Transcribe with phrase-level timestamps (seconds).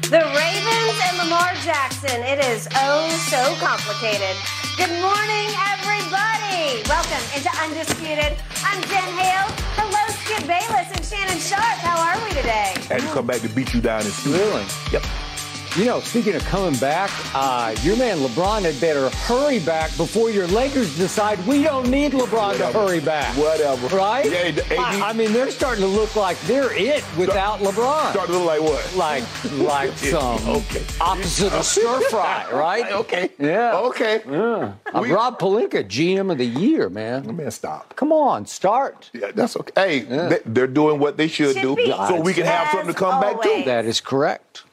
[0.00, 2.22] The Ravens and Lamar Jackson.
[2.24, 4.36] It is oh so complicated.
[4.76, 6.80] Good morning, everybody.
[6.88, 8.36] Welcome into Undisputed.
[8.64, 9.48] I'm Jen Hale.
[9.76, 11.80] Hello, Skip Bayless and Shannon Sharpe.
[11.84, 12.74] How are we today?
[12.88, 14.32] Had to come back to beat you down in school.
[14.32, 14.64] Really?
[14.92, 15.04] Yep.
[15.74, 20.28] You know, speaking of coming back, uh, your man LeBron had better hurry back before
[20.28, 22.72] your Lakers decide we don't need LeBron Whatever.
[22.72, 23.34] to hurry back.
[23.38, 23.86] Whatever.
[23.96, 24.26] Right?
[24.30, 28.10] Yeah, AD I, I mean, they're starting to look like they're it without LeBron.
[28.10, 28.96] Start to look like what?
[28.96, 29.24] like
[29.60, 30.84] like some Okay.
[31.00, 32.92] opposite of stir fry, right?
[32.92, 33.30] Okay.
[33.38, 33.78] Yeah.
[33.78, 34.20] Okay.
[34.28, 34.74] Yeah.
[34.92, 37.34] Uh, We- Rob Pelinka, GM of the year, man.
[37.34, 37.96] Man, stop.
[37.96, 39.08] Come on, start.
[39.14, 39.72] Yeah, that's okay.
[39.74, 41.86] Hey, they, they're doing what they should, Should do, be.
[41.86, 43.62] so we can have something to come back to.
[43.64, 44.64] That is correct.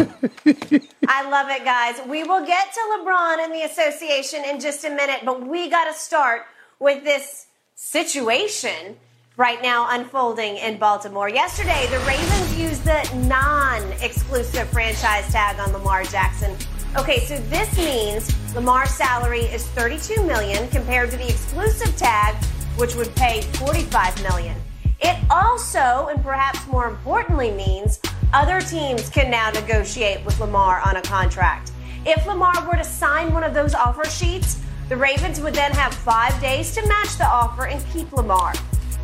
[1.08, 2.00] I love it, guys.
[2.08, 5.84] We will get to LeBron and the association in just a minute, but we got
[5.86, 6.42] to start
[6.78, 8.96] with this situation
[9.36, 11.28] right now unfolding in Baltimore.
[11.28, 16.56] Yesterday, the Ravens used the non exclusive franchise tag on Lamar Jackson.
[16.96, 22.34] Okay, so this means Lamar's salary is 32 million compared to the exclusive tag,
[22.76, 24.56] which would pay 45 million.
[25.00, 28.00] It also, and perhaps more importantly, means
[28.32, 31.72] other teams can now negotiate with Lamar on a contract.
[32.06, 35.92] If Lamar were to sign one of those offer sheets, the Ravens would then have
[35.92, 38.52] five days to match the offer and keep Lamar.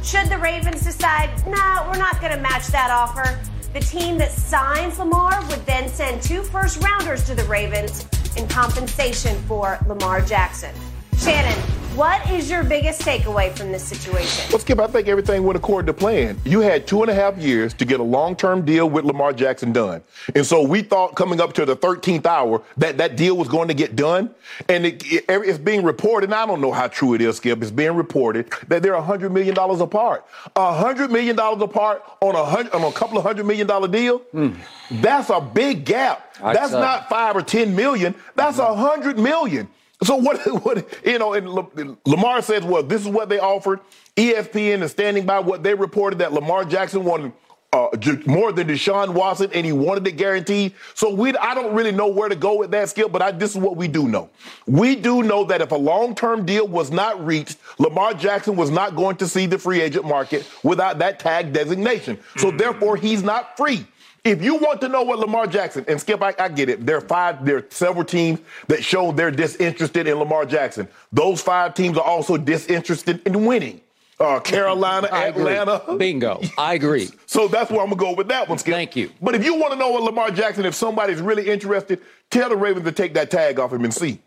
[0.02, 3.38] Should the Ravens decide, no, we're not going to match that offer,
[3.72, 8.46] the team that signs Lamar would then send two first rounders to the Ravens in
[8.48, 10.74] compensation for Lamar Jackson.
[11.18, 11.58] Shannon,
[11.96, 14.44] what is your biggest takeaway from this situation?
[14.50, 16.38] Well, Skip, I think everything went according to plan.
[16.44, 19.72] You had two and a half years to get a long-term deal with Lamar Jackson
[19.72, 20.02] done.
[20.34, 23.68] And so we thought coming up to the 13th hour that that deal was going
[23.68, 24.30] to get done.
[24.68, 27.60] And it, it- it's being reported, and I don't know how true it is, Skip,
[27.62, 30.26] it's being reported that they're $100 million apart.
[30.54, 34.18] $100 million apart on a, hundred, on a couple of hundred million dollar deal?
[34.18, 34.50] Hmm.
[34.90, 36.34] That's a big gap.
[36.42, 38.14] I'd That's not five or 10 million.
[38.36, 39.68] That's a hundred million.
[40.02, 41.66] So what, what you know, and La-
[42.04, 43.80] Lamar says, well, this is what they offered.
[44.16, 47.32] ESPN is standing by what they reported that Lamar Jackson wanted
[47.72, 47.88] uh,
[48.26, 50.72] more than Deshaun Watson, and he wanted it guaranteed.
[50.94, 53.50] So we, I don't really know where to go with that skill, but I, this
[53.50, 54.30] is what we do know.
[54.66, 58.96] We do know that if a long-term deal was not reached, Lamar Jackson was not
[58.96, 62.18] going to see the free agent market without that tag designation.
[62.36, 63.86] So therefore, he's not free.
[64.26, 66.84] If you want to know what Lamar Jackson and Skip, I, I get it.
[66.84, 70.88] There are five, there are several teams that show they're disinterested in Lamar Jackson.
[71.12, 73.80] Those five teams are also disinterested in winning.
[74.18, 75.96] Uh, Carolina, Atlanta.
[75.96, 76.40] Bingo.
[76.58, 77.08] I agree.
[77.28, 78.72] So that's where I'm gonna go with that one, Skip.
[78.72, 79.10] Thank you.
[79.20, 82.00] But if you want to know what Lamar Jackson, if somebody's really interested,
[82.30, 84.20] tell the Ravens to take that tag off him and see.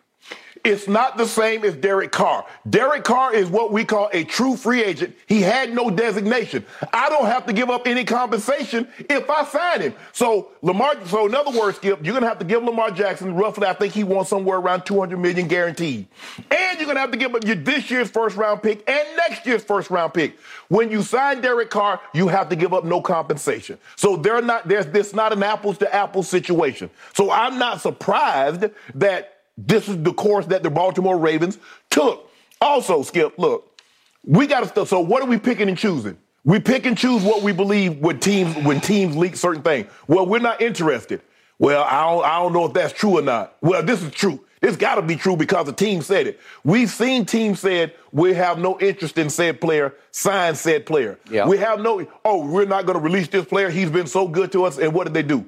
[0.63, 2.45] It's not the same as Derek Carr.
[2.69, 5.15] Derek Carr is what we call a true free agent.
[5.27, 6.65] He had no designation.
[6.91, 9.95] I don't have to give up any compensation if I sign him.
[10.11, 13.67] So Lamar, so in other words, Skip, you're gonna have to give Lamar Jackson roughly,
[13.67, 16.07] I think he wants somewhere around 200 million guaranteed.
[16.51, 19.45] And you're gonna have to give up your this year's first round pick and next
[19.45, 20.37] year's first round pick.
[20.67, 23.77] When you sign Derek Carr, you have to give up no compensation.
[23.95, 26.89] So they're not there's this not an apples to apples situation.
[27.13, 28.65] So I'm not surprised
[28.95, 31.57] that this is the course that the Baltimore Ravens
[31.89, 32.29] took.
[32.61, 33.79] Also, Skip, look,
[34.23, 34.85] we got to.
[34.85, 36.17] So, what are we picking and choosing?
[36.45, 39.87] We pick and choose what we believe when teams when teams leak certain things.
[40.07, 41.21] Well, we're not interested.
[41.57, 43.57] Well, I don't, I don't know if that's true or not.
[43.61, 44.39] Well, this is true.
[44.61, 46.39] It's got to be true because the team said it.
[46.63, 51.17] We've seen teams said we have no interest in said player, sign said player.
[51.29, 51.47] Yeah.
[51.47, 52.05] We have no.
[52.25, 53.69] Oh, we're not going to release this player.
[53.69, 54.77] He's been so good to us.
[54.77, 55.45] And what did they do?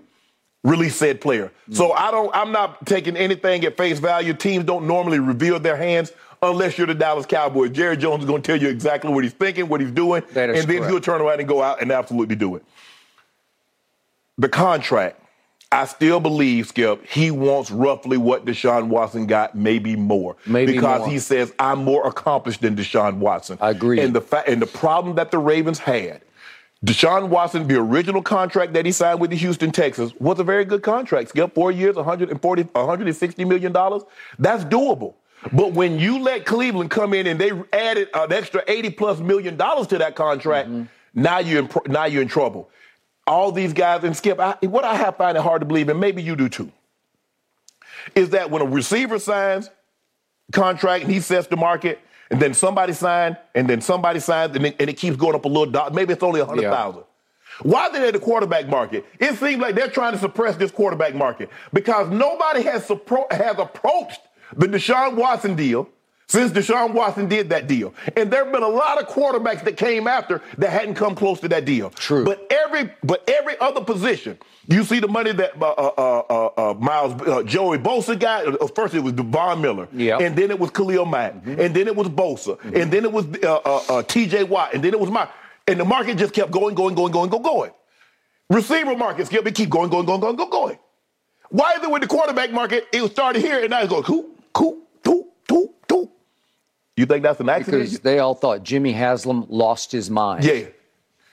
[0.64, 1.52] Release said player.
[1.72, 1.98] So mm.
[1.98, 4.34] I don't I'm not taking anything at face value.
[4.34, 6.12] Teams don't normally reveal their hands
[6.42, 7.72] unless you're the Dallas Cowboys.
[7.72, 10.36] Jerry Jones is going to tell you exactly what he's thinking, what he's doing, and
[10.36, 10.86] then correct.
[10.86, 12.64] he'll turn around and go out and absolutely do it.
[14.38, 15.18] The contract.
[15.74, 20.36] I still believe, Skip, he wants roughly what Deshaun Watson got, maybe more.
[20.46, 21.10] Maybe because more.
[21.10, 23.58] he says I'm more accomplished than Deshaun Watson.
[23.62, 24.02] I agree.
[24.02, 26.24] And the fa- and the problem that the Ravens had,
[26.84, 30.66] Deshaun Watson, the original contract that he signed with the Houston Texans was a very
[30.66, 31.30] good contract.
[31.30, 34.02] Skip, four years, 140, 160 million dollars.
[34.40, 35.14] That's doable.
[35.54, 39.58] But when you let Cleveland come in and they added an extra 80 plus million
[39.58, 40.84] dollars to that contract, mm-hmm.
[41.14, 42.70] now you're in, now you're in trouble.
[43.28, 46.00] All these guys and Skip, I, what I have find it hard to believe, and
[46.00, 46.72] maybe you do too,
[48.16, 49.70] is that when a receiver signs
[50.52, 52.00] contract and he sets the market,
[52.32, 55.46] and then somebody signs, and then somebody signs, and it, and it keeps going up
[55.46, 55.94] a little dot.
[55.94, 57.04] Maybe it's only a hundred thousand.
[57.64, 59.06] Why are they at the quarterback market?
[59.20, 63.58] It seems like they're trying to suppress this quarterback market because nobody has suppro- has
[63.60, 64.22] approached
[64.56, 65.88] the Deshaun Watson deal
[66.32, 67.94] since Deshaun Watson did that deal.
[68.16, 71.42] And there have been a lot of quarterbacks that came after that hadn't come close
[71.42, 71.90] to that deal.
[71.92, 72.24] True.
[72.24, 74.38] But every but every other position,
[74.68, 78.48] you see the money that uh, uh, uh, uh, Miles uh, Joey Bosa got.
[78.62, 80.22] Uh, First it was Devon Miller, Yep.
[80.22, 83.26] and then it was Khalil Mack, and then it was Bosa, and then it was
[83.44, 84.46] uh, uh, uh, T.J.
[84.46, 85.28] Watt, and then it was my.
[85.68, 87.72] And the market just kept going, going, going, going, going, going.
[88.50, 90.80] Receiver markets kept keep going, going, going, going, going, going.
[91.50, 92.88] Why is it with the quarterback market?
[92.94, 94.78] It started here and now it's going cool, cool.
[96.98, 97.84] You think that's an accident?
[97.86, 100.44] Because they all thought Jimmy Haslam lost his mind.
[100.44, 100.66] yeah.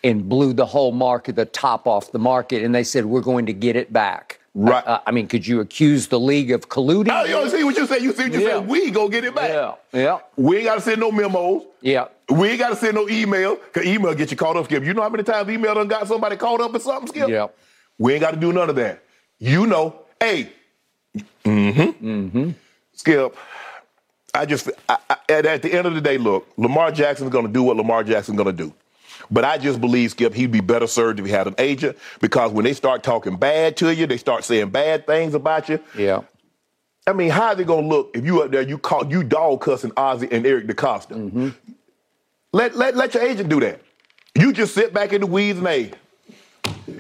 [0.05, 3.47] and blew the whole market, the top off the market, and they said we're going
[3.47, 4.39] to get it back.
[4.55, 4.85] Right.
[4.87, 7.09] Uh, I mean, could you accuse the league of colluding?
[7.11, 7.99] Oh, you see what you say?
[7.99, 8.59] You see what you Yeah.
[8.61, 8.69] said?
[8.69, 9.51] We go get it back.
[9.51, 11.65] Yeah, yeah, We ain't got to send no memos.
[11.81, 12.07] yeah.
[12.29, 14.85] We ain't got to send no email, because email get you caught up, Skip.
[14.85, 17.29] You know how many times email done got somebody caught up in something, Skip?
[17.29, 17.49] Yeah.
[17.99, 19.03] We ain't got to do none of that.
[19.39, 20.53] You know, hey,
[21.45, 22.51] mm-hmm, mm-hmm.
[22.95, 23.37] Skip,
[24.39, 27.47] I just, I, I, at, at the end of the day, look, Lamar Jackson's going
[27.47, 28.73] to do what Lamar Jackson's going to do.
[29.31, 32.53] But I just believe, Skip, he'd be better served if he had an agent because
[32.53, 35.81] when they start talking bad to you, they start saying bad things about you.
[35.97, 36.23] Yeah.
[37.07, 39.93] I mean, how's it gonna look if you up there, you call you dog cussing
[39.97, 41.17] Ozzie and Eric DeCosta?
[41.17, 41.49] Mm-hmm.
[42.53, 43.81] Let, let let your agent do that.
[44.35, 45.93] You just sit back in the weeds and hey,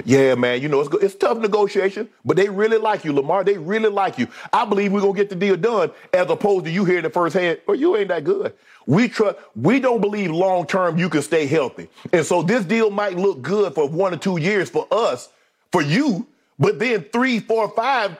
[0.04, 3.44] yeah, man, you know it's it's tough negotiation, but they really like you, Lamar.
[3.44, 4.28] They really like you.
[4.52, 7.34] I believe we're gonna get the deal done, as opposed to you hearing the first
[7.34, 8.54] hand, well, you ain't that good.
[8.86, 9.38] We trust.
[9.56, 13.42] We don't believe long term you can stay healthy, and so this deal might look
[13.42, 15.28] good for one or two years for us,
[15.72, 16.26] for you,
[16.58, 18.16] but then three, four, five,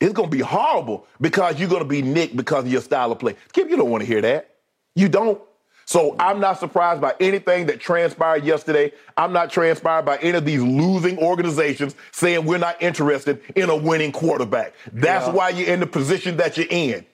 [0.00, 3.36] it's gonna be horrible because you're gonna be nicked because of your style of play.
[3.48, 4.56] Skip, you don't want to hear that.
[4.94, 5.40] You don't.
[5.84, 8.92] So I'm not surprised by anything that transpired yesterday.
[9.16, 13.76] I'm not transpired by any of these losing organizations saying we're not interested in a
[13.76, 14.74] winning quarterback.
[14.92, 17.06] That's why you're in the position that you're in.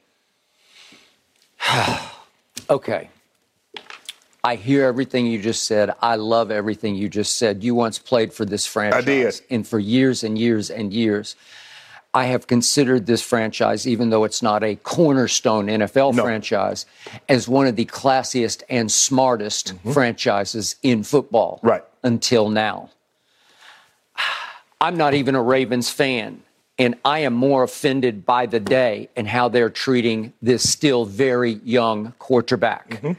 [2.69, 3.11] Okay.
[4.43, 5.93] I hear everything you just said.
[6.01, 7.63] I love everything you just said.
[7.63, 9.05] You once played for this franchise.
[9.41, 9.41] did.
[9.51, 11.37] And for years and years and years.
[12.17, 16.23] I have considered this franchise, even though it's not a cornerstone NFL No.
[16.23, 16.87] franchise,
[17.29, 21.59] as one of the classiest and smartest franchises in football.
[21.59, 21.69] Mm-hmm.
[21.69, 21.85] Right.
[22.03, 22.89] Until now.
[24.81, 26.41] I'm not even a Ravens fan,
[26.79, 31.61] and I am more offended by the day and how they're treating this still very
[31.65, 32.89] young quarterback.
[32.89, 33.13] Mm-hmm.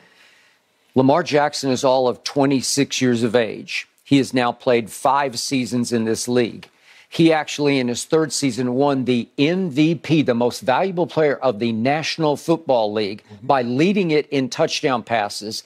[0.95, 3.87] Lamar Jackson is all of 26 years of age.
[4.03, 6.67] He has now played five seasons in this league.
[7.09, 11.71] He actually, in his third season, won the MVP, the most valuable player of the
[11.71, 13.47] National Football League, mm-hmm.
[13.47, 15.63] by leading it in touchdown passes.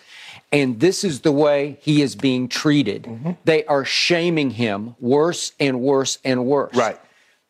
[0.52, 3.04] And this is the way he is being treated.
[3.04, 3.32] Mm-hmm.
[3.46, 6.76] They are shaming him worse and worse and worse.
[6.76, 7.00] Right.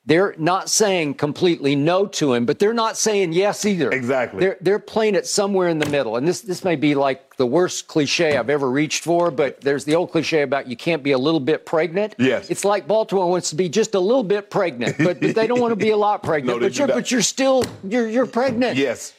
[0.03, 3.91] They're not saying completely no to him, but they're not saying yes either.
[3.91, 4.39] Exactly.
[4.39, 6.15] They're they're playing it somewhere in the middle.
[6.15, 9.86] And this this may be like the worst cliche I've ever reached for, but there's
[9.86, 12.15] the old cliche about you can't be a little bit pregnant.
[12.17, 12.50] Yes.
[12.50, 15.60] It's like Baltimore wants to be just a little bit pregnant, but, but they don't
[15.62, 16.60] want to be a lot pregnant.
[16.60, 16.96] No, but you're not.
[16.96, 18.77] but you're still you're you're pregnant.
[18.77, 19.13] Yes.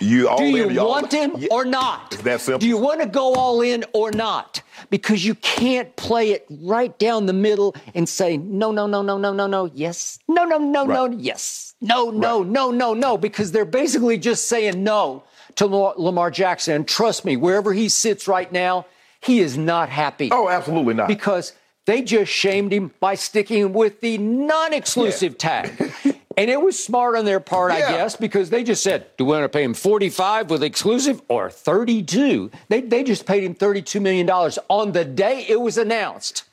[0.00, 1.48] You all Do you in, want him Yeah.
[1.50, 2.14] or not?
[2.14, 2.58] It's that simple.
[2.60, 4.62] Do you want to go all in or not?
[4.88, 9.18] Because you can't play it right down the middle and say, no, no, no, no,
[9.18, 10.18] no, no, no, yes.
[10.26, 11.74] No, no, no, no, yes.
[11.82, 12.48] No, no, Right.
[12.50, 13.18] no, no, no.
[13.18, 15.22] Because they're basically just saying no
[15.56, 16.74] to Lamar, Jackson.
[16.76, 18.86] And trust me, wherever he sits right now,
[19.20, 20.30] he is not happy.
[20.32, 21.08] Oh, absolutely not.
[21.08, 21.52] Because
[21.84, 25.92] they just shamed him by sticking with the non exclusive tag.
[26.40, 29.32] And it was smart on their part, I guess, because they just said, do we
[29.32, 32.50] want to pay him 45 with exclusive or 32?
[32.70, 36.44] They, they just paid him $32 million on the day it was announced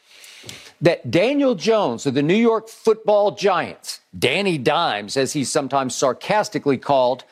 [0.82, 6.78] that Daniel Jones of the New York football giants, Danny Dimes, as he's sometimes sarcastically
[6.78, 7.24] called,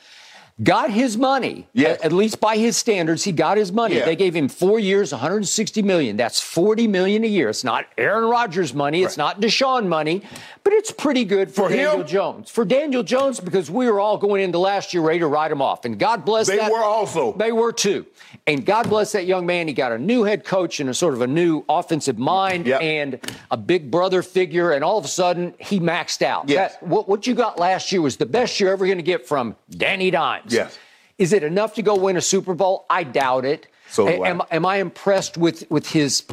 [0.63, 1.67] got his money.
[1.73, 1.99] Yes.
[1.99, 3.95] At, at least by his standards, he got his money.
[3.97, 4.05] Yeah.
[4.05, 6.15] They gave him four years, 160 million.
[6.15, 7.49] That's 40 million a year.
[7.49, 9.03] It's not Aaron Rodgers money.
[9.03, 10.21] It's not Deshaun money,
[10.63, 11.77] but it's pretty good for, For him?
[11.85, 12.49] Daniel Jones.
[12.49, 15.61] For Daniel Jones, because we were all going into last year ready to write him
[15.61, 15.83] off.
[15.83, 16.71] And God bless They that.
[16.71, 17.33] were also.
[17.33, 18.05] They were too.
[18.47, 19.67] And God bless that young man.
[19.67, 22.81] He got a new head coach and a sort of a new offensive mind Yep.
[22.81, 23.19] and
[23.51, 24.71] a big brother figure.
[24.71, 26.47] And all of a sudden, he maxed out.
[26.47, 26.73] Yes.
[26.77, 29.27] That- what, what you got last year was the best you're ever going to get
[29.27, 30.44] from Danny Dimes.
[30.47, 30.77] Yes.
[31.17, 32.85] Is it enough to go win a Super Bowl?
[32.89, 33.67] I doubt it.
[33.89, 34.29] So do A- I.
[34.29, 36.23] am, am I impressed with, with his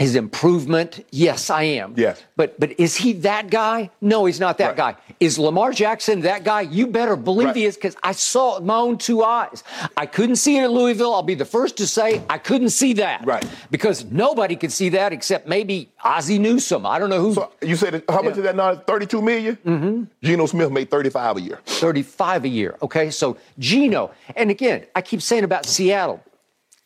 [0.00, 1.04] his improvement?
[1.10, 1.92] Yes, I am.
[1.96, 2.22] Yes.
[2.34, 3.90] But but is he that guy?
[4.00, 4.96] No, he's not that Right.
[4.96, 5.14] guy.
[5.20, 6.62] Is Lamar Jackson that guy?
[6.62, 7.56] You better believe Right.
[7.56, 9.62] he is because I saw it with my own two eyes.
[9.98, 11.12] I couldn't see it at Louisville.
[11.12, 13.26] I'll be the first to say I couldn't see that.
[13.26, 13.44] Right.
[13.70, 16.86] Because nobody could see that except maybe Ozzie Newsome.
[16.86, 17.34] I don't know who.
[17.34, 18.74] So you said how much is that now?
[18.76, 19.58] Thirty-two million.
[19.66, 20.04] Mm-hmm.
[20.22, 21.58] Geno Smith made thirty-five a year.
[21.66, 22.76] 35 a year.
[22.82, 26.20] Okay, so Geno, and again, I keep saying about Seattle.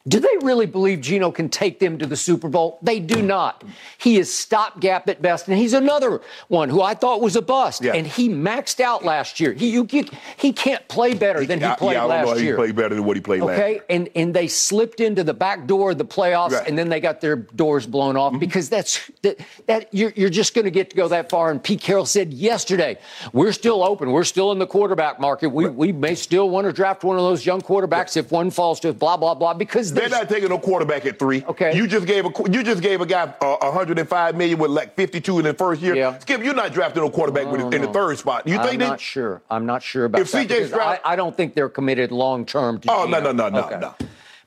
[0.06, 2.78] Do they really believe Geno can take them to the Super Bowl?
[2.82, 3.64] They do not.
[3.96, 7.82] He is stopgap at best, and he's another one who I thought was a bust.
[7.82, 7.94] Yeah.
[7.94, 9.54] And he maxed out last year.
[9.54, 10.04] He you, you-
[10.36, 12.52] he can't play better than he I- played yeah, I last year.
[12.52, 13.84] he played better than what he played last Okay, year.
[13.88, 16.68] and and they slipped into the back door of the playoffs, Right.
[16.68, 18.40] and then they got their doors blown off mm-hmm.
[18.40, 21.50] because that's that, that you're, you're just going to get to go that far.
[21.50, 22.98] And Pete Carroll said yesterday,
[23.32, 25.48] we're still open, we're still in the quarterback market.
[25.48, 28.80] We we may still want to draft one of those young quarterbacks if one falls
[28.80, 31.44] to blah blah blah because They're not taking no quarterback at three.
[31.44, 31.76] Okay.
[31.76, 35.38] You just gave a you just gave a guy uh, 105 million with like 52
[35.38, 35.94] in the first year.
[35.94, 36.18] Yeah.
[36.18, 38.46] Skip, you're not drafting no quarterback with, in the third spot.
[38.46, 39.42] You I'm think not sure.
[39.50, 40.48] I'm not sure about If that.
[40.48, 42.90] CJ Stroud- I, I don't think they're committed long term to.
[42.92, 43.78] Oh, no, no, no, no, Okay.
[43.78, 43.94] no.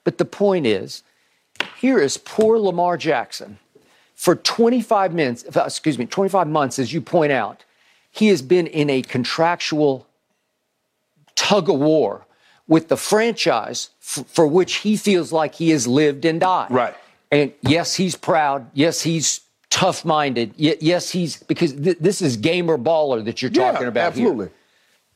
[0.04, 1.04] But the point is,
[1.78, 3.60] here is poor Lamar Jackson
[4.16, 5.44] for 25 minutes.
[5.44, 7.64] Excuse me, 25 months, as you point out.
[8.10, 10.08] He has been in a contractual
[11.36, 12.26] tug of war
[12.68, 16.70] with the franchise f- for which he feels like he has lived and died.
[16.72, 16.96] Right.
[17.32, 18.70] And yes, he's proud.
[18.74, 20.54] Yes, he's tough minded.
[20.58, 24.28] yes, he's because th- this is gamer baller that you're Yeah, talking about here.
[24.28, 24.50] absolutely.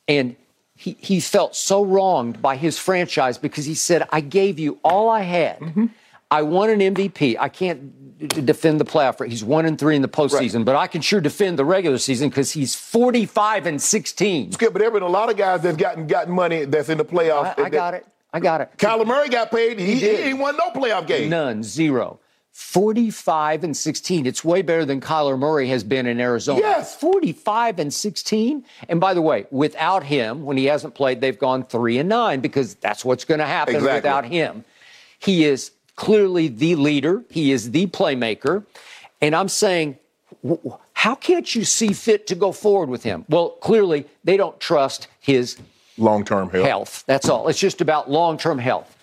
[0.07, 0.35] And
[0.75, 5.09] he, he felt so wronged by his franchise because he said, I gave you all
[5.09, 5.59] I had.
[5.59, 5.85] Mm-hmm.
[6.31, 7.35] I won an MVP.
[7.37, 9.23] I can't d- defend the playoff.
[9.27, 12.29] He's one and three in the postseason, but I can sure defend the regular season
[12.29, 14.53] because he's 45 and 16.
[14.53, 16.97] Skip, but there have been a lot of guys that's gotten gotten money that's in
[16.97, 17.59] the playoffs.
[17.59, 18.05] I, I got it.
[18.33, 18.71] I got it.
[18.77, 19.77] Kyler Murray got paid.
[19.77, 21.29] He, he, ain't won no playoff game.
[21.29, 22.19] None, zero.
[22.53, 24.25] 45 and 16.
[24.25, 26.59] It's way better than Kyler Murray has been in Arizona.
[26.59, 26.95] Yes.
[26.95, 28.63] 45 and 16.
[28.87, 32.39] And by the way, without him, when he hasn't played, they've gone 3 and 9
[32.39, 33.97] because that's what's going to happen Exactly.
[33.97, 34.63] without him.
[35.19, 38.65] He is clearly the leader, he is the playmaker.
[39.21, 39.97] And I'm saying,
[40.93, 43.25] how can't you see fit to go forward with him?
[43.29, 45.57] Well, clearly they don't trust his
[45.97, 46.65] Long term health.
[46.65, 47.03] health.
[47.05, 47.47] That's all.
[47.47, 48.97] It's just about long term health.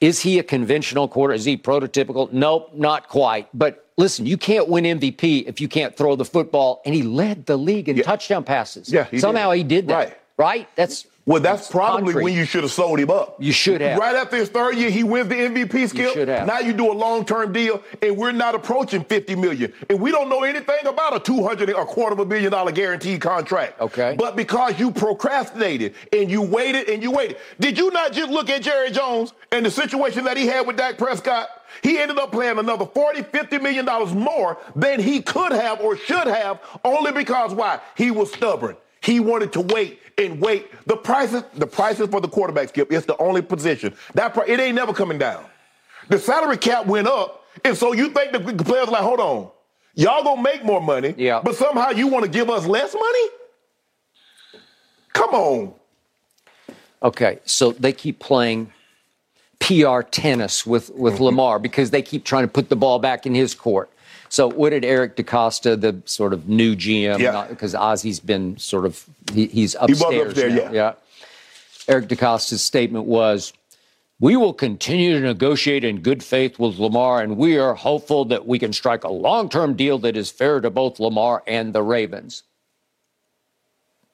[0.00, 1.32] Is he a conventional quarter?
[1.34, 2.32] Is he prototypical?
[2.32, 3.46] Nope, not quite.
[3.54, 6.82] But listen, you can't win MVP if you can't throw the football.
[6.84, 8.02] And he led the league in Yeah.
[8.02, 8.92] touchdown passes.
[8.92, 9.58] Yeah, he somehow did.
[9.58, 9.94] he did that.
[9.94, 10.18] Right.
[10.38, 10.68] Right?
[10.74, 13.36] That's Well, that's probably when you should have sold him up.
[13.38, 13.98] You should have.
[13.98, 16.12] Right after his third year, he wins the MVP skip.
[16.14, 16.48] should have.
[16.48, 19.72] Now you do a long-term deal, and we're not approaching 50 million.
[19.88, 23.20] And we don't know anything about a 200 a quarter of a billion dollar guaranteed
[23.20, 23.80] contract.
[23.80, 24.16] Okay.
[24.18, 28.50] But because you procrastinated and you waited and you waited, did you not just look
[28.50, 31.48] at Jerry Jones and the situation that he had with Dak Prescott?
[31.82, 35.96] He ended up playing another 40, 50 million dollars more than he could have or
[35.96, 37.80] should have, only because why?
[37.96, 38.76] He was stubborn.
[39.00, 40.70] He wanted to wait and wait.
[40.86, 43.94] The prices, the prices for the quarterback skip, it's the only position.
[44.14, 45.44] That it ain't never coming down.
[46.08, 49.50] The salary cap went up, and so you think the players like, hold on,
[49.94, 51.40] y'all gonna make more money, Yeah.
[51.44, 53.28] but somehow you want to give us less money?
[55.12, 55.74] Come on.
[57.02, 58.72] Okay, so they keep playing
[59.60, 61.24] PR tennis with, with Mm-hmm.
[61.24, 63.90] Lamar because they keep trying to put the ball back in his court.
[64.32, 67.44] So what did Eric DeCosta, the sort of new GM, Yeah.
[67.50, 70.92] because Ozzie's been sort of he, he's upstairs, upstairs, now, yeah.
[71.86, 73.52] Eric DeCosta's statement was,
[74.20, 78.46] "We will continue to negotiate in good faith with Lamar, and we are hopeful that
[78.46, 82.42] we can strike a long-term deal that is fair to both Lamar and the Ravens."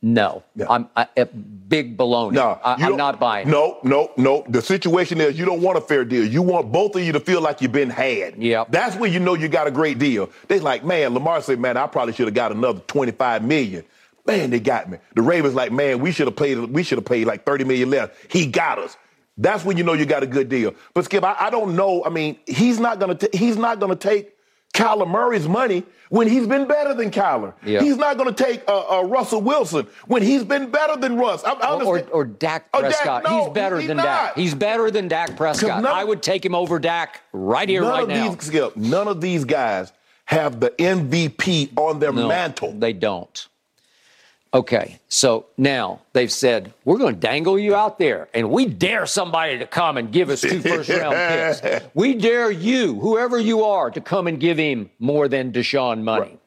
[0.00, 0.66] No, Yeah.
[0.70, 2.32] I'm I, uh, big baloney.
[2.32, 3.50] No, I, I'm don't- buying.
[3.50, 4.44] No, no, no.
[4.48, 6.24] The situation is you don't want a fair deal.
[6.24, 8.40] You want both of you to feel like you've been had.
[8.40, 10.30] Yeah, That's when you know you got a great deal.
[10.46, 13.84] They like, man, Lamar said, man, I probably should have got another 25 million.
[14.24, 14.98] Man, they got me.
[15.16, 17.90] The Ravens like, man, we should have paid we should have paid like 30 million
[17.90, 18.10] less.
[18.30, 18.96] He got us.
[19.36, 20.74] That's when you know you got a good deal.
[20.94, 22.04] But Skip, I, I don't know.
[22.04, 24.32] I mean, he's not gonna t- he's not gonna take
[24.74, 27.52] Kyler Murray's money when he's been better than Kyler.
[27.64, 27.82] Yeah.
[27.82, 31.42] He's not going to take uh, uh, Russell Wilson when he's been better than Russ.
[31.44, 33.24] I, I Or, or, or Dak Oh, Dak, Prescott.
[33.24, 34.04] no, he's better he's than not.
[34.04, 34.36] Dak.
[34.36, 35.82] He's better than Dak Prescott.
[35.82, 38.30] none- I would take him over Dak right here, none right of now.
[38.34, 39.92] these none of these guys
[40.26, 42.72] have the MVP on their No, mantle.
[42.72, 43.47] They don't.
[44.54, 49.04] Okay, so now they've said, we're going to dangle you out there, and we dare
[49.04, 51.14] somebody to come and give us two first round
[51.60, 51.84] picks.
[51.92, 56.38] We dare you, whoever you are, to come and give him more than Deshaun money.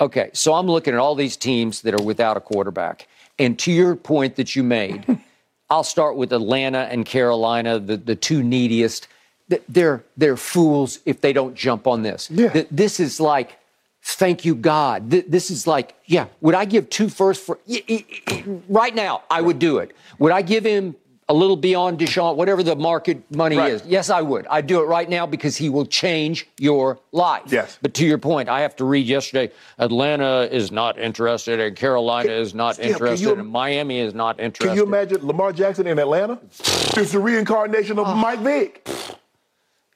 [0.00, 3.06] Okay, so I'm looking at all these teams that are without a quarterback.
[3.38, 5.06] And to your point that you made,
[5.70, 9.06] I'll start with Atlanta and Carolina, the, the two neediest.
[9.68, 12.30] They're, they're fools if they don't jump on this.
[12.30, 12.64] Yeah.
[12.70, 13.57] This is like,
[14.14, 15.10] thank you, God.
[15.10, 17.58] Th- This is like, yeah, would I give two first for,
[18.68, 19.94] right now, I would do it.
[20.18, 20.96] Would I give him
[21.30, 23.72] a little beyond Deshaun, whatever the market money Right.
[23.72, 23.82] is?
[23.84, 24.46] Yes, I would.
[24.46, 27.42] I'd do it right now because he will change your life.
[27.48, 27.78] Yes.
[27.82, 32.30] But to your point, I have to read yesterday Atlanta is not interested, and Carolina
[32.32, 34.68] is not interested, you- and Miami is not interested.
[34.68, 36.38] Can you imagine Lamar Jackson in Atlanta?
[36.96, 38.14] It's the reincarnation of Oh.
[38.14, 38.88] Mike Vick.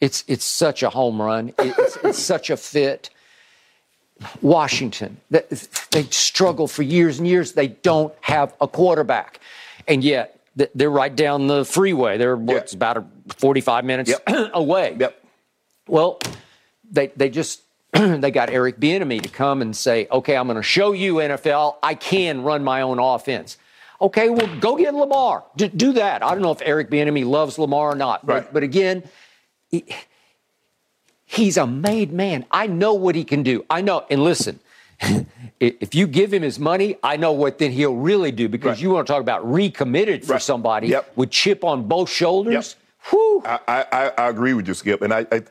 [0.03, 1.55] It's it's such a home run.
[1.61, 3.09] It's, it's such a fit.
[4.41, 7.53] Washington, they, struggle for years and years.
[7.53, 9.41] They don't have a quarterback,
[9.89, 10.39] and yet
[10.75, 12.19] they're right down the freeway.
[12.19, 14.51] They're what's about 45 minutes Yep.
[14.55, 14.97] away.
[14.99, 15.25] Yep.
[15.89, 16.19] Well,
[16.91, 17.63] they they just
[17.93, 21.77] they got Eric Bieniemy to come and say, "Okay, I'm going to show you NFL.
[21.83, 23.57] I can run my own offense."
[24.01, 25.45] Okay, well, go get Lamar.
[25.57, 26.25] D- do that.
[26.25, 28.53] I don't know if Eric Bieniemy loves Lamar or not, but, Right.
[28.53, 29.05] but again,
[29.71, 29.85] he-
[31.33, 32.45] he's a made man.
[32.51, 33.65] I know what he can do.
[33.71, 34.05] I know.
[34.11, 34.61] And listen,
[35.61, 38.81] if you give him his money, I know what then he'll really do because Right.
[38.83, 40.43] you want to talk about recommitted for Right.
[40.43, 41.13] somebody Yep.
[41.17, 42.53] with chip on both shoulders.
[42.53, 43.11] Yep.
[43.11, 43.43] Whew.
[43.45, 45.43] I, I, I- agree with you, Skip, and I, I,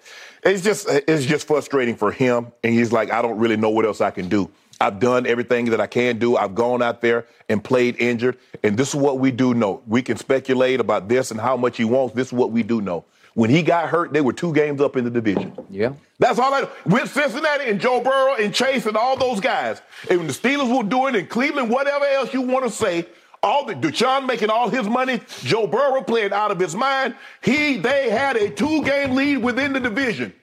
[0.44, 2.48] it's just it's just frustrating for him.
[2.64, 4.50] And he's like, I don't really know what else I can do.
[4.80, 6.38] I've done everything that I can do.
[6.38, 9.82] I've gone out there and played injured, and this is what we do know.
[9.86, 12.16] We can speculate about this and how much he wants.
[12.16, 13.04] This is what we do know.
[13.34, 15.54] When he got hurt, they were two games up in the division.
[15.70, 15.94] Yeah.
[16.20, 16.70] That's all I know.
[16.86, 19.82] With Cincinnati and Joe Burrow and Chase and all those guys.
[20.10, 23.08] And when the Steelers will do it in Cleveland, whatever else you want to say,
[23.42, 27.16] all the Deshaun making all his money, Joe Burrow playing out of his mind.
[27.42, 30.34] He they had a two-game lead within the division.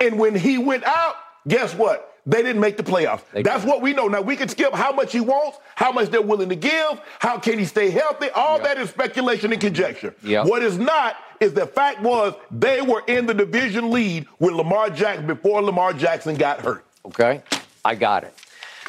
[0.00, 2.15] And when he went out, guess what?
[2.28, 3.22] They didn't make the playoffs.
[3.32, 4.08] That's what we know.
[4.08, 7.38] Now we can skip how much he wants, how much they're willing to give, how
[7.38, 8.30] can he stay healthy.
[8.30, 10.14] All that is speculation and conjecture.
[10.24, 10.46] Yep.
[10.46, 14.90] What is not is the fact was they were in the division lead with Lamar
[14.90, 16.84] Jackson before Lamar Jackson got hurt.
[17.04, 17.42] Okay,
[17.84, 18.34] I got it.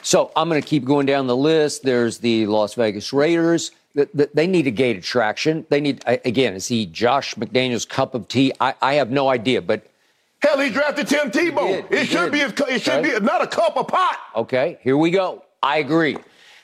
[0.02, 1.84] So I'm going to keep going down the list.
[1.84, 3.72] There's the Las Vegas Raiders.
[3.96, 5.66] Th- th- They need a gate attraction.
[5.70, 6.54] They need again.
[6.56, 8.52] Is he Josh McDaniels' cup of tea?
[8.60, 9.86] I, I have no idea, but
[10.42, 11.90] Hell, he drafted Tim Tebow.
[11.90, 12.34] did, it should did.
[12.34, 12.40] be.
[12.40, 13.20] His, it should Okay.
[13.20, 14.18] be not a cup of pot.
[14.36, 15.44] okay, here we go.
[15.64, 16.18] I agree.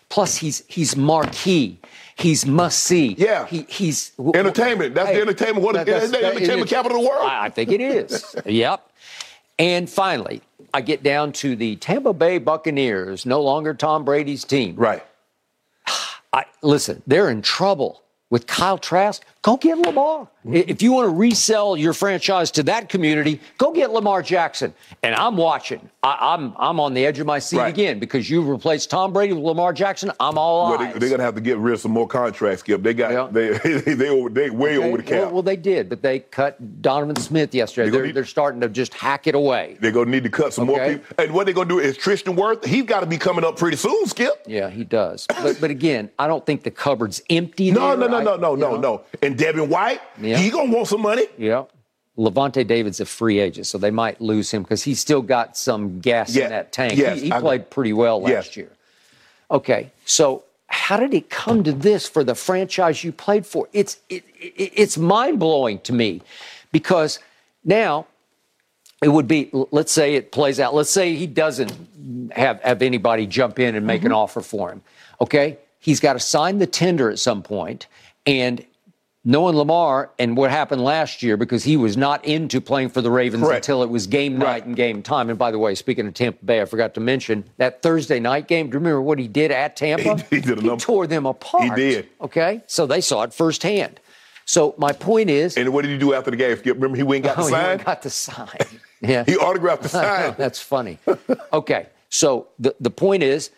[0.10, 1.80] Plus, he's he's marquee.
[2.16, 3.16] He's must see.
[3.18, 3.48] Yeah.
[3.48, 4.94] he, he's Entertainment.
[4.94, 5.66] That's the entertainment.
[5.66, 7.26] What- that's- the entertainment capital of the world.
[7.28, 8.36] I, I think it is.
[8.46, 8.88] yep.
[9.58, 10.42] And finally,
[10.76, 14.76] I get down to the Tampa Bay Buccaneers, no longer Tom Brady's team.
[14.76, 15.04] Right.
[16.32, 19.24] I, listen, they're in trouble with Kyle Trask.
[19.44, 20.30] Go get Lamar.
[20.46, 24.74] If you want to resell your franchise to that community, go get Lamar Jackson.
[25.04, 25.90] And I'm watching.
[26.02, 27.68] I, I'm I'm on the edge of my seat Right.
[27.74, 30.12] again because you replaced Tom Brady with Lamar Jackson.
[30.20, 30.96] I'm all Well, eyes.
[30.96, 32.84] they, are gonna have to get rid of some more contracts, Skip.
[32.84, 33.28] They got Yeah.
[33.32, 35.12] they they over they way Okay, over the cap.
[35.24, 37.86] Well, well, they did, but they cut Donovan Smith yesterday.
[37.90, 39.78] They gonna They're, they're starting to just hack it away.
[39.80, 41.06] They're gonna need to cut some more people.
[41.18, 42.66] And what they're gonna do is Tristan Wirfs.
[42.66, 44.42] He's got to be coming up pretty soon, Skip.
[44.48, 45.26] Yeah, he does.
[45.28, 47.72] But but again, I don't think the cupboard's empty.
[47.72, 47.98] No, there.
[47.98, 48.78] no, no, I- no, no, no, know?
[48.80, 49.02] no.
[49.34, 50.38] And Devin White, Yeah.
[50.38, 51.26] he gonna want some money.
[51.40, 51.64] Yeah.
[52.16, 56.00] Lavonte David's a free agent, so they might lose him because he's still got some
[56.00, 56.44] gas Yeah.
[56.44, 56.96] in that tank.
[56.96, 58.58] Yes, he he I- played pretty well last Yes.
[58.58, 58.70] year.
[59.50, 63.68] Okay, so how did it come to this for the franchise you played for?
[63.74, 66.22] It's it, it, it's mind blowing to me
[66.72, 67.18] because
[67.66, 68.06] now
[69.02, 70.76] it would be let's say it plays out.
[70.76, 71.72] Let's say he doesn't
[72.34, 74.18] have have anybody jump in and make an mm-hmm.
[74.18, 74.84] offer for him.
[75.20, 77.88] Okay, he's got to sign the tender at some point,
[78.28, 78.64] and
[79.26, 83.10] knowing Lamar and what happened last year because he was not into playing for the
[83.10, 83.66] Ravens Correct.
[83.66, 84.66] until it was game night Right.
[84.66, 85.30] and game time.
[85.30, 88.48] And by the way, speaking of Tampa Bay, I forgot to mention that Thursday night
[88.50, 88.68] game.
[88.68, 90.18] Do you remember what he did at Tampa?
[90.18, 91.64] He- he did a number- tore them apart.
[91.64, 92.10] He did.
[92.20, 94.00] Okay, so they saw it firsthand.
[94.46, 96.58] So my point is, And what did he do after the game?
[96.66, 97.62] Remember he went and got oh, the sign.
[97.64, 98.48] went and got the sign.
[99.06, 100.36] Yeah, He autographed the sign.
[100.38, 100.98] That's funny.
[101.52, 103.52] Okay, so the, the point is,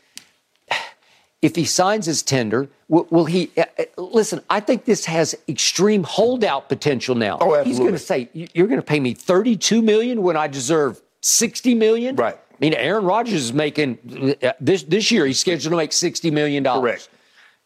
[1.42, 3.52] if he signs his tender, will, will he?
[3.58, 7.38] Uh, uh, listen, I think this has extreme holdout potential now.
[7.42, 10.48] Oh, He's going to say, "You- "You're going to pay me 32 million when I
[10.48, 12.16] deserve 60 million?
[12.16, 12.36] Right.
[12.36, 15.26] I mean, Aaron Rodgers is making uh, this this year.
[15.26, 16.82] He's scheduled to make 60 million dollars.
[16.82, 17.10] Correct.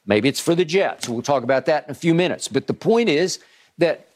[0.06, 1.08] Maybe it's for the Jets.
[1.08, 2.48] We'll talk about that in a few minutes.
[2.48, 3.40] But the point is
[3.78, 4.08] that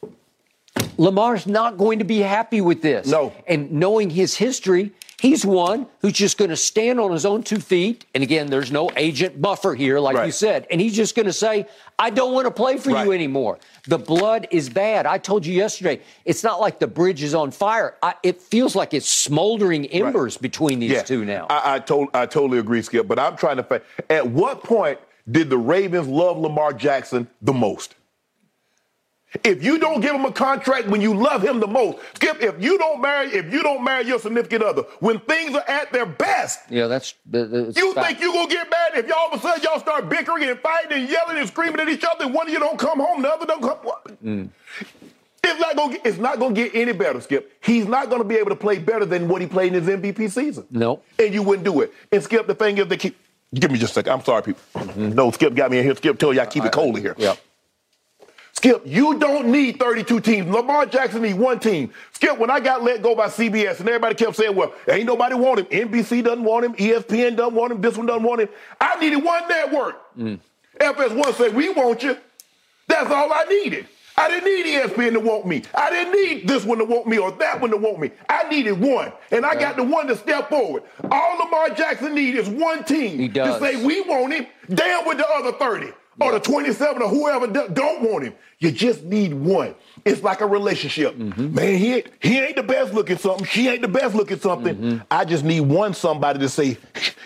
[0.98, 3.06] Lamar's not going to be happy with this.
[3.06, 3.32] No.
[3.46, 4.90] And knowing his history,
[5.24, 8.04] he's one who's just going to stand on his own two feet.
[8.14, 10.26] And again, there's no agent buffer here, like Right.
[10.26, 10.66] you said.
[10.70, 11.66] And he's just going to say,
[11.98, 13.04] I don't want to play for Right.
[13.06, 13.58] you anymore.
[13.88, 15.06] The blood is bad.
[15.06, 17.94] I told you yesterday, it's not like the bridge is on fire.
[18.02, 21.46] I, it feels like it's smoldering embers between these two now.
[21.48, 23.08] I, I, to- I totally agree, Skip.
[23.08, 24.98] But I'm trying to find at what point
[25.30, 27.94] did the Ravens love Lamar Jackson the most?
[29.42, 32.62] If you don't give him a contract when you love him the most, Skip, if
[32.62, 36.06] you don't marry, if you don't marry your significant other when things are at their
[36.06, 37.14] best, yeah, that's.
[37.26, 38.06] that's you fact.
[38.06, 40.58] think you gonna get mad if y'all all of a sudden y'all start bickering and
[40.60, 43.22] fighting and yelling and screaming at each other, and one of you don't come home,
[43.22, 43.78] the other don't come.
[44.24, 44.48] Mm.
[45.42, 47.52] It's not gonna get, it's not gonna get any better, Skip.
[47.62, 50.30] He's not gonna be able to play better than what he played in his MVP
[50.30, 50.66] season.
[50.70, 51.00] No.
[51.18, 51.92] And you wouldn't do it.
[52.10, 53.16] And Skip, the thing is they keep
[53.54, 54.12] give me just a second.
[54.12, 54.62] I'm sorry, people.
[54.96, 55.96] No, Skip got me in here.
[55.96, 57.14] Skip told you I keep it cold in here.
[57.18, 57.38] Yep.
[58.64, 60.48] Skip, you don't need 32 teams.
[60.48, 61.92] Lamar Jackson needs one team.
[62.12, 65.34] Skip, when I got let go by CBS and everybody kept saying, well, ain't nobody
[65.34, 65.66] want him.
[65.66, 66.74] NBC doesn't want him.
[66.76, 67.82] ESPN doesn't want him.
[67.82, 68.48] This one doesn't want him.
[68.80, 70.16] I needed one network.
[70.16, 70.40] Mm.
[70.80, 72.16] FS1 said, we want you.
[72.88, 73.86] That's all I needed.
[74.16, 75.62] I didn't need ESPN to want me.
[75.74, 78.12] I didn't need this one to want me or that one to want me.
[78.30, 79.12] I needed one.
[79.30, 80.84] And I got the one to step forward.
[81.10, 84.46] All Lamar Jackson need is one team to say we want him.
[84.72, 88.34] Damn with the other 30 or the 27 or whoever do- don't want him.
[88.58, 89.74] You just need one.
[90.04, 91.16] It's like a relationship.
[91.16, 91.54] Mm-hmm.
[91.54, 93.46] Man, he ain't, he ain't the best looking something.
[93.46, 94.76] She ain't the best looking something.
[94.76, 94.98] Mm-hmm.
[95.10, 96.78] I just need one somebody to say,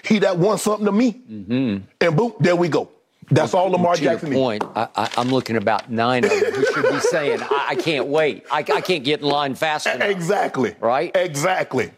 [0.05, 1.13] he that wants something to me.
[1.13, 1.85] Mm-hmm.
[2.01, 2.91] And boom, there we go.
[3.31, 4.41] That's all Lamar to your Jackson needs.
[4.41, 7.75] point, I, I, I'm looking about nine of them who should be saying, I, I
[7.75, 8.47] can't wait.
[8.51, 10.09] I, I can't get in line fast enough.
[10.09, 10.75] Exactly.
[10.81, 11.15] Right?
[11.15, 11.91] Exactly.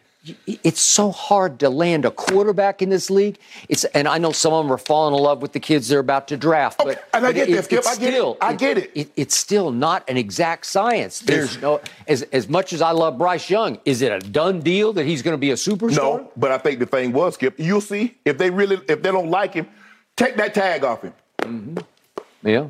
[0.47, 3.39] It's so hard to land a quarterback in this league.
[3.71, 5.99] It's and I know some of them are falling in love with the kids they're
[5.99, 7.79] about to draft, but, and I get that, Skip.
[7.79, 8.37] it's I get it.
[8.43, 9.11] I get it.
[9.17, 11.21] It's still not an exact science.
[11.21, 14.93] There's no as as much as I love Bryce Young, is it a done deal
[14.93, 15.97] that he's going to be a superstar?
[15.97, 19.11] No, but I think the thing was, Skip, you'll see if they really, if they
[19.11, 19.69] don't like him,
[20.17, 21.15] take that tag off him.
[21.39, 21.79] Mm-hmm.
[22.47, 22.67] Yeah.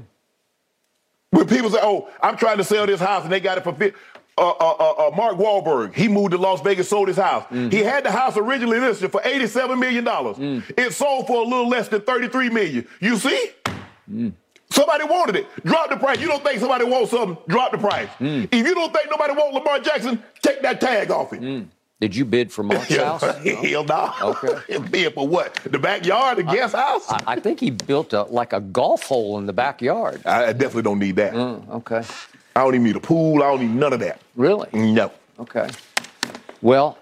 [1.30, 3.72] When people say, "Oh, I'm trying to sell this house," and they got it for
[3.72, 3.94] fif-
[4.40, 7.44] uh, uh, uh, uh, Mark Wahlberg, he moved to Las Vegas, sold his house.
[7.50, 10.36] He had the house originally listed for 87 million dollars.
[10.76, 12.86] It sold for a little less than 33 million.
[13.00, 13.50] You see?
[14.70, 15.46] Somebody wanted it.
[15.64, 16.20] Drop the price.
[16.20, 17.36] You don't think somebody wants something?
[17.48, 18.08] Drop the price.
[18.20, 21.70] If you don't think nobody wants Lamar Jackson, take that tag off him.
[22.00, 23.20] Did you bid for Mark's house?
[23.44, 24.12] Hell no.
[24.22, 24.78] Okay.
[24.90, 25.54] Bid for what?
[25.64, 27.04] The backyard, the guest house?
[27.10, 30.24] I, I think he built a like a golf hole in the backyard.
[30.24, 31.34] I definitely don't need that.
[31.34, 32.02] Okay.
[32.56, 33.42] I don't even need a pool.
[33.42, 34.20] I don't need none of that.
[34.36, 34.68] Really?
[34.72, 35.12] No.
[35.38, 35.68] Okay.
[36.62, 36.98] Well,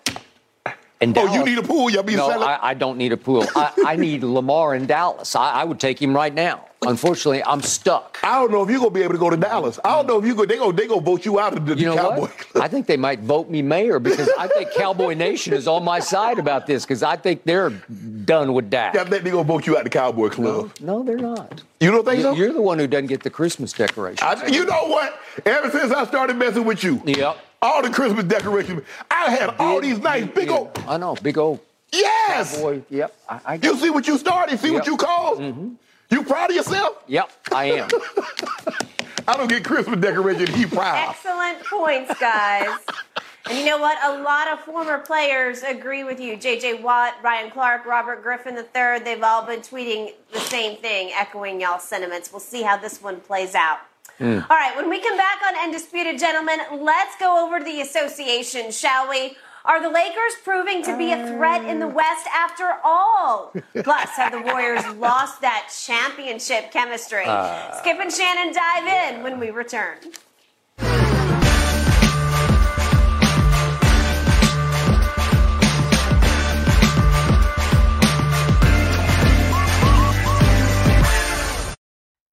[1.01, 1.91] and Oh, you need a pool?
[1.91, 2.47] Y'all be No, selling?
[2.49, 3.47] I, I don't need a pool.
[3.57, 5.35] I, I need Lamar in Dallas.
[5.35, 6.68] I, I would take him right now.
[6.83, 8.19] Unfortunately, I'm stuck.
[8.23, 9.81] I don't know if you're gonna be able to go to Dallas.
[9.85, 10.45] I don't know if you go.
[10.45, 10.71] They go.
[10.71, 12.39] They gonna vote you out of the, You know Cowboy what?
[12.39, 12.65] Club.
[12.65, 15.99] I think they might vote me mayor because I think Cowboy Nation is on my
[15.99, 18.95] side about this because I think they're done with Dak.
[18.97, 20.73] I think they gonna vote you out of the Cowboy Club.
[20.81, 21.63] No, no they're not.
[21.81, 22.35] You don't think so?
[22.35, 24.21] You're the one who doesn't get the Christmas decorations.
[24.23, 25.19] I, you know what?
[25.47, 27.39] Ever since I started messing with you, Yep.
[27.61, 30.79] all the Christmas decorations, I had all these nice big old.
[30.87, 31.59] I know, big old
[31.93, 32.61] Yes.
[32.61, 32.83] boy.
[32.91, 33.15] Yep.
[33.29, 34.61] I, I You see what you started.
[34.61, 35.41] See what you caused.
[35.41, 35.75] Mm-hmm.
[36.11, 37.03] You proud of yourself?
[37.07, 37.89] Yep, I am.
[39.29, 40.55] I don't get Christmas decorations.
[40.55, 41.11] He proud.
[41.11, 42.79] Excellent points, guys.
[43.49, 43.99] And you know what?
[44.03, 46.37] A lot of former players agree with you.
[46.37, 46.83] J.J.
[46.83, 51.83] Watt, Ryan Clark, Robert Griffin III, they've all been tweeting the same thing, echoing y'all's
[51.85, 52.33] sentiments.
[52.33, 53.81] We'll see how this one plays out.
[54.19, 54.41] Hmm.
[54.51, 58.71] All right, when we come back on Undisputed Gentlemen, let's go over to the association,
[58.71, 59.37] shall we?
[59.65, 61.91] Are the Lakers proving to be a threat in the uh.
[61.91, 63.53] West after all?
[63.83, 67.25] Plus, have the Warriors lost that championship chemistry?
[67.27, 67.73] Uh.
[67.79, 69.99] Skip and Shannon dive in when we return.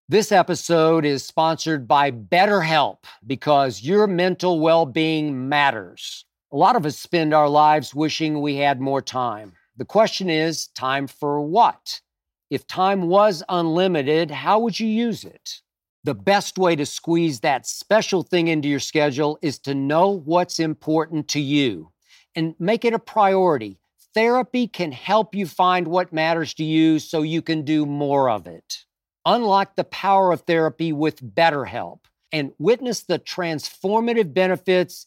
[0.08, 6.26] This episode is sponsored by BetterHelp because your mental well being matters.
[6.52, 9.54] A lot of us spend our lives wishing we had more time.
[9.78, 12.02] The question is time for what?
[12.50, 15.62] If time was unlimited, how would you use it?
[16.04, 20.60] The best way to squeeze that special thing into your schedule is to know what's
[20.60, 21.90] important to you
[22.34, 23.78] and make it a priority.
[24.12, 28.46] Therapy can help you find what matters to you so you can do more of
[28.46, 28.84] it.
[29.24, 35.06] Unlock the power of therapy with BetterHelp and witness the transformative benefits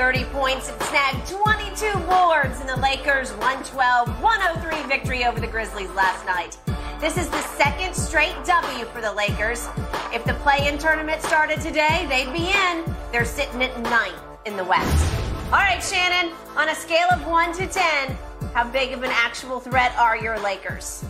[0.00, 6.24] 30 points and snagged 22 boards in the Lakers' 112-103 victory over the Grizzlies last
[6.24, 6.56] night.
[7.02, 9.68] This is the second straight W for the Lakers.
[10.10, 12.82] If the play-in tournament started today, they'd be in.
[13.12, 15.12] They're sitting at ninth in the West.
[15.52, 18.16] All right, Shannon, on a scale of 1 to 10,
[18.54, 21.04] how big of an actual threat are your Lakers?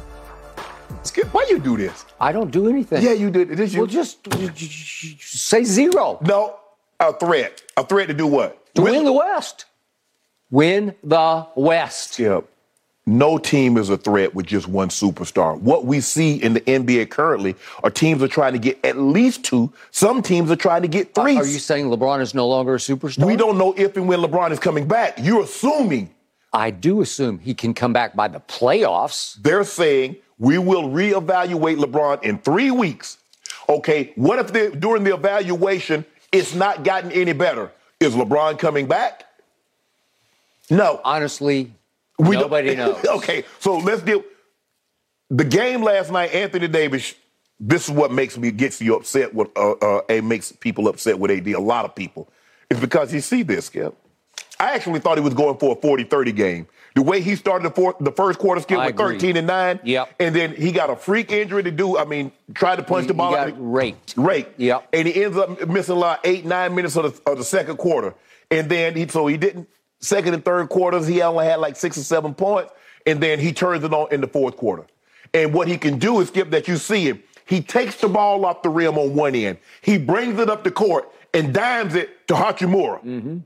[1.04, 2.06] Skip, why you do this?
[2.18, 3.04] I don't do anything.
[3.04, 3.56] Yeah, you did.
[3.56, 3.82] Did you?
[3.82, 4.26] Well, just
[5.20, 6.18] say zero.
[6.22, 6.58] no,
[6.98, 7.62] a threat.
[7.76, 8.59] A threat to do what?
[8.74, 9.66] To win the West.
[10.50, 12.14] Win the West.
[12.14, 12.48] Skip.
[13.06, 15.58] No team is a threat with just one superstar.
[15.58, 19.42] What we see in the NBA currently are teams are trying to get at least
[19.42, 19.72] two.
[19.90, 21.36] Some teams are trying to get three.
[21.36, 23.24] Are you saying LeBron is no longer a superstar?
[23.24, 25.18] We don't know if and when LeBron is coming back.
[25.20, 26.10] You're assuming.
[26.52, 29.40] I do assume he can come back by the playoffs.
[29.42, 33.18] They're saying we will reevaluate LeBron in three weeks.
[33.68, 37.72] Okay, what if they, during the evaluation it's not gotten any better?
[38.00, 39.24] Is LeBron coming back?
[40.70, 41.00] No.
[41.04, 41.70] Honestly,
[42.18, 43.04] We nobody knows.
[43.04, 44.24] okay, so let's deal.
[45.28, 47.14] The game last night, Anthony Davis.
[47.62, 51.18] This is what makes me gets you upset with uh, uh, it makes people upset
[51.18, 51.46] with AD.
[51.48, 52.26] A lot of people.
[52.70, 53.94] It's because you see this, Skip.
[54.58, 56.66] I actually thought he was going for a 40-30 game.
[57.00, 59.14] The way he started the, fourth, the first quarter, Skip, I with agree.
[59.14, 59.80] 13 and 9.
[59.84, 60.16] Yep.
[60.20, 63.08] And then he got a freak injury to do, I mean, tried to punch He-
[63.08, 63.54] the ball out.
[63.56, 64.12] raked.
[64.18, 64.60] Raked.
[64.60, 64.86] Yep.
[64.92, 68.12] And he ends up missing like eight, nine minutes of the, of the second quarter.
[68.50, 69.66] And then he, so he didn't,
[70.00, 72.70] second and third quarters, he only had like six or seven points.
[73.06, 74.84] And then he turns it on in the fourth quarter.
[75.32, 78.44] And what he can do is, Skip, that you see him, he takes the ball
[78.44, 79.56] off the rim on one end.
[79.80, 83.02] He brings it up the court and dimes it to Hachimura.
[83.02, 83.38] Mm-hmm.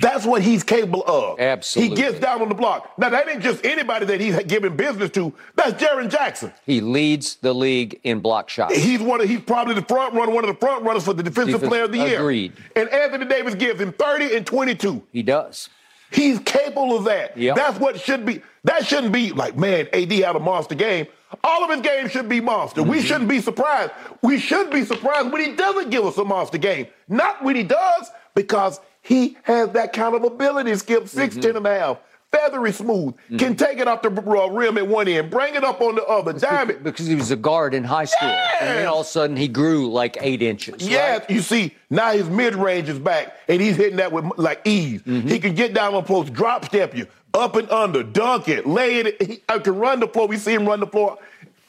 [0.00, 1.38] That's what he's capable of.
[1.38, 1.96] Absolutely.
[1.96, 2.92] He gets down on the block.
[2.98, 5.32] Now, that ain't just anybody that he's giving business to.
[5.56, 6.52] That's Jaren Jackson.
[6.64, 8.76] He leads the league in block shots.
[8.76, 11.22] He's one of he's probably the front runner, one of the front runners for the
[11.22, 12.18] defensive Defense- player of the year.
[12.20, 12.52] agreed.
[12.74, 15.02] And Anthony Davis gives him 30 and 22.
[15.12, 15.68] He does.
[16.12, 17.36] He's capable of that.
[17.36, 17.56] Yep.
[17.56, 18.42] That's what should be.
[18.64, 21.06] That shouldn't be like, man, AD had a monster game.
[21.44, 22.80] All of his games should be monster.
[22.80, 22.90] Mm-hmm.
[22.90, 23.92] We shouldn't be surprised.
[24.22, 26.88] We should be surprised when he doesn't give us a monster game.
[27.08, 28.80] Not when he does, because
[29.10, 30.72] he has that kind of ability.
[30.76, 31.40] Skip 6, Mm-hmm.
[31.40, 31.98] 10 and a half.
[32.30, 35.80] Feathery smooth, can take it off the uh, rim at one end, bring it up
[35.80, 36.84] on the other, dime it.
[36.84, 38.28] Because he was a guard in high school.
[38.28, 40.88] And then all of a sudden he grew like eight inches.
[40.88, 41.28] Yeah, right?
[41.28, 45.02] you see, now his mid range is back, and he's hitting that with like ease.
[45.02, 45.26] Mm-hmm.
[45.26, 48.98] He can get down on post, drop step you, up and under, dunk it, lay
[48.98, 49.20] it.
[49.20, 50.28] He I can run the floor.
[50.28, 51.18] We see him run the floor.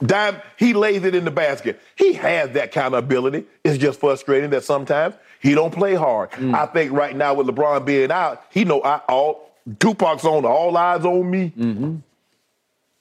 [0.06, 1.80] Dime, he lays it in the basket.
[1.96, 3.46] He has that kind of ability.
[3.64, 6.32] It's just frustrating that sometimes he don't play hard.
[6.32, 6.54] Mm.
[6.54, 9.50] I think right now with LeBron being out, he know I all
[9.80, 11.52] Tupac's on all eyes on me.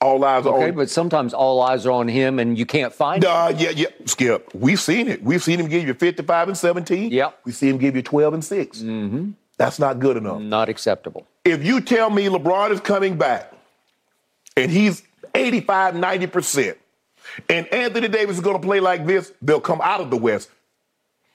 [0.03, 0.55] All eyes Mm-hmm.
[0.55, 0.75] Okay, on.
[0.77, 3.31] but sometimes all eyes are on him and you can't find him.
[3.31, 4.49] Uh, yeah, yeah, Skip.
[4.55, 5.23] We've seen it.
[5.23, 7.13] We've seen him give you 55 and 17.
[7.13, 7.41] Yep.
[7.45, 8.79] We see him give you 12 and 6.
[8.79, 9.31] Mm-hmm.
[9.59, 10.41] That's not good enough.
[10.41, 11.27] Not acceptable.
[11.45, 13.53] If you tell me LeBron is coming back
[14.57, 15.03] and he's
[15.35, 16.77] 85, 90%,
[17.51, 20.49] and Anthony Davis is going to play like this, they'll come out of the West.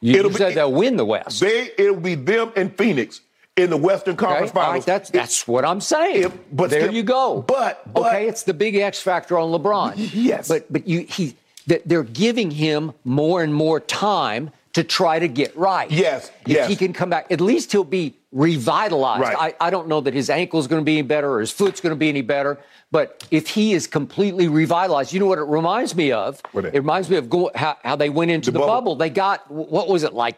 [0.02, 1.40] You, It'll you be- said they'll win the West.
[1.40, 3.22] They, it'll be them and Phoenix
[3.56, 4.86] in the Western Okay, Conference right, Finals.
[4.86, 6.38] that's that's what I'm saying.
[6.52, 7.42] But there you go.
[7.42, 9.94] but- but- okay, it's the big X factor on LeBron.
[10.14, 10.48] Yes.
[10.48, 11.36] but but you he
[11.68, 15.90] that they're giving him more and more time to try to get right.
[15.90, 16.68] Yes, if yes.
[16.70, 19.22] he can come back, at least he'll be revitalized.
[19.22, 19.56] Right.
[19.60, 21.80] I, I don't know that his ankle's going to be any better or his foot's
[21.80, 22.58] going to be any better.
[22.96, 26.40] But if he is completely revitalized, you know what it reminds me of?
[26.54, 28.74] It it- reminds me of go, how, how they went into The the, bubble.
[28.74, 28.96] bubble.
[28.96, 30.38] They got what was it like?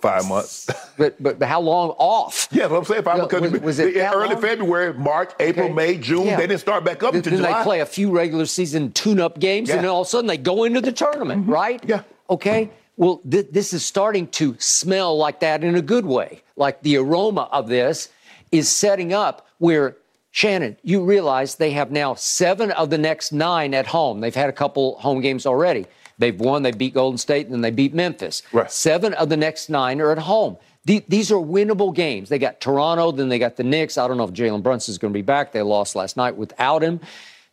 [0.00, 0.70] Five months.
[0.96, 2.46] But but how long off?
[2.52, 3.02] Yeah, what I'm saying.
[3.02, 3.34] Five months.
[3.52, 4.40] was- was it early long?
[4.40, 5.74] February, March, April, Okay.
[5.74, 6.26] May, June.
[6.26, 6.36] Yeah.
[6.36, 7.58] They didn't start back up Then until July.
[7.58, 9.74] they play a few regular season tune-up games, Yeah.
[9.76, 11.52] and then all of a sudden they go into the tournament, mm-hmm.
[11.52, 11.80] right?
[11.84, 12.02] Yeah.
[12.30, 12.70] Okay.
[12.96, 16.42] Well, th- this is starting to smell like that in a good way.
[16.56, 18.08] Like the aroma of this
[18.52, 19.96] is setting up where
[20.30, 24.20] Shannon, you realize they have now seven of the next nine at home.
[24.20, 25.86] They've had a couple home games already.
[26.18, 28.42] They've won, they beat Golden State, and then they beat Memphis.
[28.52, 28.70] Right.
[28.70, 30.56] Seven of the next nine are at home.
[30.84, 32.28] The, these are winnable games.
[32.28, 33.98] They got Toronto, then they got the Knicks.
[33.98, 35.52] I don't know if Jalen Brunson's going to be back.
[35.52, 37.00] They lost last night without him.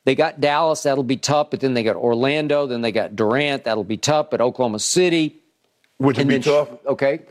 [0.06, 3.64] They got Dallas, that'll be tough, but then they got Orlando, then they got Durant,
[3.64, 5.42] that'll be tough, but Oklahoma City.
[6.00, 6.70] Would be then- tough.
[6.86, 7.22] Okay,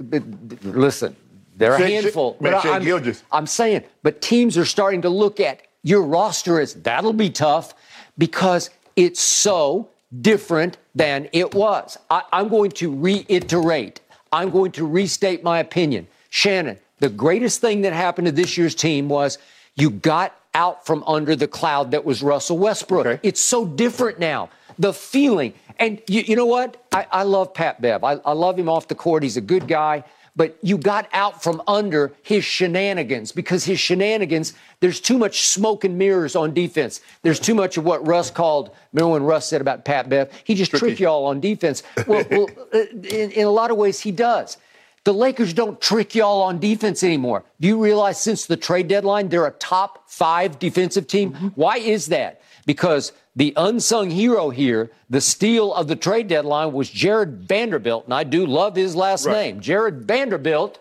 [0.62, 1.14] listen,
[1.56, 2.36] they're a Shea- Shea- handful.
[2.40, 3.22] man, but Shea I'm, Gilgeous.
[3.32, 7.74] I'm saying, but teams are starting to look at your roster as that'll be tough
[8.18, 9.88] because it's so
[10.20, 11.98] different than it was.
[12.10, 14.00] I, I'm going to reiterate.
[14.32, 16.06] I'm going to restate my opinion.
[16.30, 19.38] Shannon, the greatest thing that happened to this year's team was
[19.76, 23.06] you got out from under the cloud that was Russell Westbrook.
[23.06, 23.20] Okay.
[23.22, 24.50] It's so different now.
[24.78, 25.54] The feeling.
[25.78, 26.84] And you, you know what?
[26.92, 28.04] I, I love Pat Bev.
[28.04, 29.22] I, I love him off the court.
[29.24, 30.04] He's a good guy.
[30.36, 35.84] But you got out from under his shenanigans because his shenanigans, there's too much smoke
[35.84, 37.00] and mirrors on defense.
[37.22, 40.32] There's too much of what Russ called, remember when Russ said about Pat Bev?
[40.42, 41.84] He just tricked y'all on defense.
[42.08, 44.56] Well, well uh, in, in a lot of ways, he does.
[45.04, 47.44] The Lakers don't trick y'all on defense anymore.
[47.60, 51.32] Do you realize since the trade deadline, they're a top five defensive team?
[51.32, 51.48] Mm-hmm.
[51.48, 52.40] Why is that?
[52.64, 58.04] Because the unsung hero here, the steal of the trade deadline, was Jarred Vanderbilt.
[58.06, 59.34] And I do love his last Right.
[59.34, 59.60] name.
[59.60, 60.78] Jarred Vanderbilt.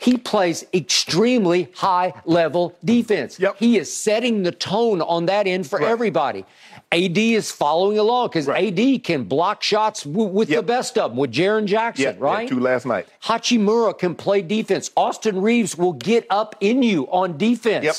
[0.00, 3.38] He plays extremely high level defense.
[3.40, 3.56] Yep.
[3.58, 5.88] He is setting the tone on that end for Right.
[5.88, 6.44] everybody.
[6.92, 8.68] AD is following along because Right.
[8.68, 12.42] AD can block shots w- with the best of them, with Jaren Jackson, Yeah, right?
[12.44, 13.06] yeah, two last night.
[13.24, 14.90] Hachimura can play defense.
[14.96, 17.84] Austin Reaves will get up in you on defense.
[17.84, 17.96] Yep.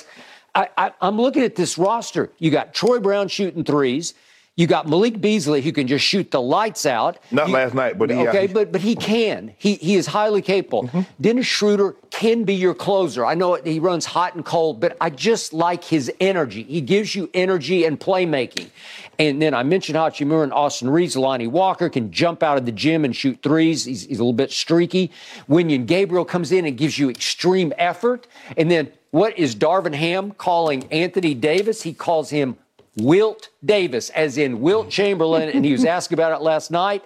[0.55, 2.31] I, I, I'm looking at this roster.
[2.39, 4.13] You got Troy Brown shooting threes.
[4.60, 7.17] You got Malik Beasley who can just shoot the lights out.
[7.32, 8.54] Not You- last night, but he- okay, yeah.
[8.54, 9.54] but but he can.
[9.58, 10.84] He he is highly capable.
[10.84, 11.02] Mm-hmm.
[11.22, 13.26] Dennis Schroeder can be your closer.
[13.26, 16.63] I know it, he runs hot and cold, but I just like his energy.
[16.63, 18.67] He gives you energy and playmaking.
[19.17, 21.15] And then I mentioned Hachimura and Austin Reaves.
[21.15, 23.86] Lonnie Walker can jump out of the gym and shoot threes.
[23.86, 25.10] He's, he's a little bit streaky.
[25.48, 28.28] Wenyen Gabriel comes in and gives you extreme effort.
[28.58, 31.84] And then what is Darvin Ham calling Anthony Davis?
[31.84, 32.58] He calls him
[32.97, 37.04] Wilt Davis, as in Wilt Chamberlain, and he was asked about it last night.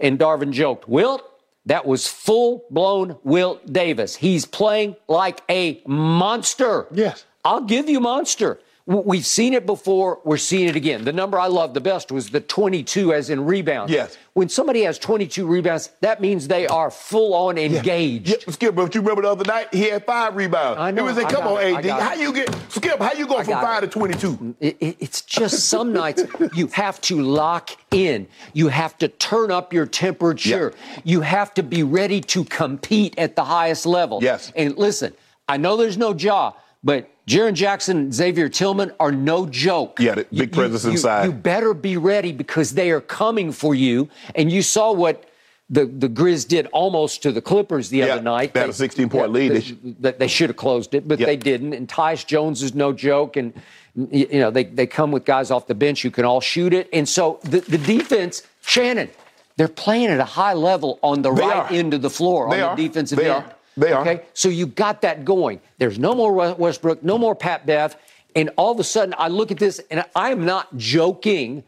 [0.00, 1.22] And Darvin joked, Wilt,
[1.66, 4.16] that was full blown Wilt Davis.
[4.16, 6.86] He's playing like a monster.
[6.92, 7.24] Yes.
[7.44, 8.58] I'll give you monster.
[8.84, 10.20] We've seen it before.
[10.24, 11.04] We're seeing it again.
[11.04, 13.92] The number I loved the best was the 22, as in rebounds.
[13.92, 14.18] Yes.
[14.32, 18.28] When somebody has 22 rebounds, that means they are full on engaged.
[18.28, 20.80] Yeah, Skip, but you remember the other night he had five rebounds.
[20.80, 22.98] I know, It was like, come on, it, AD, how you get Skip?
[22.98, 23.86] How you go from five it.
[23.86, 24.56] to twenty-two?
[24.58, 28.26] It- it- it's just some nights you have to lock in.
[28.52, 30.72] You have to turn up your temperature.
[31.04, 34.18] You have to be ready to compete at the highest level.
[34.22, 34.50] Yes.
[34.56, 35.14] And listen,
[35.46, 40.00] I know there's no jaw, but Jaren Jackson and Xavier Tillman are no joke.
[40.00, 41.24] Yeah, the big presence you, inside.
[41.26, 44.08] You better be ready because they are coming for you.
[44.34, 45.24] And you saw what
[45.70, 48.52] the, the Grizz did almost to the Clippers the Yeah, other night.
[48.54, 49.52] they had a 16-point lead.
[49.52, 51.26] They, They that they should have closed it, but Yep.
[51.26, 51.72] they didn't.
[51.74, 53.36] And Tyus Jones is no joke.
[53.36, 53.54] And,
[53.94, 56.88] you know, they, they come with guys off the bench who can all shoot it.
[56.92, 59.08] And so the, the defense, Shannon,
[59.56, 61.72] they're playing at a high level on the They right are.
[61.72, 62.76] end of the floor They on are.
[62.76, 63.44] the defensive They end.
[63.44, 63.54] are.
[63.76, 64.02] They are.
[64.02, 65.60] Okay, so you got that going.
[65.78, 67.96] There's no more Westbrook, no more Pat Bev,
[68.34, 71.64] and all of a sudden I look at this and I am not joking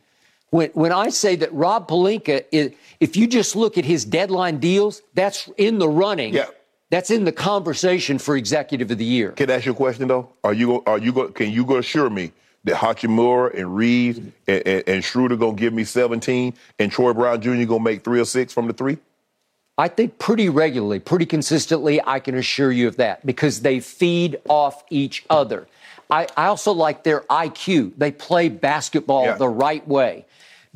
[0.50, 2.72] when when I say that Rob Pelinka is.
[3.00, 6.34] If you just look at his deadline deals, that's in the running.
[6.34, 6.46] Yeah.
[6.90, 9.32] That's in the conversation for executive of the year.
[9.32, 10.28] Can I ask you a question though?
[10.44, 12.32] Are you are you go, can you go assure me
[12.64, 17.40] that Hachimura and Reaves and, and, and Schroeder gonna give me 17 and Troy Brown
[17.40, 17.64] Jr.
[17.64, 18.98] gonna make three or six from the three?
[19.76, 24.38] I think pretty regularly, pretty consistently, I can assure you of that because they feed
[24.48, 25.66] off each other.
[26.10, 27.92] I, I also like their IQ.
[27.96, 29.34] They play basketball Yeah.
[29.36, 30.26] the right way.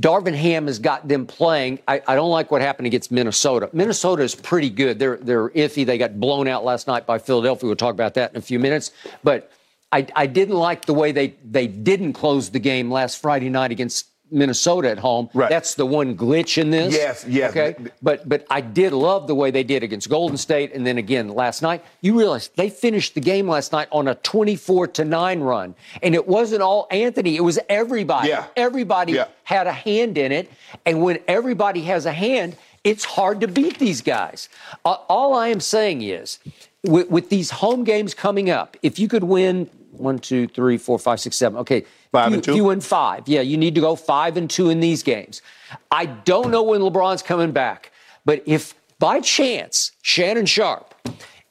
[0.00, 1.80] Darvin Ham has got them playing.
[1.88, 3.68] I, I don't like what happened against Minnesota.
[3.72, 4.98] Minnesota is pretty good.
[4.98, 5.84] They're they're iffy.
[5.84, 7.66] They got blown out last night by Philadelphia.
[7.66, 8.92] We'll talk about that in a few minutes.
[9.24, 9.50] But
[9.90, 13.72] I, I didn't like the way they they didn't close the game last Friday night
[13.72, 15.28] against Minnesota at home.
[15.34, 15.48] Right.
[15.50, 16.94] That's the one glitch in this.
[16.94, 17.50] Yes, yes.
[17.50, 17.76] Okay.
[18.02, 21.28] But but I did love the way they did against Golden State, and then again
[21.28, 21.84] last night.
[22.00, 26.14] You realize they finished the game last night on a 24 to nine run, and
[26.14, 27.36] it wasn't all Anthony.
[27.36, 28.28] It was everybody.
[28.28, 28.46] Yeah.
[28.56, 29.26] Everybody Yeah.
[29.44, 30.50] had a hand in it,
[30.84, 34.48] and when everybody has a hand, it's hard to beat these guys.
[34.84, 36.38] Uh, all I am saying is,
[36.84, 40.98] with, with these home games coming up, if you could win one, two, three, four,
[40.98, 41.58] five, six, seven.
[41.58, 41.84] Okay.
[42.12, 42.64] Five you, and two?
[42.64, 45.42] Win five, yeah, you need to go five and two in these games.
[45.90, 47.92] I don't know when LeBron's coming back,
[48.24, 50.94] but if by chance, Shannon Sharpe,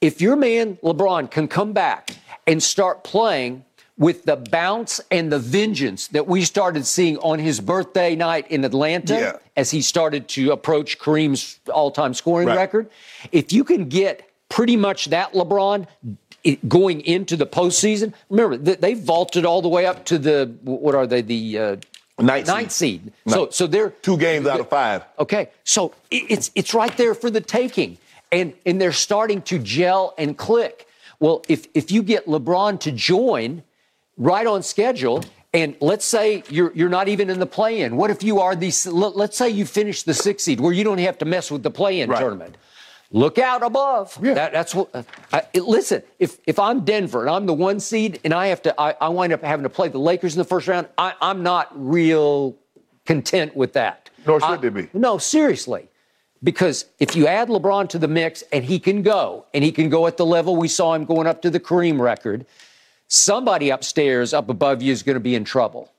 [0.02, 2.12] if your man LeBron can come back
[2.46, 3.64] and start playing
[3.98, 8.64] with the bounce and the vengeance that we started seeing on his birthday night in
[8.64, 9.32] Atlanta Yeah.
[9.56, 12.58] as he started to approach Kareem's all time scoring Right.
[12.58, 12.90] record,
[13.32, 15.88] if you can get pretty much that LeBron
[16.68, 21.06] going into the postseason, remember, they vaulted all the way up to the, what are
[21.08, 21.76] they, the uh,
[22.20, 23.04] Ninth ninth seed.
[23.04, 23.14] seed.
[23.28, 25.04] So, so they're Two games out of five.
[25.20, 28.00] Okay, so it's it's right there for the taking,
[28.32, 30.88] and and they're starting to gel and click.
[31.20, 33.62] Well, if if you get LeBron to join
[34.18, 35.24] right on schedule,
[35.54, 38.72] and let's say you're you're not even in the play-in, what if you are the
[38.92, 41.62] let- let's say you finish the sixth seed where you don't have to mess with
[41.62, 42.20] the play-in Right.
[42.20, 42.58] tournament.
[43.12, 44.18] Look out above.
[44.22, 44.34] Yeah.
[44.34, 44.90] That, that's what.
[44.94, 48.62] Uh, I, listen, if if I'm Denver and I'm the one seed and I have
[48.64, 50.88] to, I, I wind up having to play the Lakers in the first round.
[50.98, 52.56] I, I'm not real
[53.06, 54.10] content with that.
[54.26, 54.90] Nor should I- they be.
[54.94, 55.88] No, seriously.
[56.44, 59.90] Because if you add LeBron to the mix and he can go, and he can
[59.90, 62.46] go at the level we saw him going up to the Kareem record,
[63.08, 65.92] somebody upstairs, up above you, is going to be in trouble.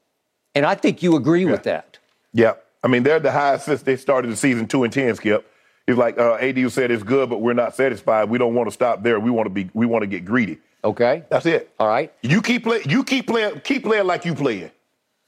[0.55, 1.99] And I think you agree with that.
[2.33, 2.53] Yeah.
[2.85, 5.48] I mean, they're the highest since they started the season two and ten, Skip.
[5.89, 8.29] It's like uh, AD said it's good, but we're not satisfied.
[8.29, 9.19] We don't want to stop there.
[9.19, 10.59] We want to be we want to get greedy.
[10.85, 11.25] Okay?
[11.31, 11.73] That's it.
[11.81, 12.13] All right.
[12.23, 14.71] You keep play you keep playing keep playing like you playing.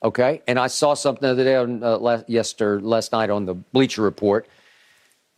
[0.02, 0.42] Okay.
[0.46, 3.54] And I saw something the other day on uh, last, yesterday, last night on the
[3.54, 4.46] Bleacher Report.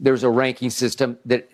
[0.01, 1.49] There's a ranking system that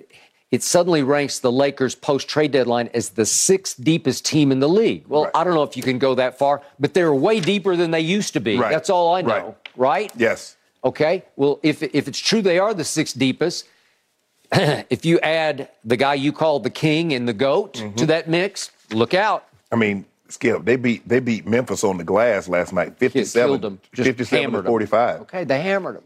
[0.50, 4.68] it suddenly ranks the Lakers post trade deadline as the sixth deepest team in the
[4.68, 5.06] league.
[5.08, 5.32] Well, Right.
[5.34, 8.00] I don't know if you can go that far, but they're way deeper than they
[8.00, 8.58] used to be.
[8.58, 8.70] Right.
[8.70, 9.56] That's all I know.
[9.76, 10.10] Right?
[10.16, 10.56] Yes.
[10.84, 11.24] Okay.
[11.36, 13.66] Well, if if it's true they are the sixth deepest,
[14.52, 17.96] if you add the guy you call the king and the goat Mm-hmm.
[17.96, 19.44] to that mix, look out.
[19.72, 23.60] I mean, Skip, they beat they beat Memphis on the glass last night, Kids 57,
[23.60, 23.80] them.
[23.92, 24.72] Just 57 hammered to 'em.
[24.72, 25.20] 45.
[25.22, 26.04] Okay, they hammered them.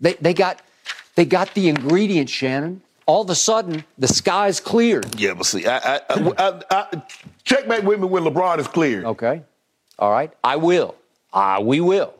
[0.00, 0.62] They they got
[1.14, 2.80] they got the ingredients, Shannon.
[3.06, 5.18] All of a sudden, the sky's cleared.
[5.20, 7.02] Yeah, but see, I, I, I, I, I,
[7.42, 9.04] check back with me when LeBron is cleared.
[9.04, 9.42] Okay.
[9.98, 10.32] All right.
[10.44, 10.94] I will.
[11.32, 12.14] Ah, we will.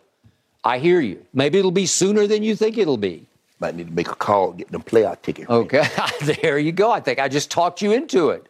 [0.65, 1.25] I hear you.
[1.33, 3.27] Maybe it'll be sooner than you think it'll be.
[3.61, 5.49] Might need to make a call, get them playoff ticket.
[5.49, 5.87] Okay.
[6.43, 6.91] there you go.
[6.91, 8.47] I think I just talked you into it.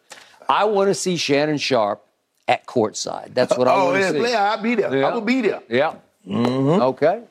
[0.49, 2.05] I want to see Shannon Sharpe
[2.49, 3.35] at courtside.
[3.35, 4.19] That's what I Oh, want to yeah, see.
[4.19, 4.97] player, I'll be there.
[4.97, 5.07] Yeah.
[5.09, 5.63] I will be there.
[5.69, 5.95] Yeah.
[6.29, 7.23] Okay.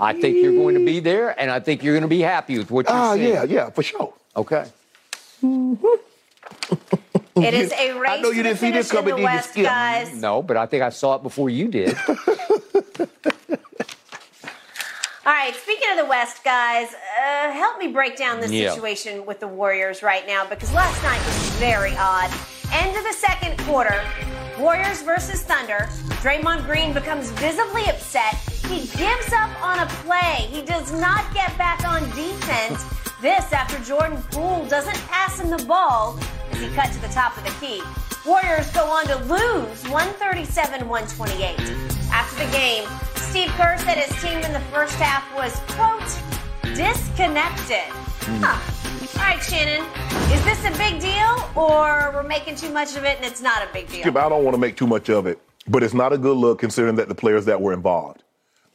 [0.00, 2.58] I think you're going to be there, and I think you're going to be happy
[2.58, 3.28] with what you Ah, see.
[3.28, 4.12] yeah, yeah, for sure.
[4.36, 4.64] Okay.
[7.36, 9.54] It is a race I know you to didn't see this coming, did you, West,
[9.54, 10.12] guys.
[10.14, 11.96] No, but I think I saw it before you did.
[15.26, 18.70] All right, speaking of the West, guys, uh, help me break down the Yeah.
[18.70, 22.30] situation with the Warriors right now because last night was very odd.
[22.72, 24.04] End of the second quarter,
[24.56, 25.88] Warriors versus Thunder.
[26.22, 28.36] Draymond Green becomes visibly upset.
[28.68, 30.46] He gives up on a play.
[30.48, 32.84] He does not get back on defense.
[33.22, 36.18] This after Jordan Poole doesn't pass him the ball
[36.52, 37.82] as he cut to the top of the key.
[38.26, 41.60] Warriors go on to lose 137 128.
[42.10, 47.86] After the game, Steve Kerr said his team in the first half was, quote, disconnected.
[48.26, 48.42] Hmm.
[48.42, 49.20] Huh.
[49.20, 49.86] All right, Shannon,
[50.32, 53.62] is this a big deal or we're making too much of it and it's not
[53.62, 54.04] a big deal?
[54.04, 56.58] I don't want to make too much of it, but it's not a good look
[56.58, 58.24] considering that the players that were involved.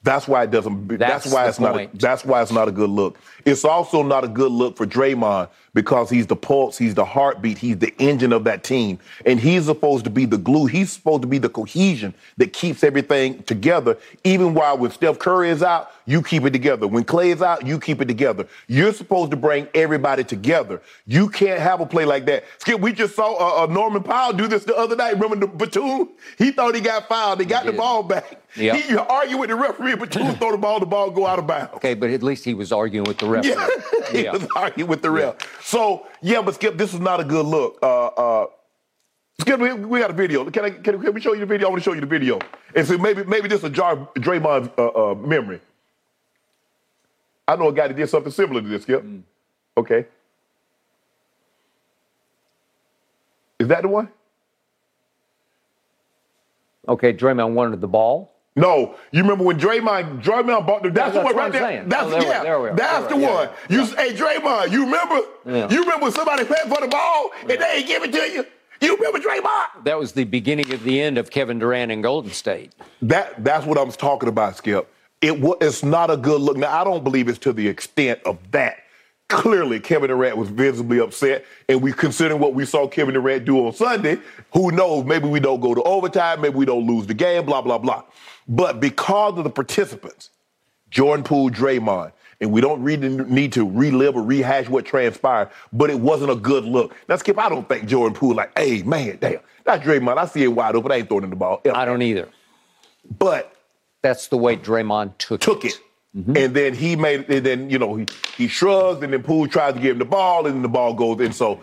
[0.04, 0.88] That's why it doesn't.
[0.88, 1.80] That's, That's why it's not.
[1.80, 3.20] A, that's why it's not a good look.
[3.46, 7.58] It's also not a good look for Draymond because he's the pulse, he's the heartbeat,
[7.58, 10.66] he's the engine of that team, and he's supposed to be the glue.
[10.66, 13.98] He's supposed to be the cohesion that keeps everything together.
[14.24, 16.88] Even while when Steph Curry is out, you keep it together.
[16.88, 18.46] When Clay is out, you keep it together.
[18.68, 20.82] You're supposed to bring everybody together.
[21.06, 22.44] You can't have a play like that.
[22.58, 25.14] Skip, we just saw uh, uh, Norman Powell do this the other night.
[25.14, 26.10] Remember the Batum?
[26.38, 27.40] He thought he got fouled.
[27.40, 27.78] He got the did.
[27.78, 28.42] ball back.
[28.58, 28.76] Yep.
[28.76, 31.48] He argued with the referee, but Batum throw the ball, the ball go out of
[31.48, 31.74] bounds.
[31.76, 33.52] Okay, but at least he was arguing with the referee.
[33.52, 33.68] Yeah,
[34.12, 34.34] he Yeah.
[34.34, 35.64] was arguing with the ref.
[35.64, 37.80] So yeah, but Skip, this is not a good look.
[37.82, 38.48] Uh, uh,
[39.40, 40.44] Skip, we, we got a video.
[40.52, 40.70] Can I?
[40.72, 41.68] Can, can we show you the video?
[41.68, 42.38] I want to show you the video,
[42.76, 45.62] and so maybe maybe this will jar Draymond's uh, uh, memory.
[47.48, 48.84] I know a guy that did something similar to this.
[48.84, 49.04] Skip.
[49.04, 49.24] Mm.
[49.78, 50.06] Okay.
[53.60, 54.10] Is that the one?
[56.88, 58.34] Okay, Draymond wanted the ball.
[58.56, 61.52] No, you remember when Draymond Draymond bought the that's, that's the one what right I'm
[61.54, 61.62] there.
[61.62, 61.90] saying.
[61.90, 63.36] That's Oh, there we- yeah, there we that's There the we are.
[63.46, 63.50] one.
[63.70, 65.20] Yeah, You hey Draymond, you remember?
[65.46, 65.70] Yeah.
[65.70, 68.46] You remember when somebody paid for the ball and they ain't give it to you?
[68.82, 69.86] You remember Draymond?
[69.86, 72.74] That was the beginning of the end of Kevin Durant in Golden State.
[73.04, 74.92] That that's what I was talking about, Skip.
[75.22, 76.58] It wa- it's not a good look.
[76.58, 78.78] Now I don't believe it's to the extent of that.
[79.30, 83.66] Clearly, Kevin Durant was visibly upset, and we considering what we saw Kevin Durant do
[83.66, 84.18] on Sunday.
[84.54, 85.06] Who knows?
[85.06, 86.42] Maybe we don't go to overtime.
[86.42, 87.46] Maybe we don't lose the game.
[87.46, 88.04] Blah blah blah.
[88.48, 90.32] But because of the participants,
[90.90, 92.12] Jordan Poole, Draymond,
[92.42, 96.36] and we don't really need to relive or rehash what transpired, but it wasn't a
[96.36, 96.94] good look.
[97.08, 100.18] Now, Skip, I don't think Jordan Poole like, hey, man, damn, that's Draymond.
[100.18, 100.92] I see it wide open.
[100.92, 101.62] I ain't throwing in the ball.
[101.74, 102.28] I don't either.
[103.18, 103.56] But
[104.02, 105.74] that's the way Draymond took took it.
[105.74, 105.82] it.
[106.18, 106.38] Mm-hmm.
[106.38, 109.74] And then he made, and then you know he he shrugs, and then Poole tries
[109.76, 111.32] to give him the ball, and the ball goes in.
[111.32, 111.62] So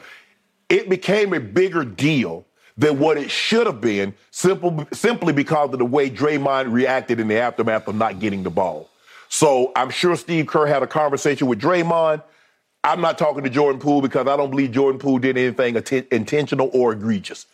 [0.68, 5.78] it became a bigger deal than what it should have been, simple, simply because of
[5.80, 8.88] the way Draymond reacted in the aftermath of not getting the ball.
[9.28, 12.22] So I'm sure Steve Kerr had a conversation with Draymond.
[12.84, 15.76] I'm not talking to Jordan Poole because I don't believe Jordan Poole did anything
[16.10, 17.46] intentional or egregious.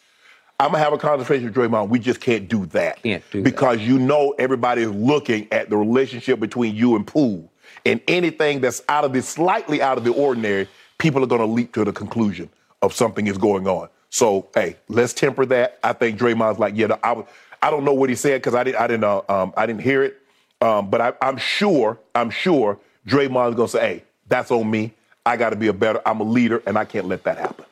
[0.61, 1.89] I'm gonna have a conversation with Draymond.
[1.89, 3.03] We just can't do that.
[3.03, 3.85] Can't do because that.
[3.85, 7.51] you know everybody is looking at the relationship between you and Poole,
[7.85, 11.73] and anything that's out of the slightly out of the ordinary, people are gonna leap
[11.75, 12.49] to the conclusion
[12.83, 13.89] of something is going on.
[14.11, 15.81] So hey, let's temper that.
[15.83, 17.25] I think Draymond's like, yeah, I,
[17.61, 19.83] I don't know what he said because I didn't I didn't uh, um, I didn't
[19.83, 20.21] hear it,
[20.61, 22.79] um, but I, I'm sure I'm sure
[23.09, 24.95] Draymond's gonna say, hey, that's on me.
[25.27, 26.01] I got to be a better.
[26.07, 27.65] I'm a leader, and I can't let that happen.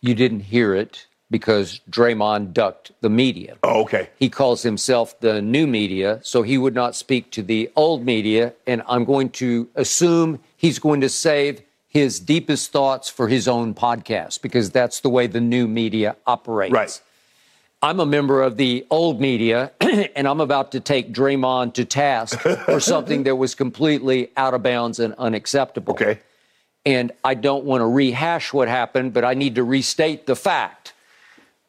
[0.00, 3.56] You didn't hear it because Draymond ducked the media.
[3.62, 4.08] Oh, okay.
[4.18, 8.54] He calls himself the new media, so he would not speak to the old media.
[8.66, 13.74] And I'm going to assume he's going to save his deepest thoughts for his own
[13.74, 16.72] podcast because that's the way the new media operates.
[16.72, 17.00] Right.
[17.80, 22.40] I'm a member of the old media, and I'm about to take Draymond to task
[22.40, 25.92] for something that was completely out of bounds and unacceptable.
[25.92, 26.18] Okay.
[26.84, 30.92] And I don't want to rehash what happened, but I need to restate the fact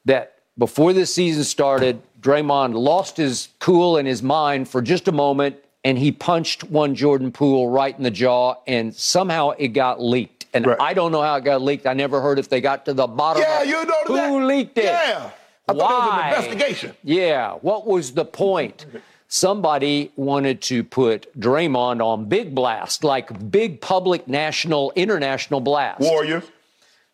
[0.06, 5.12] that before this season started, Draymond lost his cool and his mind for just a
[5.12, 10.02] moment, and he punched one Jordan Poole right in the jaw, and somehow it got
[10.02, 10.46] leaked.
[10.54, 10.78] And right.
[10.80, 11.86] I don't know how it got leaked.
[11.86, 13.44] I never heard if they got to the bottom.
[13.44, 14.46] Yeah, of you know who that.
[14.46, 14.86] leaked it.
[14.86, 15.32] Yeah,
[15.68, 15.88] I Why?
[15.88, 16.96] thought it was an investigation.
[17.04, 18.86] Yeah, what was the point?
[19.32, 26.02] Somebody wanted to put Draymond on big blast, like big public, national, international blast.
[26.02, 26.44] Warriors.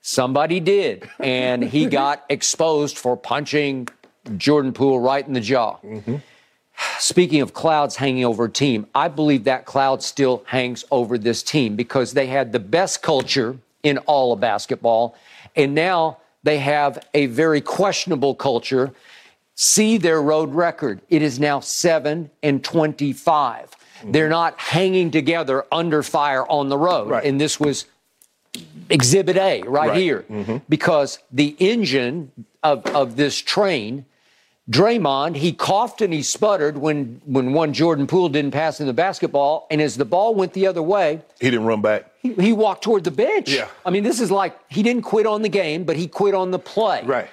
[0.08, 3.88] Somebody did, and he got exposed for punching
[4.38, 5.78] Jordan Poole right in the jaw.
[5.84, 6.18] Mm-hmm.
[7.00, 11.42] Speaking of clouds hanging over a team, I believe that cloud still hangs over this
[11.42, 15.16] team because they had the best culture in all of basketball,
[15.56, 18.94] and now they have a very questionable culture.
[19.56, 21.02] See their road record.
[21.10, 23.72] It is now 7 and 25.
[23.72, 24.12] Mm-hmm.
[24.12, 27.10] They're not hanging together under fire on the road.
[27.10, 27.26] Right.
[27.26, 27.88] And this was
[28.90, 29.98] exhibit A right, right.
[29.98, 30.58] here mm-hmm.
[30.70, 32.32] because the engine
[32.64, 34.06] of, of this train,
[34.70, 38.94] Draymond, he coughed and he sputtered when, when one Jordan Poole didn't pass in the
[38.94, 39.68] basketball.
[39.70, 42.12] And as the ball went the other way, he didn't run back.
[42.20, 43.50] He, he walked toward the bench.
[43.50, 43.68] Yeah.
[43.86, 46.52] I mean, this is like he didn't quit on the game, but he quit on
[46.52, 47.04] the play.
[47.04, 47.30] Right.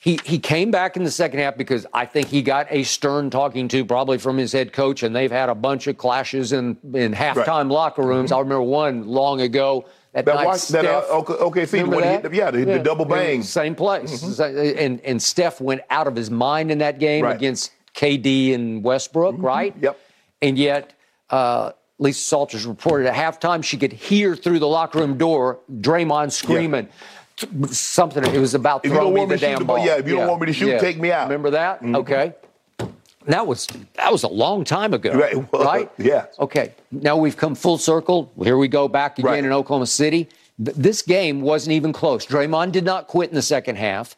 [0.00, 3.30] He, he came back in the second half because I think he got a stern
[3.30, 6.76] talking to probably from his head coach, and they've had a bunch of clashes in,
[6.94, 7.66] in halftime right.
[7.66, 8.30] locker rooms.
[8.30, 8.36] Mm-hmm.
[8.36, 9.86] I remember one long ago
[10.18, 12.22] at that night, watch, Steph, that, uh, okay, see, when that?
[12.22, 13.42] Hit, yeah, the, yeah, the double bang.
[13.42, 14.22] Same place.
[14.22, 14.78] Mm-hmm.
[14.78, 17.36] And, and Steph went out of his mind in that game right.
[17.36, 19.44] against KD and Westbrook, mm-hmm.
[19.44, 19.74] right?
[19.80, 19.98] Yep.
[20.42, 20.94] And yet,
[21.30, 26.32] uh, Lisa Salters reported at halftime she could hear through the locker room door Draymond
[26.32, 26.86] screaming.
[26.86, 26.92] Yeah
[27.70, 28.24] something.
[28.24, 29.78] It was about if throwing me the damn ball.
[29.78, 30.20] Yeah, if you yeah.
[30.22, 30.78] don't want me to shoot, yeah.
[30.78, 31.28] take me out.
[31.28, 31.80] Remember that?
[31.80, 31.94] Mm-hmm.
[31.94, 32.34] Okay.
[33.28, 35.52] That was that was a long time ago, right?
[35.52, 35.90] Well, right?
[35.98, 36.26] Yeah.
[36.38, 36.72] Okay.
[36.90, 38.32] Now we've come full circle.
[38.42, 39.44] Here we go back again right.
[39.44, 40.30] in Oklahoma City.
[40.58, 42.26] This game wasn't even close.
[42.26, 44.16] Draymond did not quit in the second half.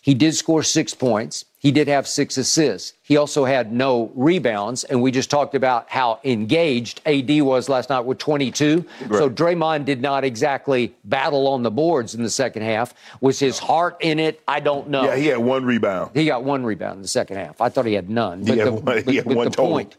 [0.00, 1.44] He did score six points.
[1.62, 2.94] He did have six assists.
[3.02, 4.82] He also had no rebounds.
[4.82, 8.84] And we just talked about how engaged AD was last night with 22.
[9.06, 9.12] Right.
[9.12, 12.94] So Draymond did not exactly battle on the boards in the second half.
[13.20, 14.42] Was his heart in it?
[14.48, 15.04] I don't know.
[15.04, 16.10] Yeah, he had one rebound.
[16.14, 17.60] He got one rebound in the second half.
[17.60, 18.42] I thought he had none.
[18.42, 19.70] But he had the, one, but one the total.
[19.70, 19.96] point,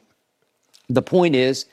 [0.90, 1.66] the point is,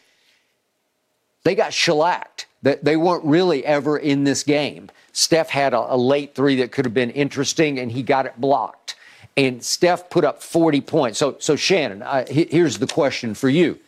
[1.43, 2.47] they got shellacked.
[2.63, 4.91] That they weren't really ever in this game.
[5.13, 8.39] Steph had a, a late three that could have been interesting, and he got it
[8.39, 8.97] blocked.
[9.37, 11.19] And Steph put up 40 points.
[11.19, 13.79] So, so Shannon, uh, here's the question for you.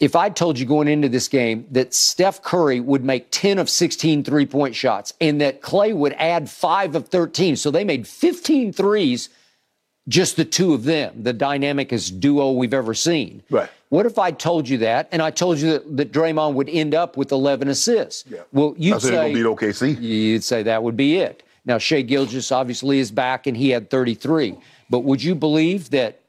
[0.00, 3.70] If I told you going into this game that Steph Curry would make 10 of
[3.70, 8.06] 16 three point shots and that Clay would add 5 of 13, so they made
[8.06, 9.28] 15 threes,
[10.08, 13.42] just the two of them, the dynamicest duo we've ever seen.
[13.50, 13.70] Right.
[13.88, 16.94] What if I told you that and I told you that, that Draymond would end
[16.94, 18.24] up with 11 assists?
[18.28, 18.40] Yeah.
[18.52, 19.34] Well, you'd I said say.
[19.34, 20.00] beat OKC.
[20.00, 21.42] You'd say that would be it.
[21.68, 24.56] Now, Shea Gilgeous obviously is back and he had 33.
[24.88, 26.20] But would you believe that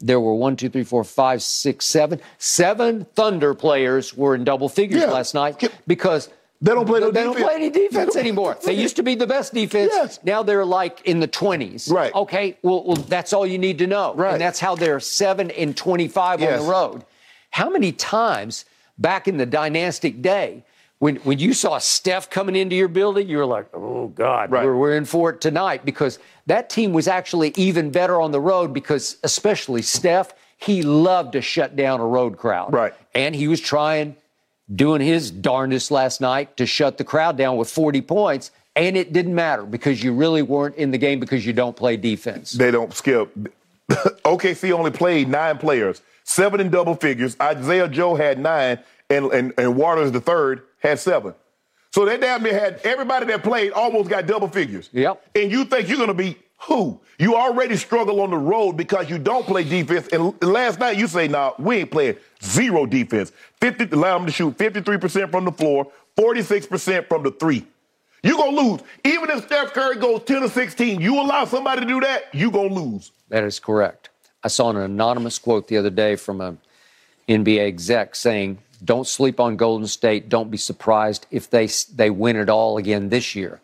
[0.00, 4.68] there were one, two, three, four, five, six, seven, seven Thunder players were in double
[4.68, 5.10] figures Yeah.
[5.10, 6.28] last night because
[6.60, 8.56] They don't play no they don't play any defense anymore.
[8.64, 9.90] They used to be the best defense.
[9.92, 10.20] Yes.
[10.22, 11.90] Now they're like in the 20s.
[11.90, 12.14] Right.
[12.14, 12.56] Okay.
[12.62, 14.14] Well, well, that's all you need to know.
[14.14, 14.34] Right.
[14.34, 16.60] And that's how they're 7 and 25 Yes.
[16.60, 17.04] on the road.
[17.50, 18.64] How many times
[18.96, 20.64] back in the dynastic day.
[21.02, 24.64] When, when you saw Steph coming into your building, you were like, oh, God, Right.
[24.64, 28.40] we're, we're in for it tonight because that team was actually even better on the
[28.40, 32.72] road because, especially Steph, he loved to shut down a road crowd.
[32.72, 32.94] Right.
[33.16, 34.14] And he was trying,
[34.72, 38.52] doing his darndest last night to shut the crowd down with 40 points.
[38.76, 41.96] And it didn't matter because you really weren't in the game because you don't play
[41.96, 42.52] defense.
[42.52, 43.28] They don't skip.
[43.90, 47.36] OKC only played nine players, seven in double figures.
[47.42, 48.78] Isaiah Joe had nine,
[49.10, 51.34] and, and, and Waters the third had seven.
[51.94, 54.88] So they damn near had everybody that played almost got double figures.
[54.92, 55.22] Yep.
[55.34, 57.00] And you think you're going to be who?
[57.18, 60.08] You already struggle on the road because you don't play defense.
[60.08, 63.32] And last night you say, nah, we ain't playing zero defense.
[63.60, 67.66] 50, allow them to shoot 53% from the floor, 46% from the three.
[68.22, 68.80] You're going to lose.
[69.04, 72.52] Even if Steph Curry goes 10 to 16, you allow somebody to do that, you're
[72.52, 73.10] going to lose.
[73.28, 74.10] That is correct.
[74.44, 76.56] I saw an anonymous quote the other day from a
[77.28, 80.28] NBA exec saying, "Don't sleep on Golden State.
[80.28, 83.60] Don't be surprised if they they win it all again this year."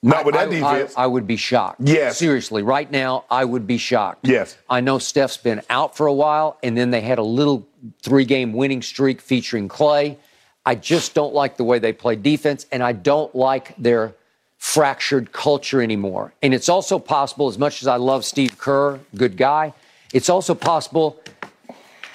[0.00, 0.94] Not with that I, defense.
[0.96, 1.80] I, I would be shocked.
[1.82, 2.18] Yes.
[2.18, 4.28] Seriously, right now, I would be shocked.
[4.28, 4.56] Yes.
[4.70, 7.66] I know Steph's been out for a while, and then they had a little
[8.02, 10.16] three game winning streak featuring Clay.
[10.64, 14.14] I just don't like the way they play defense, and I don't like their
[14.58, 16.32] fractured culture anymore.
[16.42, 19.72] And it's also possible, as much as I love Steve Kerr, good guy,
[20.12, 21.18] it's also possible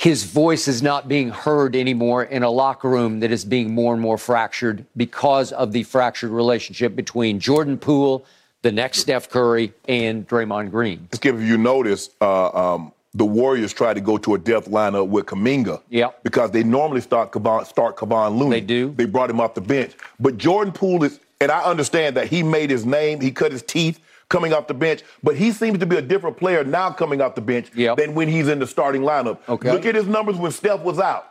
[0.04, 3.94] his voice is not being heard anymore in a locker room that is being more
[3.94, 8.26] and more fractured because of the fractured relationship between Jordan Poole,
[8.64, 11.08] the next Steph Curry, and Draymond Green.
[11.14, 15.08] Skip, give you notice, uh, um, the Warriors tried to go to a death lineup
[15.08, 15.82] with Kuminga.
[15.90, 16.22] Yep.
[16.24, 18.60] Because they normally start Kevon, start Kevon Looney.
[18.60, 18.94] They do.
[18.98, 19.94] They brought him off the bench.
[20.20, 23.64] But Jordan Poole is, and I understand that he made his name, he cut his
[23.64, 27.22] teeth coming off the bench, but he seems to be a different player now coming
[27.22, 27.98] off the bench Yep.
[27.98, 29.40] than when he's in the starting lineup.
[29.48, 29.72] Okay.
[29.72, 31.30] Look at his numbers when Steph was out.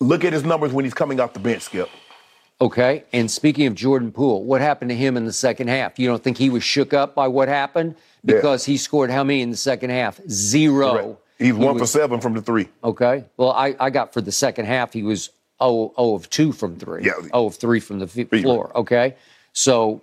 [0.00, 1.88] Look at his numbers when he's coming off the bench, Skip.
[2.60, 3.04] Okay.
[3.12, 5.98] And speaking of Jordan Poole, what happened to him in the second half?
[5.98, 7.94] You don't think he was shook up by what happened?
[8.22, 8.36] Yeah.
[8.36, 10.20] Because he scored how many in the second half?
[10.28, 11.18] Zero.
[11.38, 12.68] He's He one for seven from the three.
[12.82, 13.24] Okay.
[13.36, 15.30] Well, I, I got for the second half, he was
[15.62, 17.04] 0, 0 of 2 from 3.
[17.04, 17.12] Yeah.
[17.22, 18.72] 0 of 3 from the floor.
[18.76, 19.16] Okay.
[19.52, 20.00] So,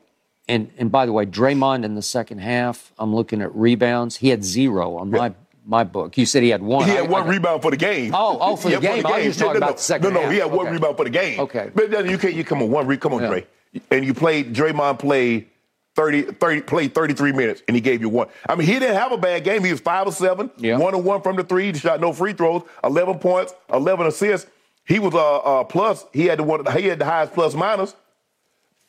[0.52, 4.18] and and by the way, Draymond in the second half, I'm looking at rebounds.
[4.18, 5.34] He had zero on my
[5.66, 6.18] my book.
[6.18, 6.86] You said he had one.
[6.86, 8.14] He I- had one I rebound for the game.
[8.16, 9.06] Oh, oh, for the Yeah, game.
[9.06, 9.76] I was Yeah, talking no, about no.
[9.78, 10.32] the second No, no, half.
[10.32, 11.40] he had one rebound for the game.
[11.40, 11.72] Okay.
[11.74, 12.34] But then you can't.
[12.34, 12.88] You come on one.
[12.88, 13.28] re- Come on, Yeah.
[13.30, 13.48] Dre.
[13.92, 14.54] And you played.
[14.54, 15.48] Draymond played
[15.96, 18.28] 30, 30, played 33 minutes, and he gave you one.
[18.50, 19.64] I mean, he didn't have a bad game.
[19.64, 20.78] He was five or seven, Yeah.
[20.78, 21.72] one and one from the three.
[21.72, 22.64] He shot no free throws.
[22.84, 24.50] 11 points, 11 assists.
[24.86, 25.22] He was a uh,
[25.62, 26.06] uh, plus.
[26.12, 26.66] He had the one.
[26.76, 27.96] He had the highest plus minus.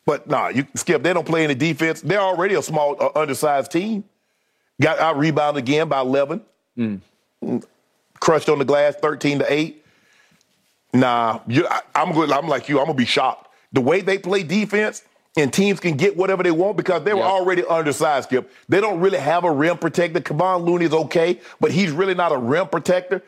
[0.04, 1.02] But nah, you skip.
[1.02, 2.00] They don't play any defense.
[2.00, 4.04] They're already a small, uh, undersized team.
[4.80, 6.42] Got out rebounded again by 11
[8.20, 9.84] crushed on the glass, thirteen to eight.
[10.94, 12.30] Nah, you, I, I'm good.
[12.30, 12.78] I'm like you.
[12.78, 13.48] I'm gonna be shocked.
[13.72, 15.02] The way they play defense
[15.36, 17.26] and teams can get whatever they want because they were Yeah.
[17.26, 18.28] already undersized.
[18.28, 18.50] Skip.
[18.68, 20.20] They don't really have a rim protector.
[20.20, 23.22] Kevon Looney's okay, but he's really not a rim protector.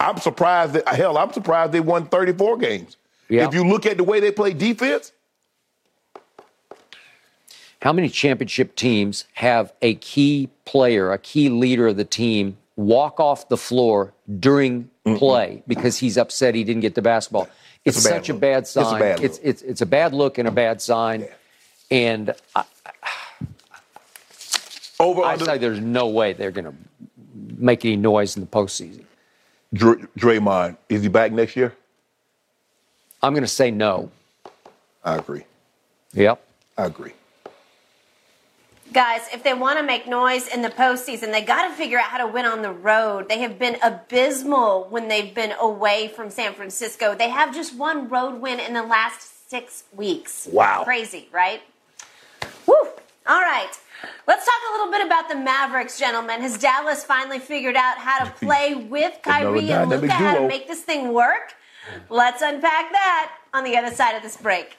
[0.00, 1.16] I'm surprised that hell.
[1.16, 2.96] I'm surprised they won 34 games.
[3.28, 3.46] Yeah.
[3.46, 5.12] If you look at the way they play defense,
[7.82, 13.18] How many championship teams have a key player, a key leader of the team, walk
[13.18, 17.48] off the floor during play because he's upset he didn't get the basketball?
[17.84, 18.40] It's, It's a such a look.
[18.40, 19.00] bad It's a sign.
[19.00, 21.26] bad it's, it's it's a bad look and a bad sign.
[21.90, 22.62] And I,
[25.00, 26.74] over I under, say there's no way they're going to
[27.58, 29.04] make any noise in the postseason.
[29.74, 31.74] Dr- Draymond is he back next year?
[33.24, 34.12] I'm going to say no.
[35.02, 35.42] I agree.
[36.14, 36.40] Yep.
[36.78, 37.12] I agree.
[38.92, 42.06] Guys, if they want to make noise in the postseason, they got to figure out
[42.06, 43.28] how to win on the road.
[43.28, 47.14] They have been abysmal when they've been away from San Francisco.
[47.14, 50.46] They have just one road win in the last six weeks.
[50.50, 50.84] Wow.
[50.84, 51.62] Crazy, right?
[52.66, 52.74] Woo!
[53.26, 53.70] All right.
[54.26, 56.42] Let's talk a little bit about the Mavericks, gentlemen.
[56.42, 60.66] Has Dallas finally figured out how to play with Kyrie and Luka, how to make
[60.66, 61.54] this thing work?
[62.10, 64.76] Let's unpack that on the other side of this break.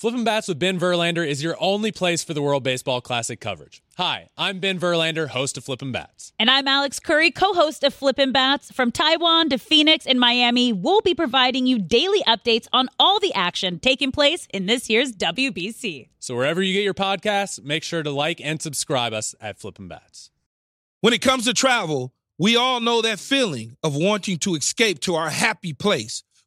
[0.00, 3.82] Flippin' Bats with Ben Verlander is your only place for the World Baseball Classic coverage.
[3.98, 6.32] Hi, I'm Ben Verlander, host of Flippin' Bats.
[6.38, 8.72] And I'm Alex Curry, co host of Flippin' Bats.
[8.72, 13.34] From Taiwan to Phoenix and Miami, we'll be providing you daily updates on all the
[13.34, 16.08] action taking place in this year's WBC.
[16.18, 19.88] So wherever you get your podcasts, make sure to like and subscribe us at Flippin'
[19.88, 20.30] Bats.
[21.02, 25.16] When it comes to travel, we all know that feeling of wanting to escape to
[25.16, 26.24] our happy place,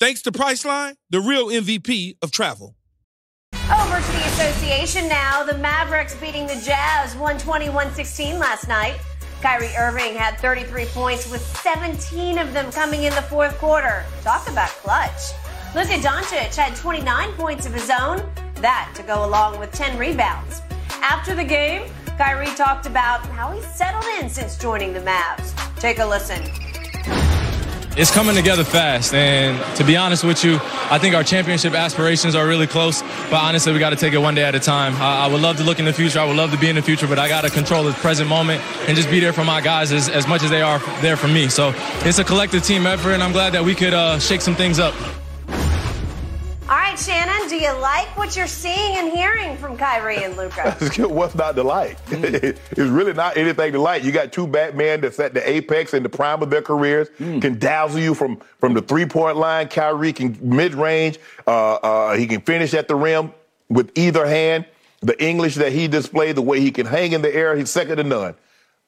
[0.00, 2.74] Thanks to Priceline, the real MVP of travel.
[3.54, 5.44] Over to the association now.
[5.44, 8.98] The Mavericks beating the Jazz 120 116 last night.
[9.40, 14.04] Kyrie Irving had 33 points with 17 of them coming in the fourth quarter.
[14.22, 15.32] Talk about clutch.
[15.74, 18.22] Luka Doncic had 29 points of his own.
[18.56, 20.60] That to go along with 10 rebounds.
[20.90, 25.54] After the game, Kyrie talked about how he's settled in since joining the Mavs.
[25.78, 26.42] Take a listen.
[27.96, 30.58] It's coming together fast, and to be honest with you,
[30.90, 33.02] I think our championship aspirations are really close.
[33.30, 34.96] But honestly, we got to take it one day at a time.
[34.96, 36.18] I, I, would love to look in the future.
[36.18, 38.28] I would love to be in the future, but I got to control the present
[38.28, 41.16] moment and just be there for my guys as, as much as they are there
[41.16, 41.46] for me.
[41.46, 44.56] So it's a collective team effort, and I'm glad that we could uh, shake some
[44.56, 44.92] things up.
[46.66, 50.70] All right, Shannon, do you like what you're seeing and hearing from Kyrie and Luka?
[51.08, 52.02] What's not to like?
[52.06, 52.24] Mm.
[52.70, 54.02] it's really not anything to like.
[54.02, 57.42] You got two Batman that's at the apex and the prime of their careers, mm.
[57.42, 59.68] can dazzle you from, from the three point line.
[59.68, 61.18] Kyrie can mid range.
[61.46, 63.34] Uh, uh, he can finish at the rim
[63.68, 64.64] with either hand.
[65.02, 67.98] The English that he displayed, the way he can hang in the air, he's second
[67.98, 68.36] to none.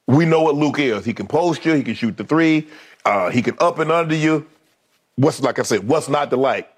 [0.06, 1.04] We know what Luke is.
[1.04, 1.74] He can post you.
[1.74, 2.68] He can shoot the three.
[3.04, 4.46] Uh, he can up and under you.
[5.16, 5.86] What's like I said?
[5.86, 6.72] What's not to like?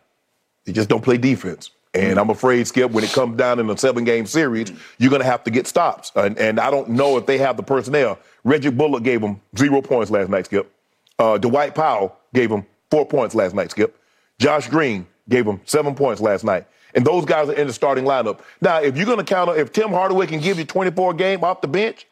[0.68, 1.70] They just don't play defense.
[1.94, 2.20] And mm.
[2.20, 5.26] I'm afraid, Skip, when it comes down in a seven game series, you're going to
[5.26, 6.12] have to get stops.
[6.14, 8.18] And, and, I don't know if they have the personnel.
[8.44, 10.70] Reggie Bullock gave them zero points last night, Skip.
[11.18, 13.98] Uh, Dwight Powell gave them four points last night, Skip.
[14.38, 16.66] Josh Green gave them seven points last night.
[16.94, 18.40] And those guys are in the starting lineup.
[18.60, 21.62] Now, if you're going to count, if Tim Hardaway can give you 24 game off
[21.62, 22.06] the bench,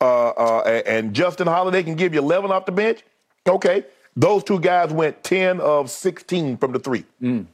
[0.00, 3.02] uh, uh, and Justin Holiday can give you 11 off the bench,
[3.48, 3.84] okay.
[4.18, 7.04] Those two guys went 10 of 16 from the three.
[7.22, 7.46] Mm.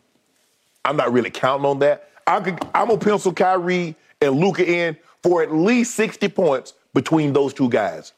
[0.83, 2.09] I'm not really counting on that.
[2.27, 6.73] I could, I'm going to pencil Kyrie and Luka in for at least 60 points
[6.95, 8.15] between those two guys.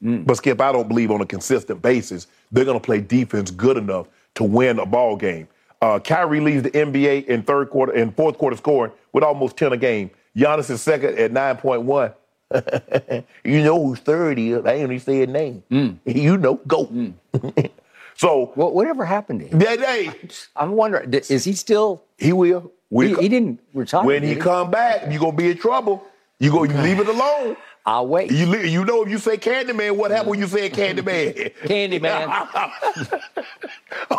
[0.00, 0.24] Mm.
[0.24, 3.76] But Skip, I don't believe on a consistent basis they're going to play defense good
[3.76, 4.06] enough
[4.36, 5.48] to win a ball game.
[5.82, 9.72] Uh, Kyrie leads the NBA in third quarter and fourth quarter scoring with almost 10
[9.72, 10.12] a game.
[10.36, 12.14] Giannis is second at 9.1.
[13.44, 14.64] you know who's third is.
[14.64, 15.62] I ain't even say name.
[15.70, 15.98] Mm.
[16.04, 16.86] You know, go.
[16.86, 17.14] Mm.
[18.14, 19.58] so well, whatever happened to him?
[19.58, 20.10] That day,
[20.54, 22.02] I'm wondering, is he still?
[22.18, 22.72] He will.
[22.90, 24.04] He, he, didn't retire.
[24.04, 26.06] When he, he come back, you gonna be in trouble.
[26.38, 27.56] You go, you leave it alone.
[27.86, 28.32] I'll wait.
[28.32, 31.54] You you know if you say Candyman, what happened when you say Candyman?
[31.62, 32.70] Candyman.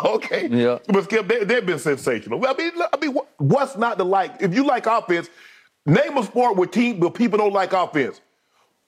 [0.04, 0.48] okay.
[0.48, 0.78] Yeah.
[0.88, 2.44] But Skip, they, have been sensational.
[2.46, 4.40] I mean, I mean, what's not to like?
[4.40, 5.28] If you like offense,
[5.88, 8.20] Name a sport where team where people don't like offense.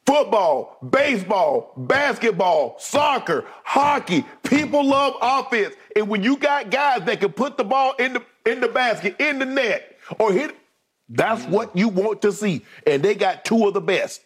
[0.05, 4.25] Football, baseball, basketball, soccer, hockey.
[4.43, 5.75] People love offense.
[5.97, 9.17] And when you got guys that can put the ball in the in the basket,
[9.19, 10.55] in the net, or hit,
[11.09, 12.65] that's what you want to see.
[12.87, 14.23] And they got two of the best.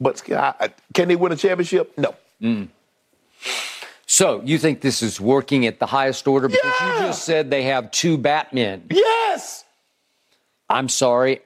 [0.00, 1.92] But can they win a championship?
[1.98, 2.14] No.
[2.40, 2.68] Mm.
[4.06, 7.00] So you think this is working at the highest order because yeah.
[7.00, 8.84] you just said they have two Batmen?
[8.90, 9.64] Yes.
[10.68, 11.40] I'm sorry.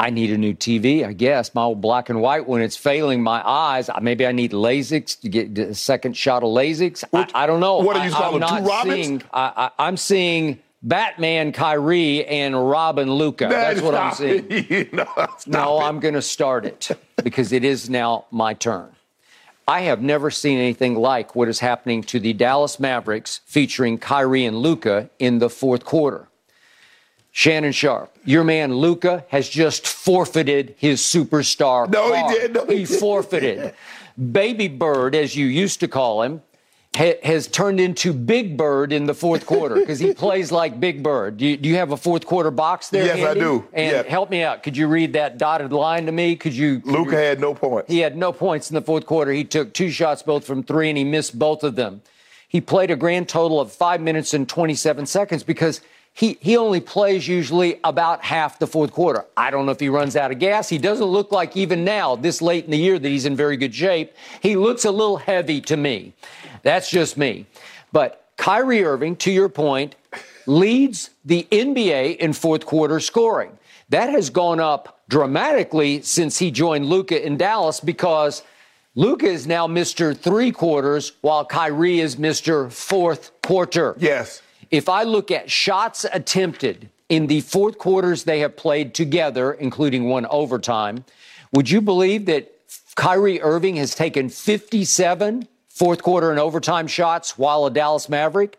[0.00, 1.54] I need a new TV, I guess.
[1.54, 3.90] My old black and white one, it's failing my eyes.
[4.00, 7.02] Maybe I need LASIK to get a second shot of LASIK.
[7.12, 7.78] I, I, don't know.
[7.78, 8.94] What are you calling Two Robins?
[8.94, 13.48] Seeing, I, am seeing Batman Kyrie and Robin Luka.
[13.48, 14.88] That's what I'm seeing.
[14.92, 15.06] no,
[15.46, 16.90] no I'm going to start it
[17.24, 18.90] because it is now my turn.
[19.66, 24.44] I have never seen anything like what is happening to the Dallas Mavericks featuring Kyrie
[24.44, 26.28] and Luka in the fourth quarter.
[27.32, 31.88] Shannon Sharpe, your man Luka has just forfeited his superstar.
[31.88, 32.54] No, he did.
[32.54, 33.74] No, he, he forfeited.
[34.32, 36.42] Baby Bird, as you used to call him,
[36.96, 41.02] ha- has turned into Big Bird in the fourth quarter because he plays like Big
[41.02, 41.36] Bird.
[41.36, 43.04] Do you, do you, have a fourth quarter box there?
[43.04, 43.26] Yes, Andy?
[43.26, 43.68] I do.
[43.72, 44.10] And yeah.
[44.10, 44.62] help me out.
[44.62, 46.34] Could you read that dotted line to me?
[46.36, 46.80] Could you?
[46.80, 47.88] Could you, had no points.
[47.88, 49.30] He had no points in the fourth quarter.
[49.30, 52.02] He took two shots, both from three, and he missed both of them.
[52.48, 55.82] He played a grand total of five minutes and 27 seconds because
[56.18, 59.24] he, he only plays usually about half the fourth quarter.
[59.36, 60.68] I don't know if he runs out of gas.
[60.68, 63.56] He doesn't look like even now, this late in the year, that he's in very
[63.56, 64.12] good shape.
[64.40, 66.14] He looks a little heavy to me.
[66.64, 67.46] That's just me.
[67.92, 69.94] But Kyrie Irving, to your point,
[70.44, 73.56] leads the NBA in fourth quarter scoring.
[73.90, 78.42] That has gone up dramatically since he joined Luka in Dallas because
[78.96, 80.18] Luka is now Mr.
[80.18, 82.72] Three Quarters while Kyrie is Mr.
[82.72, 83.94] Fourth Quarter.
[84.00, 84.42] Yes.
[84.70, 90.08] If I look at shots attempted in the fourth quarters they have played together, including
[90.08, 91.04] one overtime,
[91.52, 92.52] would you believe that
[92.94, 98.58] Kyrie Irving has taken 57 fourth quarter and overtime shots while a Dallas Maverick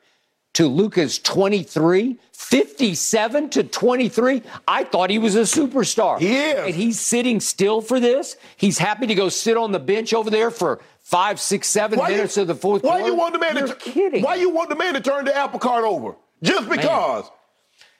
[0.53, 4.41] to Luka's 23, 57 to 23.
[4.67, 6.19] I thought he was a superstar.
[6.19, 6.65] He is.
[6.65, 8.37] And he's sitting still for this.
[8.57, 12.09] He's happy to go sit on the bench over there for five, six, seven why
[12.09, 13.07] minutes you, of the fourth why quarter.
[13.07, 14.23] You want the man You're to, kidding.
[14.23, 16.15] Why you want the man to turn the apple cart over?
[16.41, 17.23] Just because.
[17.23, 17.31] Man.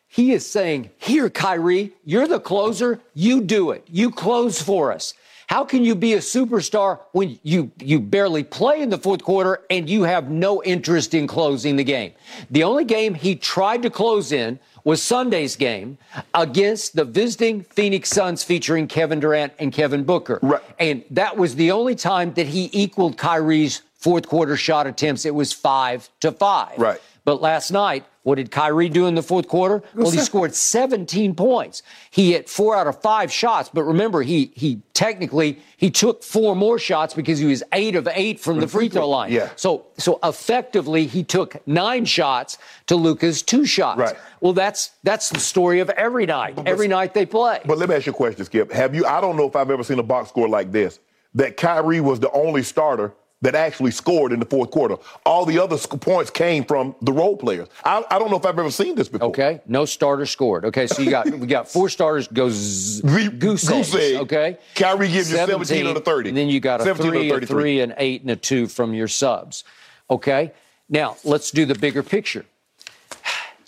[0.08, 3.00] He is saying, Here, Kyrie, you're the closer.
[3.14, 3.86] You do it.
[3.88, 5.14] You close for us.
[5.50, 9.64] How can you be a superstar when you, you barely play in the fourth quarter
[9.72, 12.14] and you have no interest in closing the game?
[12.52, 15.98] The only game he tried to close in was Sunday's game
[16.36, 20.38] against the visiting Phoenix Suns featuring Kevin Durant and Kevin Booker.
[20.44, 20.62] Right.
[20.78, 25.26] And that was the only time that he equaled Kyrie's fourth quarter shot attempts.
[25.26, 26.78] It was five to five.
[26.78, 27.02] Right.
[27.26, 29.82] But last night, what did Kyrie do in the fourth quarter?
[29.96, 31.82] Well, he scored 17 points.
[32.12, 36.56] He hit four out of five shots, but remember, he he technically he took four
[36.56, 39.32] more shots because he was eight of eight from the free throw line.
[39.32, 39.50] Yeah.
[39.56, 43.98] So so effectively, he took nine shots to Luka's two shots.
[44.00, 44.16] Right.
[44.42, 46.60] Well, that's that's the story of every night.
[46.68, 47.62] every night they play.
[47.66, 48.72] But let me ask you a question, Skip.
[48.72, 49.08] Have you?
[49.08, 51.00] I don't know if I've ever seen a box score like this.
[51.34, 53.12] That Kyrie was the only starter
[53.42, 54.98] that actually scored in the fourth quarter.
[55.26, 57.70] All the other sc- points came from the role players.
[57.86, 59.30] I, I, don't know if I've ever seen this before.
[59.30, 60.66] Okay, no starter scored.
[60.66, 64.16] Okay, so you got we got four starters go z- goose, goose eggs, egg.
[64.22, 66.30] Okay, Kyrie gives you 17 on the 30.
[66.30, 69.08] And then you got a three, a three, an eight, and a two from your
[69.08, 69.64] subs.
[70.10, 70.52] Okay,
[70.90, 72.46] now let's do the bigger picture.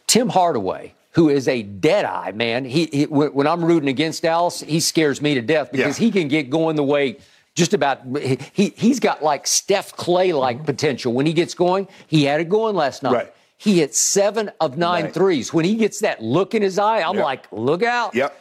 [0.05, 4.23] Tim Hardaway, who is a dead eye man, he, he when when I'm rooting against
[4.23, 6.05] Dallas, he scares me to death because Yeah.
[6.07, 7.19] he can get going the way
[7.55, 8.01] just about
[8.53, 10.65] he he's got like Steph Clay like mm-hmm.
[10.65, 11.87] potential when he gets going.
[12.07, 13.13] He had it going last night.
[13.13, 13.33] Right.
[13.57, 15.13] He hit seven of nine Right.
[15.13, 15.53] threes.
[15.53, 17.23] When he gets that look in his eye, I'm Yep.
[17.23, 18.15] like, look out.
[18.15, 18.35] Yep.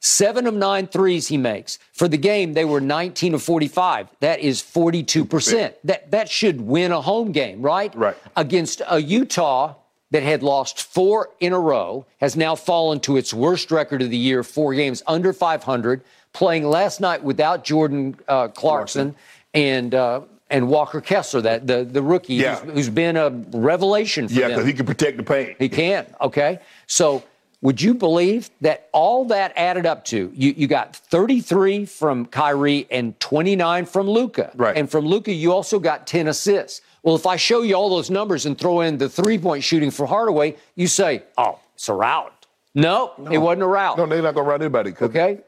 [0.00, 1.78] Seven of nine threes he makes.
[1.92, 4.08] For the game, they were 19 of 45.
[4.20, 5.72] That is 42%.
[5.84, 7.94] That, that should win a home game, right?
[7.94, 8.16] Right.
[8.36, 9.74] Against a Utah
[10.10, 14.10] that had lost four in a row, has now fallen to its worst record of
[14.10, 16.02] the year, four games under 500,
[16.36, 19.14] playing last night without Jordan uh, Clarkson
[19.54, 19.94] and.
[19.94, 22.60] Uh, and Walker Kessler, that the, the rookie Yeah.
[22.60, 25.56] who's, who's been a revelation for Yeah, because he can protect the paint.
[25.58, 26.06] He can.
[26.20, 26.60] Okay.
[26.86, 27.24] So
[27.62, 30.54] would you believe that all that added up to you?
[30.56, 34.52] You got 33 from Kyrie and 29 from Luka.
[34.54, 34.76] Right.
[34.76, 36.80] And from Luka, you also got 10 assists.
[37.02, 39.90] Well, if I show you all those numbers and throw in the three point shooting
[39.90, 43.96] for Hardaway, you say, "Oh, it's a rout." No, it wasn't a rout.
[43.96, 44.92] No, they're not going to run anybody.
[45.00, 45.38] Okay.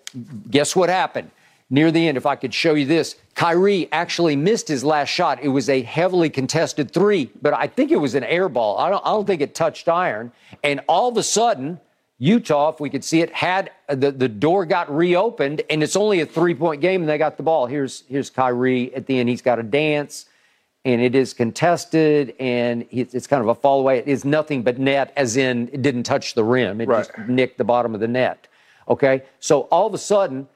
[0.50, 1.30] Guess what happened?
[1.70, 5.38] Near the end, if I could show you this, Kyrie actually missed his last shot.
[5.42, 8.78] It was a heavily contested three, but I think it was an air ball.
[8.78, 10.32] I don't, I don't think it touched iron.
[10.64, 11.78] And all of a sudden,
[12.18, 16.20] Utah, if we could see it, had the, the door got reopened, and it's only
[16.20, 17.66] a three point game, and they got the ball.
[17.66, 19.28] Here's here's Kyrie at the end.
[19.28, 20.24] He's got a dance,
[20.86, 23.98] and it is contested, and it's it's kind of a fall away.
[23.98, 26.80] It is nothing but net, as in it didn't touch the rim.
[26.80, 27.06] It Right.
[27.06, 28.48] just nicked the bottom of the net.
[28.88, 30.48] Okay, so all of a sudden,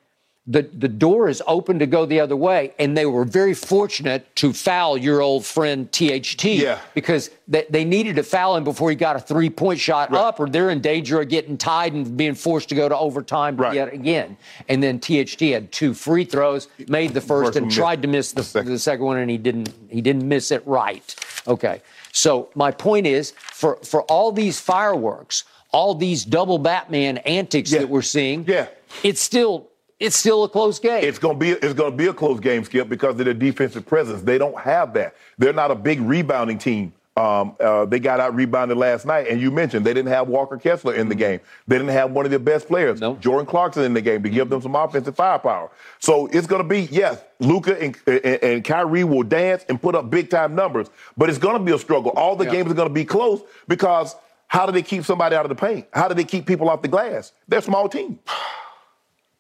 [0.45, 4.35] the the door is open to go the other way, and they were very fortunate
[4.37, 6.81] to foul your old friend THT Yeah.
[6.95, 10.41] because they, they needed to foul him before he got a three point shot up,
[10.41, 13.75] or they're in danger of getting tied and being forced to go to overtime Right.
[13.75, 14.37] yet again.
[14.69, 18.33] And then THT had two free throws, made the first, First and tried to miss
[18.33, 18.73] the, Second.
[18.73, 21.15] the second one, and he didn't he didn't miss it right.
[21.47, 27.73] Okay, so my point is for for all these fireworks, all these double Batman antics
[27.73, 27.81] Yeah.
[27.81, 28.67] that we're seeing, Yeah.
[29.03, 29.69] it's still
[30.01, 31.05] it's still a close game.
[31.05, 34.23] It's gonna be it's gonna be a close game, Skip, because of their defensive presence.
[34.23, 35.15] They don't have that.
[35.39, 39.39] They're not a big rebounding team Um, uh, they got out rebounded last night, and
[39.39, 41.41] you mentioned they didn't have Walker Kessler in the game.
[41.69, 43.17] They didn't have one of their best players, No.
[43.17, 45.71] Jordan Clarkson, in the game to give them some offensive firepower.
[45.99, 49.95] So it's going to be yes, Luka and, and, and Kyrie will dance and put
[49.95, 52.13] up big time numbers, but it's going to be a struggle.
[52.17, 54.17] All the games are going to be close because
[54.53, 55.87] how do they keep somebody out of the paint?
[55.95, 57.33] How do they keep people off the glass?
[57.49, 58.19] They're a small team.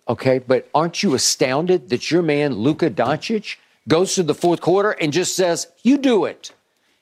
[0.09, 3.55] Okay, but aren't you astounded that your man Luka Doncic
[3.87, 6.51] goes to the fourth quarter and just says, "You do it"?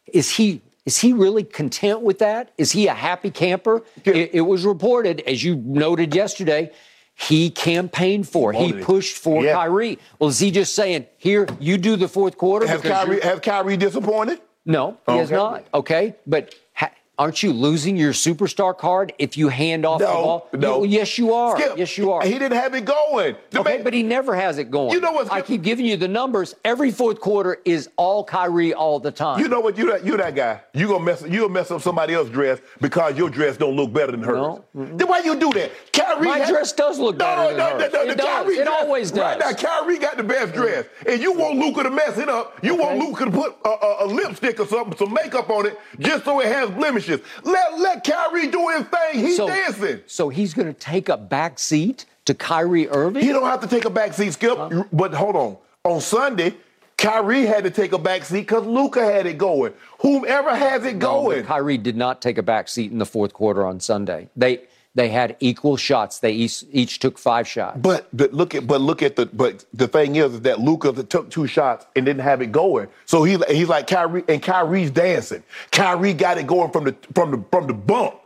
[0.06, 2.50] Is he is he really content with that?
[2.58, 3.82] Is he a happy camper?
[4.04, 6.72] It, it was reported, as you noted yesterday,
[7.14, 9.54] he campaigned for, he, pushed for Yeah.
[9.54, 9.98] Kyrie.
[10.18, 12.66] Well, is he just saying, "Here, you do the fourth quarter"?
[12.66, 14.40] Has because Kyrie, you're- Kyrie disappointed?
[14.66, 15.64] No, he has not.
[15.72, 16.54] Okay, but.
[16.74, 20.48] Ha- Aren't you losing your superstar card if you hand off the ball?
[20.54, 20.82] no.
[20.84, 21.54] You- yes, you are.
[21.60, 22.22] Skip, yes, you are.
[22.24, 23.36] He didn't have it going.
[23.50, 24.92] The Okay, man- but he never has it going.
[24.92, 26.54] You know what's I keep giving you the numbers.
[26.64, 29.38] Every fourth quarter is all Kyrie all the time.
[29.38, 29.76] You know what?
[29.76, 30.62] You that you that guy.
[30.72, 31.20] You gonna mess.
[31.20, 34.36] You gonna mess up somebody else's dress because your dress don't look better than hers.
[34.38, 34.64] No.
[34.74, 35.72] Then why you do that?
[35.92, 36.26] Kyrie.
[36.26, 37.82] My had- dress does look better than hers.
[37.82, 38.26] It the does.
[38.26, 39.62] Kyrie It dress- always Right now, does.
[39.62, 42.58] Kyrie got the best dress, and you want Luka to mess it up.
[42.64, 45.78] You want Luka to put a, a, a lipstick or something, some makeup on it,
[45.98, 47.09] just so it has blemishes.
[47.42, 49.24] Let let Kyrie do his thing.
[49.24, 50.00] He's so, dancing.
[50.06, 53.22] so he's going to take a back seat to Kyrie Irving?
[53.24, 54.58] He don't have to take a back seat, Skip.
[54.92, 55.56] But hold on.
[55.84, 56.54] On Sunday,
[56.98, 59.72] Kyrie had to take a back seat because Luka had it going.
[60.00, 61.44] Whomever has it No, going.
[61.44, 64.28] Kyrie did not take a back seat in the fourth quarter on Sunday.
[64.36, 64.60] They
[64.94, 66.18] they had equal shots.
[66.18, 67.78] They each, each took five shots.
[67.80, 70.92] But but look at but look at the but the thing is, is that Luka
[71.04, 72.88] took two shots and didn't have it going.
[73.06, 75.44] So he's he's like Kyrie and Kyrie's dancing.
[75.70, 78.16] Kyrie got it going from the from the from the bump.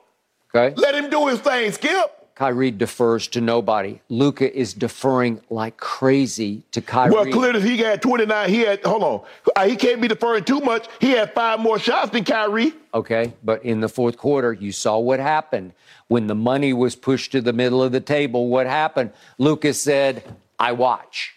[0.54, 0.74] Okay.
[0.76, 2.24] Let him do his thing, Skip.
[2.34, 4.00] Kyrie defers to nobody.
[4.08, 7.12] Luka is deferring like crazy to Kyrie.
[7.12, 8.48] Well, clearly he had 29.
[8.48, 9.24] He had hold on.
[9.54, 10.88] Uh, He can't be deferring too much.
[11.00, 12.72] He had five more shots than Kyrie.
[12.92, 15.72] Okay, but in the fourth quarter, you saw what happened
[16.08, 18.48] when the money was pushed to the middle of the table.
[18.48, 19.10] What happened?
[19.38, 20.22] Lucas said,
[20.58, 21.34] "I watch."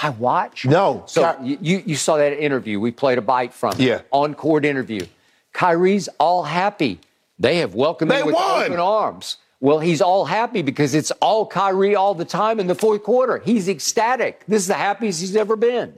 [0.00, 0.64] I watch.
[0.64, 2.78] No, So Ky- you, you saw that interview.
[2.78, 3.80] We played a bite from it.
[3.80, 4.00] Yeah.
[4.12, 5.06] On court interview.
[5.52, 7.00] Kyrie's all happy.
[7.40, 8.64] They have welcomed They him with won.
[8.66, 9.38] open arms.
[9.60, 13.38] Well, he's all happy because it's all Kyrie all the time in the fourth quarter.
[13.44, 14.44] He's ecstatic.
[14.46, 15.94] This is the happiest he's ever been.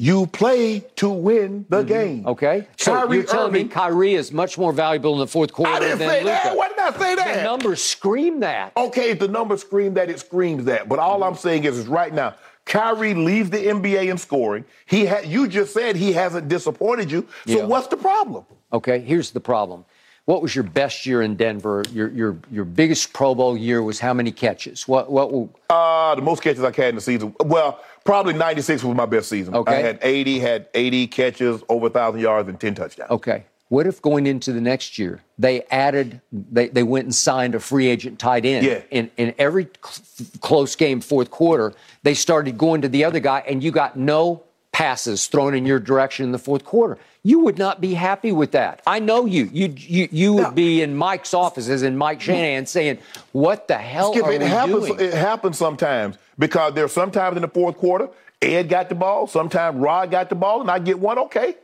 [0.00, 2.20] You play to win the game.
[2.20, 2.28] Mm-hmm.
[2.28, 2.68] Okay.
[2.76, 5.72] So Kyrie you're telling Irving- me Kyrie is much more valuable in the fourth quarter
[5.72, 6.24] I didn't say Luka.
[6.24, 6.56] that.
[6.56, 7.34] Why did I say that?
[7.38, 8.72] The numbers scream that.
[8.76, 10.88] Okay, if the numbers scream that, it screams that.
[10.88, 14.64] But all I'm saying is, is right now, Kyrie leads the NBA in scoring.
[14.86, 17.26] He ha- you just said he hasn't disappointed you.
[17.48, 17.64] So Yeah.
[17.64, 18.44] what's the problem?
[18.72, 19.84] Okay, here's the problem.
[20.26, 21.82] What was your best year in Denver?
[21.90, 24.86] Your your your biggest Pro Bowl year was how many catches?
[24.86, 25.32] What what?
[25.32, 27.34] will- Uh, the most catches I had in the season.
[27.44, 29.54] Well, probably 96 was my best season.
[29.54, 29.76] Okay.
[29.76, 33.10] I had 80, had 80 catches, over 1,000 yards, and 10 touchdowns.
[33.10, 33.44] Okay.
[33.68, 37.60] What if going into the next year they added they, they went and signed a
[37.60, 38.64] free agent tight end?
[38.64, 38.80] Yeah.
[38.90, 43.40] In in every cl- close game fourth quarter, they started going to the other guy,
[43.46, 44.42] and you got no
[44.72, 46.96] passes thrown in your direction in the fourth quarter.
[47.24, 48.80] You would not be happy with that.
[48.86, 49.48] I know you.
[49.52, 52.98] You you you would be in Mike's office as in Mike Shanahan saying,
[53.32, 54.86] "What the hell Skip, are it we happens.
[54.86, 58.08] doing?" It happens sometimes because there's sometimes in the fourth quarter,
[58.40, 61.18] Ed got the ball, sometimes Rod got the ball, and I get one.
[61.18, 61.56] Okay,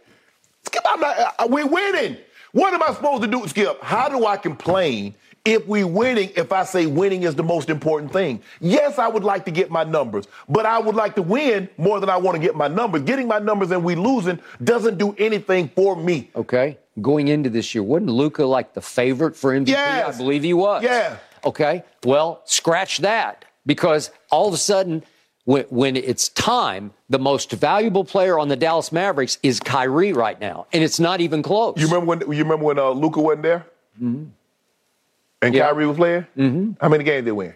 [0.64, 1.34] Skip, I'm not.
[1.38, 2.16] Uh, we're winning.
[2.52, 3.82] What am I supposed to do, Skip?
[3.82, 5.14] How do I complain
[5.44, 6.30] if we winning?
[6.36, 8.42] If I say winning is the most important thing?
[8.60, 12.00] Yes, I would like to get my numbers, but I would like to win more
[12.00, 13.02] than I want to get my numbers.
[13.02, 16.30] Getting my numbers and we losing doesn't do anything for me.
[16.34, 16.78] Okay.
[17.00, 19.68] Going into this year, wasn't Luka like the favorite for MVP?
[19.68, 20.14] Yes.
[20.14, 20.82] I believe he was.
[20.82, 21.16] Yeah.
[21.44, 21.82] Okay.
[22.04, 25.02] Well, scratch that because all of a sudden,
[25.44, 30.40] when, when it's time, the most valuable player on the Dallas Mavericks is Kyrie right
[30.40, 31.74] now, and it's not even close.
[31.76, 33.66] You remember when you remember when uh, Luka wasn't there,
[35.46, 35.66] and Yeah.
[35.68, 36.26] Kyrie was playing?
[36.36, 36.72] Mm-hmm.
[36.80, 37.54] How many games they win?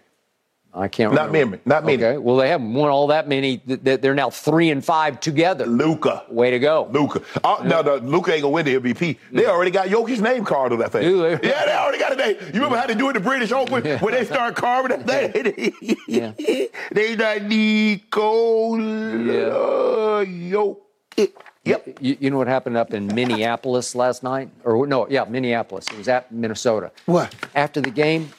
[0.75, 1.13] I can't.
[1.15, 1.53] Not remember.
[1.57, 2.05] many, not many.
[2.05, 2.19] Okay.
[2.19, 3.57] Well, they haven't won all that many.
[3.57, 5.67] Th- th- They're now three and five together.
[5.67, 6.25] Luka.
[6.29, 6.89] Way to go.
[6.93, 7.23] Luka.
[7.43, 9.17] Uh, No, no, Luka ain't gonna win the MVP.
[9.33, 11.03] They already got Jokic's name card on that thing.
[11.05, 12.37] Yeah, they already got a name.
[12.49, 15.73] You remember how they do it the British Open when they start carving that thing?
[16.07, 16.33] Yeah.
[16.93, 18.85] they not Nikola
[20.27, 21.33] Jokic.
[21.69, 21.99] Yep.
[22.01, 24.51] You, you know what happened up in Minneapolis last night?
[24.65, 25.87] Or no, yeah, Minneapolis.
[25.89, 26.91] It was at Minnesota.
[27.07, 27.35] What?
[27.55, 28.31] After the game,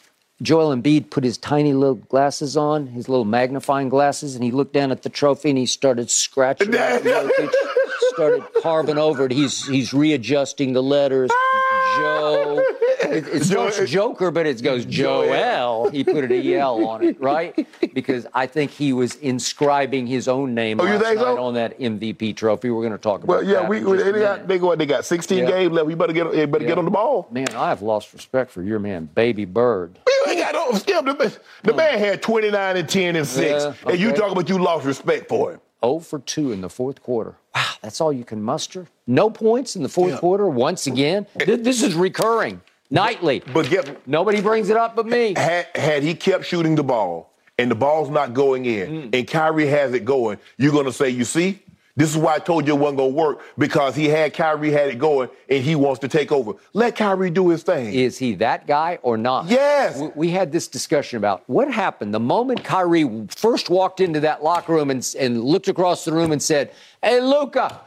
[0.41, 4.73] Joel Embiid put his tiny little glasses on, his little magnifying glasses, and he looked
[4.73, 6.69] down at the trophy and he started scratching.
[6.69, 7.53] Jokic
[8.13, 9.31] started carving over it.
[9.31, 11.29] He's he's readjusting the letters.
[11.97, 12.63] Joe
[13.01, 15.89] It, it spells Joker, but it goes Joel.
[15.89, 17.67] He put an EL on it, right?
[17.93, 21.43] Because I think he was inscribing his own name Oh, you last think night so?
[21.43, 22.69] on that MVP trophy.
[22.69, 24.75] We're going to talk about Well, yeah, we, in we just they, got, they go.
[24.75, 25.45] They got 16 Yeah.
[25.49, 25.87] games left.
[25.87, 26.33] We better get.
[26.35, 27.27] You better get on the ball.
[27.31, 29.99] Man, I have lost respect for your man, Baby Bird.
[30.07, 31.05] You ain't got no Skip.
[31.05, 33.63] The, the man had 29 and 10 and 6.
[33.63, 34.17] Yeah, And you okay.
[34.17, 35.61] talking about you lost respect for him.
[35.83, 37.35] 0 for 2 in the fourth quarter.
[37.55, 38.87] Wow, that's all you can muster?
[39.07, 40.19] No points in the fourth Yeah.
[40.19, 41.25] quarter once again?
[41.35, 43.43] This is recurring nightly.
[43.53, 45.33] But get, Nobody brings it up but me.
[45.35, 49.15] had, had he kept shooting the ball and the ball's not going in mm.
[49.15, 51.61] and Kyrie has it going, you're going to say, you see,
[51.99, 54.71] this is why I told you it wasn't going to work because he had Kyrie
[54.71, 56.53] had it going and he wants to take over.
[56.71, 57.93] Let Kyrie do his thing.
[57.93, 59.47] Is he that guy or not?
[59.47, 59.99] Yes.
[59.99, 64.41] We, we had this discussion about what happened the moment Kyrie first walked into that
[64.41, 66.71] locker room and, and looked across the room and said,
[67.03, 67.81] Hey, Luka,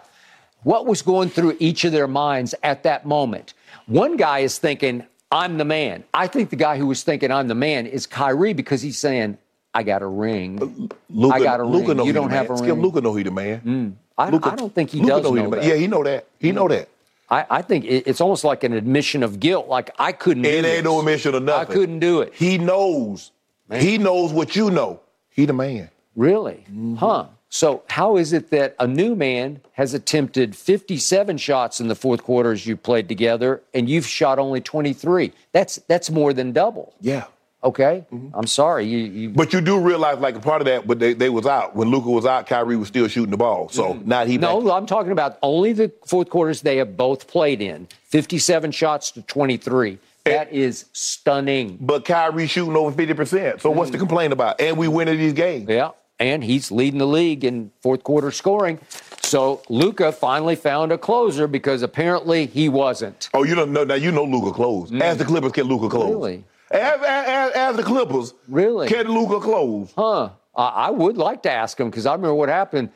[0.62, 3.54] what was going through each of their minds at that moment?
[3.86, 6.04] One guy is thinking, I'm the man.
[6.12, 9.38] I think the guy who was thinking, I'm the man is Kyrie because he's saying,
[9.74, 10.90] I got a ring.
[11.08, 12.06] Luka, I got a Luka ring.
[12.06, 12.54] You don't have man.
[12.54, 12.78] a Skip, ring.
[12.78, 12.82] Mm.
[12.82, 13.96] Luka know he the man.
[14.18, 15.60] I, Luka- I don't think he Luka does know he know man.
[15.60, 15.66] that.
[15.68, 16.26] Yeah, he know that.
[16.38, 16.88] He know that.
[17.30, 19.68] I, I think it, it's almost like an admission of guilt.
[19.68, 20.42] Like I couldn't.
[20.42, 20.84] do It ain't this.
[20.84, 21.70] no admission of nothing.
[21.70, 22.34] I couldn't do it.
[22.34, 23.30] He knows.
[23.72, 25.00] He knows what you know.
[25.30, 25.88] He the man.
[26.14, 26.66] Really?
[26.70, 26.96] Mm-hmm.
[26.96, 27.24] Huh.
[27.54, 32.22] So, how is it that a new man has attempted 57 shots in the fourth
[32.22, 35.32] quarter as you played together, and you've shot only 23?
[35.52, 36.94] That's that's more than double.
[37.02, 37.26] Yeah.
[37.62, 38.06] Okay.
[38.10, 38.34] Mm-hmm.
[38.34, 38.86] I'm sorry.
[38.86, 41.44] You, you But you do realize, like a part of that, but they, they was
[41.44, 42.46] out when Luka was out.
[42.46, 43.68] Kyrie was still shooting the ball.
[43.68, 44.48] So now he back.
[44.48, 44.66] Mm-hmm.
[44.66, 44.72] no.
[44.72, 47.86] I'm talking about only the fourth quarters they have both played in.
[48.06, 49.98] 57 shots to 23.
[50.24, 51.76] That is stunning.
[51.80, 53.60] But Kyrie shooting over fifty percent.
[53.60, 54.60] So what's to complain about?
[54.60, 55.68] And we winning these games.
[55.68, 55.90] Yeah,
[56.22, 58.78] and he's leading the league in fourth quarter scoring.
[59.22, 63.28] So Luka finally found a closer because apparently he wasn't.
[63.34, 63.94] Oh, you don't know now.
[63.94, 64.92] You know Luka close.
[64.92, 66.10] As the Clippers can Luka close.
[66.10, 66.14] Mm.
[66.14, 66.44] Really?
[66.70, 68.88] As, as, as, as the Clippers Really?
[68.88, 69.92] can Luka close.
[69.96, 70.30] Huh.
[70.54, 72.90] I, I would like to ask him because I remember what happened.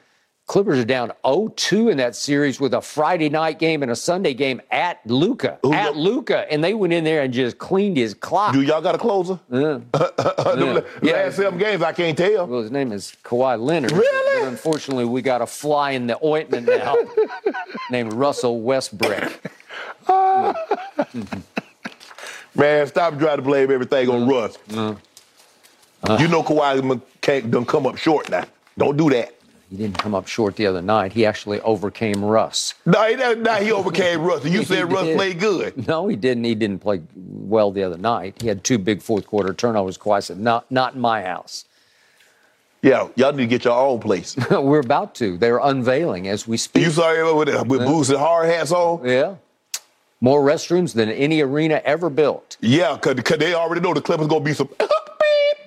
[0.46, 4.32] Clippers are down 0-2 in that series with a Friday night game and a Sunday
[4.32, 5.58] game at Luka.
[5.72, 6.50] At Luka.
[6.52, 8.52] And they went in there and just cleaned his clock.
[8.52, 9.40] Do y'all got a closer?
[9.50, 9.80] Yeah.
[11.02, 11.12] Yeah.
[11.12, 12.46] Last seven games, I can't tell.
[12.46, 13.92] Well, his name is Kawhi Leonard.
[13.92, 14.40] Really?
[14.40, 16.96] But unfortunately, we got a fly in the ointment now
[17.90, 19.40] named Russell Westbrook.
[22.54, 24.56] Man, stop trying to blame everything on Russ.
[24.72, 26.16] Uh-huh.
[26.18, 28.44] you know Kawhi can't done come up short now.
[28.78, 29.35] Don't do that.
[29.68, 31.12] He didn't come up short the other night.
[31.12, 32.74] He actually overcame Russ.
[32.84, 34.44] No, he, now he overcame Russ.
[34.44, 35.16] You said Russ did.
[35.16, 35.88] played good.
[35.88, 36.44] No, he didn't.
[36.44, 38.40] He didn't play well the other night.
[38.40, 39.98] He had two big fourth quarter turnovers.
[39.98, 41.64] Kawhi said, "Not, not in my house."
[42.82, 44.36] Yeah, y'all need to get your own place.
[44.50, 45.36] We're about to.
[45.36, 46.84] They're unveiling as we speak.
[46.84, 49.04] you saw him with, with boots and hard hats on?
[49.04, 49.34] yeah,
[50.20, 52.56] more restrooms than any arena ever built.
[52.60, 54.68] Yeah, because they already know the Clippers going to be some.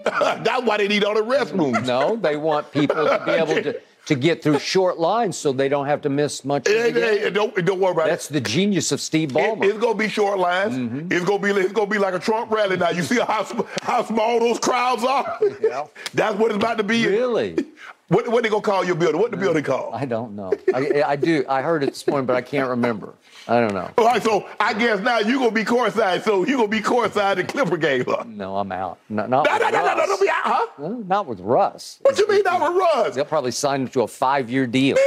[0.06, 1.86] That's why they need all the restrooms.
[1.86, 5.70] No, they want people to be able to to get through short lines so they
[5.70, 6.68] don't have to miss much.
[6.68, 8.34] Of the Hey, hey, don't, don't worry about That's it.
[8.34, 9.64] the genius of Steve Ballmer.
[9.64, 10.74] it's gonna be short lines.
[10.74, 11.12] Mm-hmm.
[11.14, 12.90] It's gonna be it's gonna be like a Trump rally now.
[12.90, 13.46] You see how
[13.84, 15.38] how small those crowds are?
[15.62, 15.86] Yeah.
[16.16, 17.06] That's what it's about to be.
[17.08, 17.56] really?
[18.10, 19.22] What what they gonna call your building?
[19.22, 19.94] What the building called?
[19.94, 20.52] I don't know.
[20.74, 21.46] I, I do.
[21.48, 23.14] I heard it this morning, but I can't remember.
[23.50, 23.90] I don't know.
[23.98, 26.22] All right, so I guess now you gonna be courtside.
[26.24, 28.24] So you gonna be courtside in Clipper game, huh?
[28.28, 29.00] No, I'm out.
[29.10, 30.08] No, not No, with no, no, no, no, Russ.
[30.08, 30.66] don't be out, huh?
[30.78, 31.98] No, not with Russ.
[32.04, 33.16] What you mean not with Russ?
[33.16, 34.98] They'll probably sign him to a five-year deal.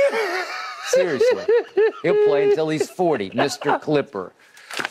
[0.88, 1.44] Seriously,
[2.02, 3.80] he'll play until he's 40, Mr.
[3.80, 4.32] Clipper.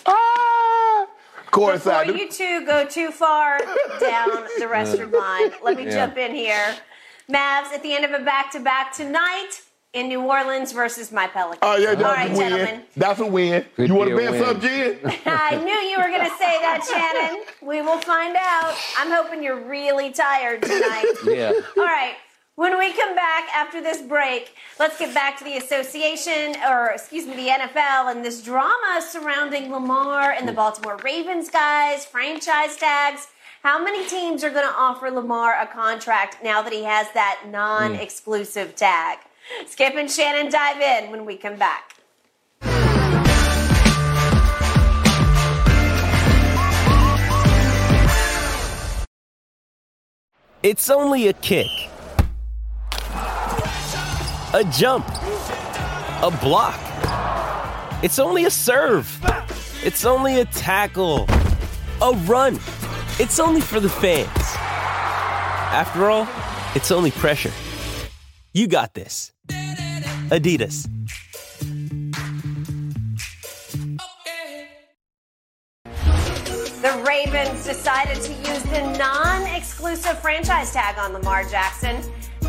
[0.05, 1.07] Ah,
[1.51, 3.59] Before you two go too far
[3.99, 5.91] down the restroom line, let me Yeah.
[6.07, 6.75] jump in here.
[7.29, 9.61] Mavs at the end of a back to back tonight
[9.93, 11.59] in New Orleans versus my Pelicans.
[11.61, 12.49] Oh yeah, that's right, a win.
[12.49, 12.83] gentlemen.
[12.95, 13.65] That's a win.
[13.75, 14.99] Could you want to a bet some, Jen?
[15.25, 17.43] I knew you were going to say that, Shannon.
[17.61, 18.75] We will find out.
[18.97, 21.05] I'm hoping you're really tired tonight.
[21.25, 21.53] Yeah.
[21.77, 22.15] All right.
[22.55, 27.25] When we come back after this break, let's get back to the association, or excuse
[27.25, 33.27] me, the NFL, and this drama surrounding Lamar and the Baltimore Ravens guys, franchise tags.
[33.63, 37.39] How many teams are going to offer Lamar a contract now that he has that
[37.43, 37.51] hmm.
[37.51, 39.19] non exclusive tag?
[39.67, 41.95] Skip and Shannon dive in when we come back.
[50.63, 51.65] It's only a kick,
[54.53, 56.79] a jump, a block.
[58.03, 59.09] It's only a serve.
[59.83, 61.25] It's only a tackle,
[61.99, 62.59] a run.
[63.19, 64.29] It's only for the fans.
[65.73, 66.27] After all,
[66.75, 67.51] it's only pressure.
[68.53, 69.30] You got this.
[70.31, 70.87] Adidas.
[76.81, 82.01] The Ravens decided to use the non exclusive franchise tag on Lamar Jackson.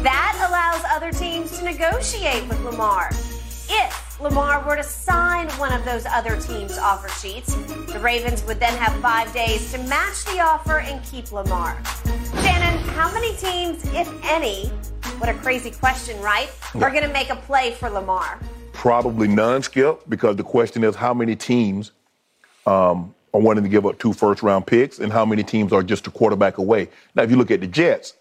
[0.03, 3.11] That allows other teams to negotiate with Lamar.
[3.69, 7.55] If Lamar were to sign one of those other teams' offer sheets,
[7.93, 11.77] the Ravens would then have five days to match the offer and keep Lamar.
[12.43, 14.71] Shannon, how many teams, if any,
[15.23, 16.51] what a crazy question, right?
[16.75, 18.41] Are going to make a play for Lamar?
[18.73, 21.93] Probably none, Skip, because the question is how many teams
[22.67, 25.85] um, are wanting to give up two first round picks and how many teams are
[25.85, 26.89] just a quarterback away.
[27.15, 28.15] Now, if you look at the Jets,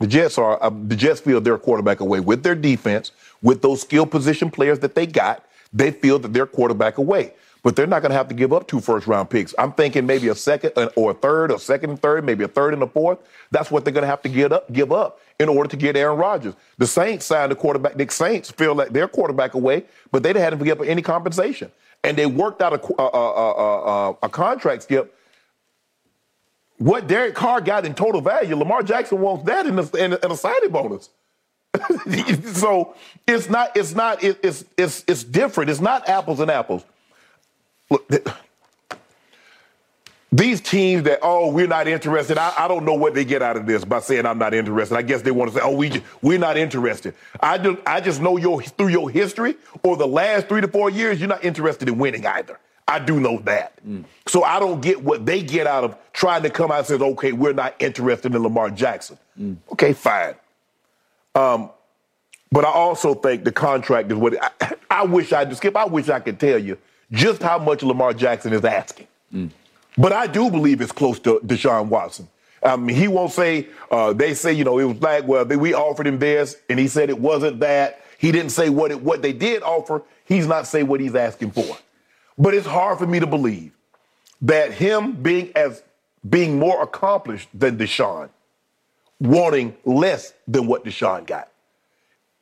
[0.00, 3.62] the Jets are uh, the Jets feel they're a quarterback away with their defense, with
[3.62, 5.44] those skill position players that they got.
[5.72, 7.34] They feel that they're quarterback away,
[7.68, 9.54] but they're not going to have to give up two first round picks.
[9.58, 12.48] I'm thinking maybe a second uh, or a third, or second and third, maybe a
[12.48, 13.18] third and a fourth.
[13.50, 15.94] That's what they're going to have to give up, give up in order to get
[15.94, 16.54] Aaron Rodgers.
[16.78, 17.96] The Saints signed a quarterback.
[17.96, 21.70] The Saints feel like they're quarterback away, but they to give up any compensation,
[22.02, 25.14] and they worked out a, a, a, uh, uh, uh, a contract skip
[26.78, 30.18] what Derek Carr got in total value, Lamar Jackson wants that in a, in a,
[30.24, 31.10] in signing bonus.
[32.54, 32.94] so
[33.26, 35.68] it's not it's not it, it's it's it's different.
[35.68, 36.82] It's not apples and apples.
[37.90, 38.06] Look,
[40.30, 42.36] these teams that oh we're not interested.
[42.36, 44.96] I, I, don't know what they get out of this by saying I'm not interested.
[44.96, 47.14] I guess they want to say oh we we're not interested.
[47.40, 50.90] I just I just know your through your history or the last three to four
[50.90, 52.58] years you're not interested in winning either.
[52.86, 53.84] I do know that.
[53.86, 54.04] Mm.
[54.26, 56.94] So I don't get what they get out of trying to come out and say,
[56.94, 59.18] okay, we're not interested in Lamar Jackson.
[59.38, 59.58] Mm.
[59.72, 60.34] Okay, fine.
[61.34, 61.70] Um,
[62.50, 65.76] but I also think the contract is what I, I wish I skip.
[65.76, 66.78] I wish I could tell you
[67.12, 69.06] just how much Lamar Jackson is asking.
[69.32, 69.50] Mm.
[69.96, 72.28] But I do believe it's close to Deshaun Watson.
[72.64, 73.68] Mean, he won't say.
[73.90, 76.78] Uh, they say, you know, it was like, well, they, we offered him this, and
[76.78, 78.02] he said it wasn't that.
[78.18, 80.02] He didn't say what it, what they did offer.
[80.24, 81.76] He's not say what he's asking for.
[82.36, 83.72] But it's hard for me to believe
[84.42, 85.82] that him being as
[86.28, 88.28] being more accomplished than Deshaun,
[89.20, 91.48] wanting less than what Deshaun got.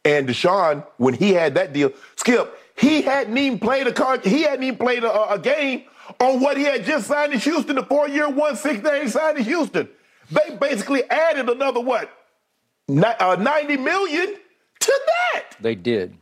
[0.04, 4.42] And Deshaun, when he had that deal, Skip, he hadn't even played a con- he
[4.42, 5.84] hadn't even played a, a, game
[6.20, 9.38] on what he had just signed in Houston, the four-year, one six that he signed
[9.38, 9.88] in Houston.
[10.30, 12.10] They basically added another what,
[12.88, 14.36] uh, ninety million
[14.80, 15.44] to that.
[15.60, 16.16] They did.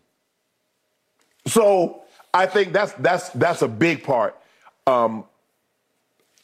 [1.46, 2.02] So
[2.32, 4.38] I think that's that's that's a big part.
[4.86, 5.24] Um,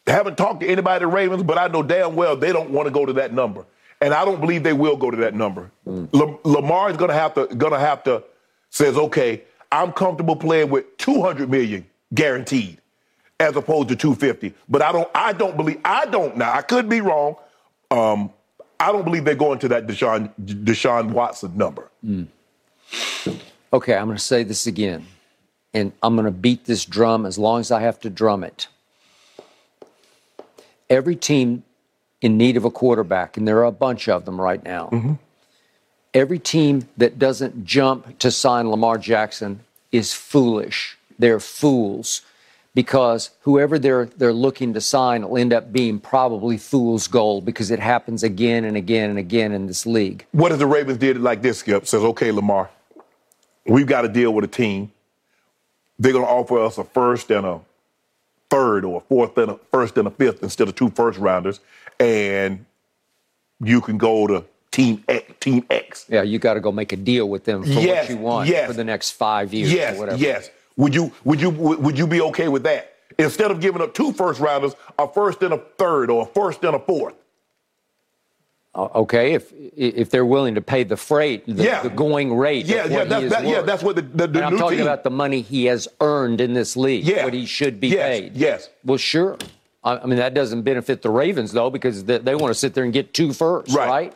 [0.07, 2.87] haven't talked to anybody at the Ravens, but I know damn well they don't want
[2.87, 3.65] to go to that number,
[4.01, 5.71] and I don't believe they will go to that number.
[5.87, 6.41] Mm.
[6.45, 8.25] Lamar is going to have to going to have to
[8.71, 12.79] says, okay, I'm comfortable playing with 200 million guaranteed,
[13.39, 14.55] as opposed to 250.
[14.69, 16.53] But I don't I don't believe I don't now.
[16.53, 17.37] I could be wrong.
[17.91, 18.33] Um,
[18.79, 21.91] I don't believe they're going to that Deshaun Deshaun Watson number.
[22.05, 22.27] Mm.
[23.73, 25.07] Okay, I'm going to say this again
[25.73, 28.69] and I'm going to beat this drum as long as I have to drum it.
[30.89, 31.63] Every team
[32.21, 34.89] in need of a quarterback, and there are a bunch of them right now.
[34.93, 35.13] Mm-hmm.
[36.13, 39.61] Every team that doesn't jump to sign Lamar Jackson
[39.93, 40.97] is foolish.
[41.19, 42.23] They're fools
[42.75, 47.71] because whoever they're they're looking to sign will end up being probably fool's gold because
[47.71, 50.25] it happens again and again and again in this league.
[50.33, 51.87] What if the Ravens did it like this, Skip?
[51.87, 52.71] Says, okay, Lamar,
[53.67, 54.93] we've got to deal with a team
[56.01, 57.61] they're going to offer us a first and a
[58.49, 61.61] third or a fourth and a first and a fifth instead of two first rounders,
[62.01, 62.65] and
[63.61, 65.33] you can go to Team X.
[65.41, 66.07] Team X.
[66.09, 68.49] Yeah, you got to go make a deal with them for yes, what you want
[68.49, 68.67] yes.
[68.69, 69.73] for the next five years.
[69.73, 70.19] Or whatever.
[70.19, 70.51] Yes, yes.
[70.77, 72.95] Would you would you would you be okay with that?
[73.19, 76.65] Instead of giving up two first rounders, a first and a third, or a first
[76.65, 77.15] and a fourth.
[78.73, 81.83] Uh, okay, if if they're willing to pay the freight, the, yeah.
[81.83, 84.79] the going rate, yeah, yeah, that's, that, yeah, that's what the, the, the I'm talking
[84.79, 84.87] team.
[84.87, 87.25] about the money he has earned in this league, yeah.
[87.25, 88.09] what he should be yes.
[88.09, 88.37] paid.
[88.37, 88.71] Yes.
[88.85, 89.37] Well, sure.
[89.83, 92.75] I, I, mean, that doesn't benefit the Ravens though, because they, they want to sit
[92.75, 93.89] there and get two first, right?
[93.89, 94.15] right?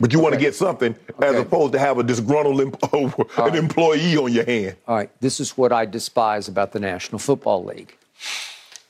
[0.00, 0.22] But you okay.
[0.22, 1.28] want to get something okay.
[1.28, 2.60] as opposed to have a disgruntled
[2.92, 3.54] an right.
[3.54, 4.76] employee on your hand.
[4.88, 7.96] All right, this is what I despise about the National Football League.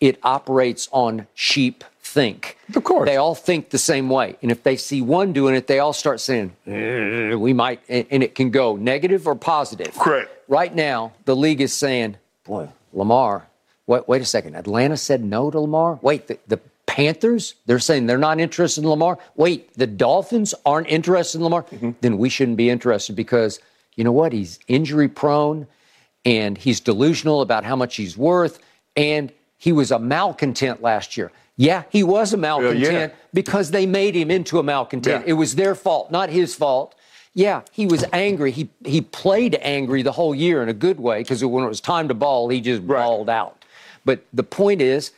[0.01, 2.56] It operates on cheap think.
[2.74, 3.09] Of course.
[3.09, 4.36] They all think the same way.
[4.40, 8.22] And if they see one doing it, they all start saying, eh, we might, and
[8.22, 9.94] it can go negative or positive.
[9.98, 10.31] Correct.
[10.48, 13.48] Right now, the league is saying, boy, Lamar,
[13.86, 14.55] wait, wait a second.
[14.55, 15.98] Atlanta said no to Lamar?
[16.02, 19.19] Wait, the, the Panthers, they're saying they're not interested in Lamar.
[19.36, 21.62] Wait, the Dolphins aren't interested in Lamar.
[21.65, 21.90] Mm-hmm.
[22.01, 23.61] Then we shouldn't be interested because
[23.97, 24.32] you know what?
[24.32, 25.66] He's injury prone
[26.24, 28.59] and he's delusional about how much he's worth.
[28.97, 31.32] And he was a malcontent last year.
[31.56, 33.19] Yeah, he was a malcontent yeah.
[33.32, 35.24] because they made him into a malcontent.
[35.24, 35.31] Yeah.
[35.31, 36.94] It was their fault, not his fault.
[37.32, 38.51] Yeah, he was angry.
[38.51, 41.81] He he played angry the whole year in a good way because when it was
[41.81, 43.02] time to ball, he just right.
[43.02, 43.65] balled out.
[44.05, 45.12] But the point is,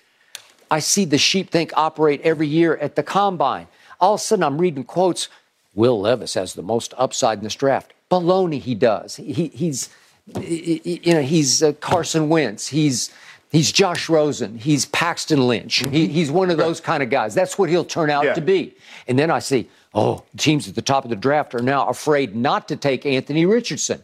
[0.70, 3.68] I see the sheep think operate every year at the combine.
[4.00, 5.28] All of a sudden, I'm reading quotes.
[5.74, 7.92] Will Levis has the most upside in this draft.
[8.10, 9.16] Baloney, he does.
[9.16, 9.90] He, he's,
[10.40, 12.68] you know, he's uh, Carson Wentz.
[12.68, 13.10] He's
[13.50, 14.58] he's Josh Rosen.
[14.58, 15.84] He's Paxton Lynch.
[15.90, 17.34] He, he's one of those kind of guys.
[17.34, 18.34] That's what he'll turn out Yeah.
[18.34, 18.74] to be.
[19.08, 22.34] And then I see, oh, teams at the top of the draft are now afraid
[22.34, 24.02] not to take Anthony Richardson.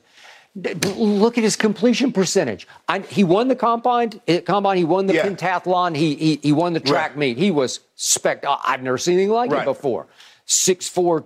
[0.54, 2.68] Look at his completion percentage.
[2.86, 4.20] I, he won the combine.
[4.28, 4.76] eh, Combine.
[4.76, 5.24] He won the Yeah.
[5.26, 5.96] pentathlon.
[5.96, 7.18] He, he he won the track Right.
[7.18, 7.38] meet.
[7.38, 8.44] He was spect.
[8.44, 9.62] uh, I've never seen anything like Right.
[9.62, 10.08] it before.
[10.44, 11.20] Six four.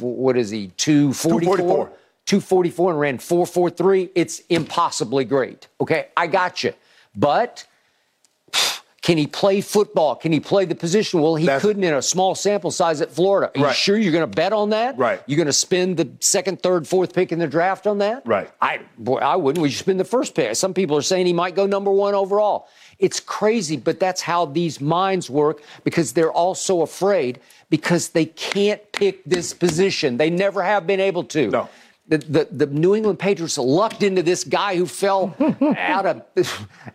[0.00, 0.68] What is he?
[0.78, 1.92] Two forty four.
[2.24, 4.10] 244 and ran 443.
[4.14, 5.66] It's impossibly great.
[5.80, 6.72] Okay, I got you.
[7.16, 7.66] But
[9.02, 10.14] can he play football?
[10.14, 11.20] Can he play the position?
[11.20, 13.50] Well, he That's- couldn't in a small sample size at Florida.
[13.60, 14.96] Are you sure you're going to bet on that?
[14.96, 15.20] Right.
[15.26, 18.22] You're going to spend the second, third, fourth pick in the draft on that?
[18.24, 18.48] Right.
[18.60, 19.60] I boy, I wouldn't.
[19.60, 20.54] We should spend the first pick.
[20.54, 22.68] Some people are saying he might go number one overall.
[23.00, 28.26] It's crazy, but that's how these minds work because they're all so afraid because they
[28.26, 30.16] can't pick this position.
[30.16, 31.48] They never have been able to.
[31.50, 31.68] No.
[32.08, 35.34] The, the, the New England Patriots lucked into this guy who fell
[35.78, 36.22] out of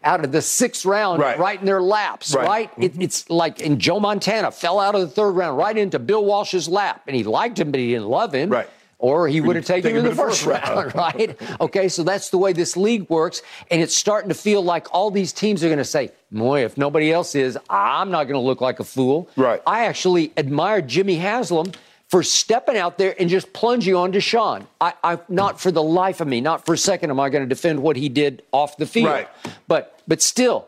[0.04, 1.40] out of the sixth round Right.
[1.40, 2.46] right, in their laps, Right.
[2.48, 2.72] right?
[2.78, 3.02] It, mm-hmm.
[3.04, 6.68] it's like and Joe Montana fell out of the third round right into Bill Walsh's
[6.68, 8.50] lap, and he liked him, but he didn't love him.
[8.50, 8.70] Right.
[9.00, 11.40] Or he would have taken him in the first round, right?
[11.62, 15.10] Okay, so that's the way this league works, and it's starting to feel like all
[15.12, 18.46] these teams are going to say, "Boy, if nobody else is, I'm not going to
[18.46, 19.62] look like a fool." Right.
[19.68, 21.72] I actually admire Jimmy Haslam
[22.10, 24.66] for stepping out there and just plunging on Deshaun.
[24.80, 27.44] I, I not for the life of me, not for a second am I going
[27.44, 29.08] to defend what he did off the field.
[29.10, 29.28] Right.
[29.68, 30.68] But but still,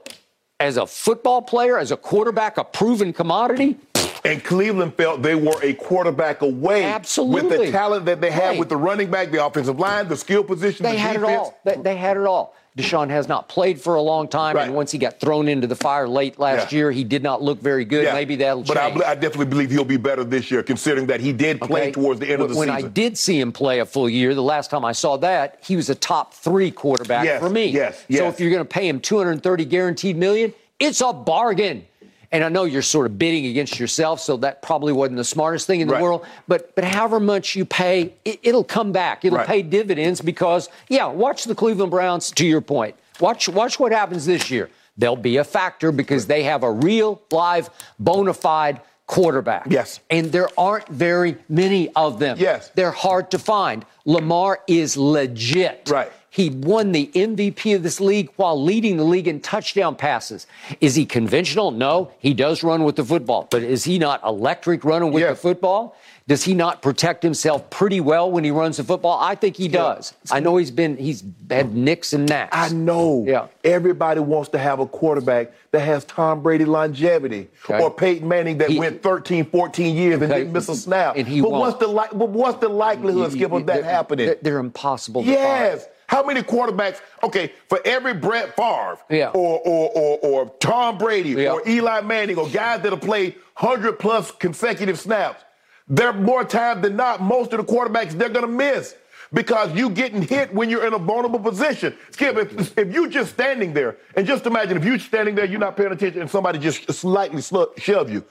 [0.60, 3.78] as a football player, as a quarterback, a proven commodity.
[4.26, 7.58] And Cleveland felt they were a quarterback away Absolutely.
[7.58, 8.60] with the talent that they had Right.
[8.60, 11.32] with the running back, the offensive line, the skill position, They the had defense.
[11.32, 11.60] it all.
[11.64, 12.54] They, they had it all.
[12.80, 14.66] Deshaun has not played for a long time, Right.
[14.68, 16.78] and once he got thrown into the fire late last Yeah.
[16.78, 18.06] year, he did not look very good.
[18.06, 18.14] Yeah.
[18.14, 19.02] Maybe that'll but I, change.
[19.04, 21.92] I definitely believe he'll be better this year, considering that he did play Okay?
[21.92, 22.86] towards the end of the when season.
[22.86, 25.76] I did see him play a full year, the last time I saw that, he
[25.76, 27.66] was a top three quarterback Yes, for me.
[27.68, 28.20] yes, yes.
[28.20, 31.86] So if you're going to pay him 230 guaranteed million, it's a bargain.
[32.32, 35.66] And I know you're sort of bidding against yourself, so that probably wasn't the smartest
[35.66, 36.04] thing in the Right.
[36.04, 36.26] world.
[36.48, 39.26] But but however much you pay, it, it'll come back.
[39.26, 39.48] It'll Right.
[39.48, 42.32] pay dividends because yeah, watch the Cleveland Browns.
[42.32, 44.70] To your point, watch watch what happens this year.
[44.98, 49.66] They'll be a factor because they have a real, live, bona fide quarterback.
[49.70, 50.00] Yes.
[50.12, 52.38] And there aren't very many of them.
[52.40, 52.70] Yes.
[52.76, 53.84] They're hard to find.
[54.06, 55.90] Lamar is legit.
[55.90, 56.12] Right.
[56.32, 60.46] He won the MVP of this league while leading the league in touchdown passes.
[60.80, 61.72] Is he conventional?
[61.72, 62.12] No.
[62.20, 63.48] He does run with the football.
[63.50, 65.30] But is he not electric running with Yeah.
[65.32, 65.96] the football?
[66.28, 69.18] Does he not protect himself pretty well when he runs the football?
[69.20, 70.14] I think he does.
[70.30, 72.56] I know he's been he's had nicks and knacks.
[72.56, 73.26] I know.
[73.28, 73.48] Yeah.
[73.64, 77.84] Everybody wants to have a quarterback that has Tom Brady longevity Okay.
[77.84, 81.16] or Peyton Manning that He- went 13, 14 years and didn't miss a snap.
[81.18, 81.62] And he but won't.
[81.62, 84.26] what's the li- but what's the likelihood, Skip, of that They're- happening?
[84.28, 85.86] They're, they're impossible to Yes.
[85.86, 85.94] find.
[86.10, 87.02] How many quarterbacks?
[87.22, 89.30] Okay, for every Brett Favre Yeah.
[89.30, 91.52] or, or, or, or Tom Brady Yeah.
[91.52, 95.44] or Eli Manning or guys that have played 100 plus consecutive snaps,
[95.88, 98.96] they're more times than not, most of the quarterbacks they're going to miss
[99.32, 101.96] because you getting hit when you're in a vulnerable position.
[102.10, 105.60] Skip, if, if you just standing there, and just imagine if you're standing there, you're
[105.60, 108.26] not paying attention, and somebody just slightly slu- shove you,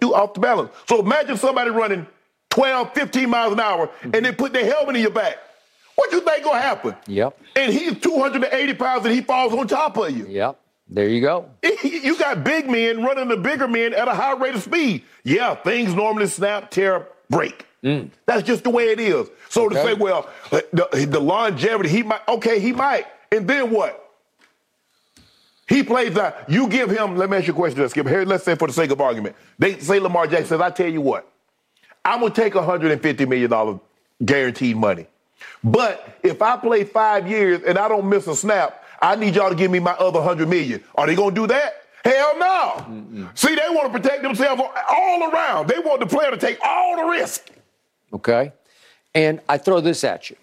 [0.00, 0.70] you off the balance.
[0.88, 2.06] So imagine somebody running
[2.50, 5.38] 12, 15 miles an hour, and they put their helmet in your back.
[5.94, 6.94] What you think gonna happen?
[7.06, 7.38] Yep.
[7.56, 10.26] And he's 280 pounds and he falls on top of you.
[10.26, 10.60] Yep.
[10.88, 11.50] There you go.
[11.84, 15.04] You got big men running the bigger men at a high rate of speed.
[15.22, 17.66] Yeah, things normally snap, tear, break.
[18.26, 19.28] That's just the way it is.
[19.50, 23.06] So to say, well, uh, the, the longevity, he might, okay, he might.
[23.30, 24.00] And then what?
[25.68, 26.48] He plays that.
[26.48, 28.06] You give him, let me ask you a question, Skip.
[28.06, 30.88] Here, let's say for the sake of argument, they say Lamar Jackson says, I tell
[30.88, 31.30] you what,
[32.04, 33.80] I'm gonna take $150 million
[34.24, 35.06] guaranteed money.
[35.64, 39.48] But if I play five years and I don't miss a snap, I need y'all
[39.50, 40.84] to give me my other hundred million.
[40.94, 41.82] Are they gonna do that?
[42.04, 43.28] Hell no.
[43.34, 44.60] See, they want to protect themselves
[44.90, 45.68] all around.
[45.68, 47.48] They want the player to take all the risk.
[48.12, 48.52] Okay.
[49.14, 50.36] And I throw this at you.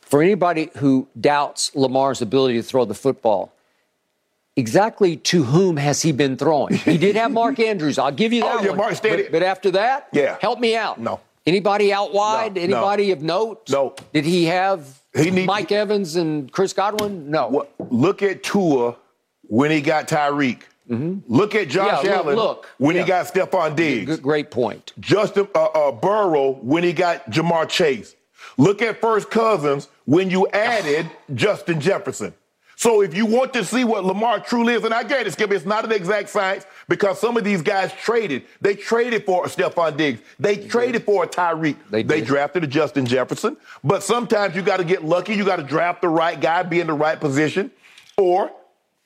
[0.00, 3.52] For anybody who doubts Lamar's ability to throw the football,
[4.56, 6.74] exactly to whom has he been throwing?
[6.74, 7.98] He did have Mark Andrews.
[7.98, 8.78] I'll give you Oh, that yeah, one.
[8.78, 10.38] Mark Stanley- But, but after that, Yeah.
[10.40, 10.98] help me out.
[11.00, 11.20] No.
[11.46, 12.54] Anybody out wide?
[12.56, 12.64] No, no.
[12.64, 13.70] Anybody of note?
[13.70, 13.94] No.
[14.12, 17.30] Did he have He need- Mike Evans and Chris Godwin?
[17.30, 17.66] No.
[17.90, 18.96] Look at Tua
[19.42, 20.62] when he got Tyreek.
[20.88, 22.06] Look at Josh Mm-hmm.
[22.06, 22.68] Yeah, look- Allen look.
[22.78, 23.02] when Yeah.
[23.02, 24.06] he got Stefon Diggs.
[24.06, 24.92] Good, great point.
[25.00, 28.14] Justin uh, uh, Burrow when he got Ja'Marr Chase.
[28.58, 32.34] Look at Kirk Cousins when you added Justin Jefferson.
[32.78, 35.50] So if you want to see what Lamar truly is, and I get it, Skip,
[35.50, 38.44] it's not an exact science because some of these guys traded.
[38.60, 40.20] They traded for a Stefon Diggs.
[40.38, 41.04] They, they traded did.
[41.06, 41.76] for a Tyreek.
[41.90, 43.56] They, they drafted a Justin Jefferson.
[43.82, 45.34] But sometimes you got to get lucky.
[45.34, 47.70] You got to draft the right guy, be in the right position.
[48.18, 48.52] Or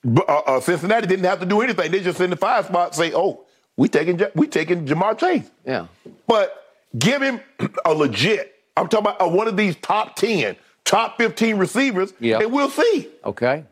[0.04, 1.92] uh, uh, Cincinnati didn't have to do anything.
[1.92, 3.44] They just in the five spot say, "Oh,
[3.76, 5.86] we taking we taking Ja'Marr Chase." Yeah.
[6.26, 7.40] But give him
[7.84, 8.56] a legit.
[8.76, 12.40] I'm talking about uh, one of these top ten top 15 receivers, yep.
[12.40, 13.08] and we'll see.
[13.24, 13.64] Okay.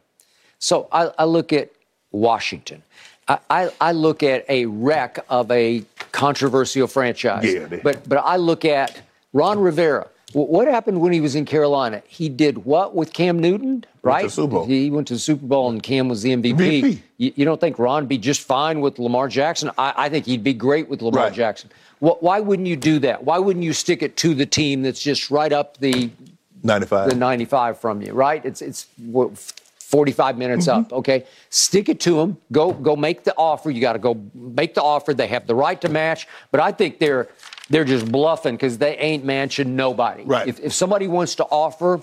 [0.58, 1.70] So I, I look at
[2.10, 2.82] Washington.
[3.28, 7.44] I, I, I, look at a wreck of a controversial franchise.
[7.44, 9.00] Yeah, but but I look at
[9.32, 10.08] Ron Rivera.
[10.34, 12.02] What happened when he was in Carolina?
[12.06, 14.24] He did what with Cam Newton, right?
[14.24, 14.66] Went Super Bowl.
[14.66, 16.54] He went to the Super Bowl and Cam was the MVP.
[16.54, 17.00] MVP.
[17.16, 19.70] You, you, don't think Ron would be just fine with Lamar Jackson?
[19.78, 21.32] I, I think he'd be great with Lamar right.
[21.32, 21.70] Jackson.
[22.00, 23.24] why wouldn't you do that?
[23.24, 26.10] Why wouldn't you stick it to the team that's just right up the
[26.62, 27.10] 95.
[27.10, 28.44] The 95 from you, right?
[28.44, 28.86] It's it's
[29.78, 30.80] 45 minutes mm-hmm.
[30.80, 30.92] up.
[30.92, 32.36] Okay, stick it to them.
[32.52, 33.70] Go go make the offer.
[33.70, 35.14] You got to go make the offer.
[35.14, 37.28] They have the right to match, but I think they're
[37.70, 40.24] they're just bluffing because they ain't matching nobody.
[40.24, 40.48] Right.
[40.48, 42.00] If, if somebody wants to offer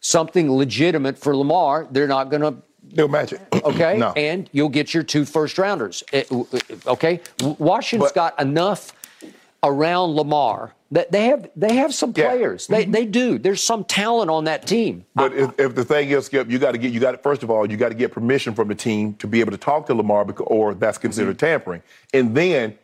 [0.00, 2.62] something legitimate for Lamar, they're not going to
[2.94, 3.40] They'll match it.
[3.64, 3.96] Okay.
[3.96, 4.12] no.
[4.16, 6.02] And you'll get your two first rounders.
[6.12, 6.28] It,
[6.86, 7.20] okay.
[7.40, 8.92] Washington's but, got enough
[9.62, 12.68] around Lamar that they have they have some players.
[12.68, 12.76] Yeah.
[12.76, 12.92] They mm-hmm.
[12.92, 13.38] they do.
[13.38, 15.04] There's some talent on that team.
[15.14, 17.22] But if, if, the thing is, Skip, you got to get you got it.
[17.22, 19.58] First of all, you got to get permission from the team to be able to
[19.58, 21.46] talk to Lamar, because, or that's considered mm-hmm.
[21.46, 21.82] tampering.
[22.12, 22.78] And then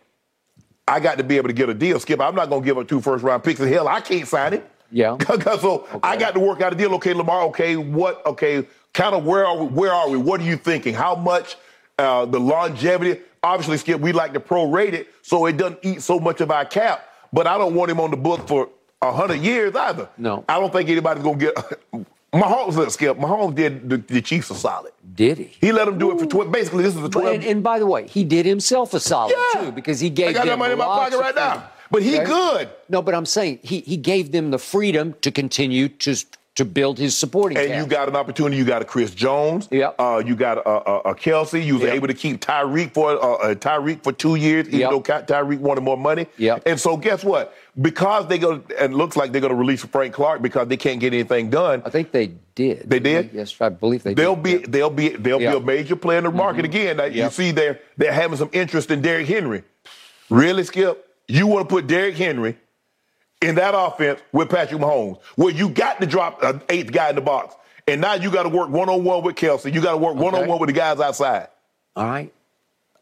[0.86, 2.00] I got to be able to get a deal.
[2.00, 3.60] Skip, I'm not going to give up two first round picks.
[3.60, 4.70] And hell, I can't sign it.
[4.90, 5.18] Yeah.
[5.60, 5.98] so okay.
[6.02, 6.94] I got to work out a deal.
[6.94, 7.42] Okay, Lamar.
[7.48, 8.24] Okay, what?
[8.24, 9.66] Okay, kind of where are we?
[9.66, 10.16] Where are we?
[10.16, 10.94] What are you thinking?
[10.94, 11.56] How much?
[11.98, 13.20] Uh, the longevity.
[13.42, 16.64] Obviously, Skip, we like to prorate it so it doesn't eat so much of our
[16.64, 18.68] cap but I don't want him on the book for
[19.02, 20.08] a hundred years either.
[20.16, 21.54] No, I don't think anybody's gonna get.
[22.32, 23.16] Mahomes let skip.
[23.16, 24.92] Mahomes did the, the, Chiefs a solid.
[25.14, 25.44] Did he?
[25.62, 26.82] He let him do it for tw- basically.
[26.82, 27.34] This is the twelve.
[27.34, 29.62] And, and, by the way, he did himself a solid yeah.
[29.62, 30.34] too because he gave.
[30.34, 30.42] Them.
[30.42, 31.70] I got them that money in my pocket right now.
[31.90, 32.26] But he okay?
[32.26, 32.68] good.
[32.90, 36.22] No, but I'm saying he he gave them the freedom to continue to
[36.58, 37.78] to build his supporting and cast.
[37.78, 38.56] you got an opportunity.
[38.56, 39.68] You got a Chris Jones.
[39.70, 39.94] Yep.
[39.96, 41.64] Uh, you got a, a, a Kelce.
[41.64, 41.94] You was yep.
[41.94, 44.90] able to keep Tyreek for uh, Tyreek for two years, even yep.
[44.90, 46.26] though Tyreek wanted more money.
[46.36, 46.64] Yep.
[46.66, 47.54] And so guess what?
[47.80, 50.98] Because they go and looks like they're going to release Frank Clark because they can't
[50.98, 51.80] get anything done.
[51.86, 52.90] I think they did.
[52.90, 53.30] They did.
[53.32, 54.14] Yes, I believe they.
[54.14, 54.62] They'll did.
[54.62, 54.68] be.
[54.68, 55.10] They'll be.
[55.10, 55.52] They'll yep.
[55.52, 56.76] be a major player in the market mm-hmm.
[56.76, 56.96] again.
[56.96, 59.62] Now, You see, they're they're having some interest in Derrick Henry.
[60.28, 61.04] Really, Skip?
[61.28, 62.56] You want to put Derrick Henry?
[63.40, 67.14] In that offense with Patrick Mahomes, where you got to drop an eighth guy in
[67.14, 67.54] the box.
[67.86, 69.72] And now you got to work one on one with Kelce.
[69.72, 71.48] You got to work one on one with the guys outside.
[71.96, 72.32] All right.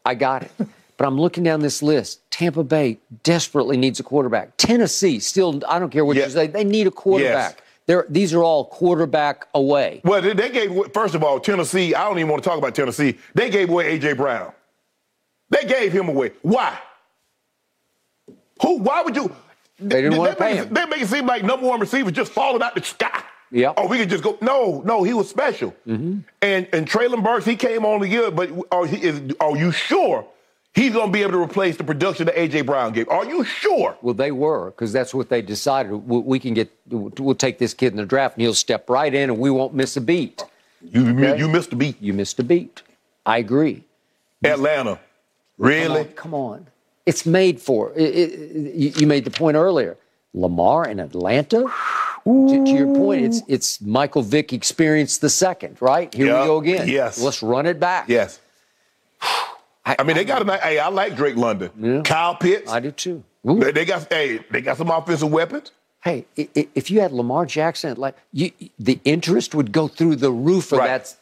[0.05, 0.51] I got it.
[0.97, 2.19] but I'm looking down this list.
[2.31, 4.55] Tampa Bay desperately needs a quarterback.
[4.57, 6.27] Tennessee still, I don't care what yes.
[6.27, 7.55] you say, they need a quarterback.
[7.55, 7.63] Yes.
[7.87, 10.01] They're, these are all quarterback away.
[10.03, 13.17] Well, they gave, first of all, Tennessee, I don't even want to talk about Tennessee.
[13.33, 14.13] They gave away A.J.
[14.13, 14.51] Brown.
[15.49, 16.31] They gave him away.
[16.41, 16.77] Why?
[18.61, 18.79] Who?
[18.79, 19.33] Why would you?
[19.79, 20.73] They didn't want to pay him.
[20.73, 23.23] They make it seem like number one receiver just falling out the sky.
[23.51, 23.73] Yeah.
[23.77, 24.37] Oh, we could just go.
[24.41, 25.73] No, no, he was special.
[25.87, 26.19] Mm-hmm.
[26.41, 29.71] And and Treylon Burks, he came on the year, but are, he, is, are you
[29.71, 30.25] sure
[30.73, 33.07] he's going to be able to replace the production that AJ Brown gave?
[33.07, 33.97] Are you sure?
[34.01, 35.91] Well, they were because that's what they decided.
[35.91, 36.69] We, we, can get.
[36.89, 39.73] We'll take this kid in the draft, and he'll step right in, and we won't
[39.73, 40.43] miss a beat.
[40.81, 41.37] You okay?
[41.37, 42.01] you missed a beat.
[42.01, 42.81] You missed a beat.
[43.25, 43.83] I agree.
[44.43, 44.99] Atlanta,
[45.57, 46.05] really?
[46.05, 46.57] Come on.
[46.57, 46.67] Come on.
[47.07, 47.93] It's made for.
[47.95, 49.97] It, it, you made the point earlier.
[50.33, 51.65] Lamar in Atlanta.
[52.25, 56.13] To, to, your point, it's it's Michael Vick experience the second, right?
[56.13, 56.41] Here yep.
[56.41, 56.89] we go again.
[56.89, 57.21] Yes.
[57.21, 58.09] Let's run it back.
[58.09, 58.41] Yes.
[59.21, 60.57] I, I mean, they got a.
[60.57, 61.71] Hey, I like Drake London.
[61.79, 62.01] Yeah.
[62.01, 62.69] Kyle Pitts.
[62.69, 63.23] I do too.
[63.45, 64.11] They, they, got.
[64.11, 65.71] Hey, they got some offensive weapons.
[66.03, 70.73] Hey, if you had Lamar Jackson, like you, the interest would go through the roof
[70.73, 70.87] of right.
[70.87, 71.15] that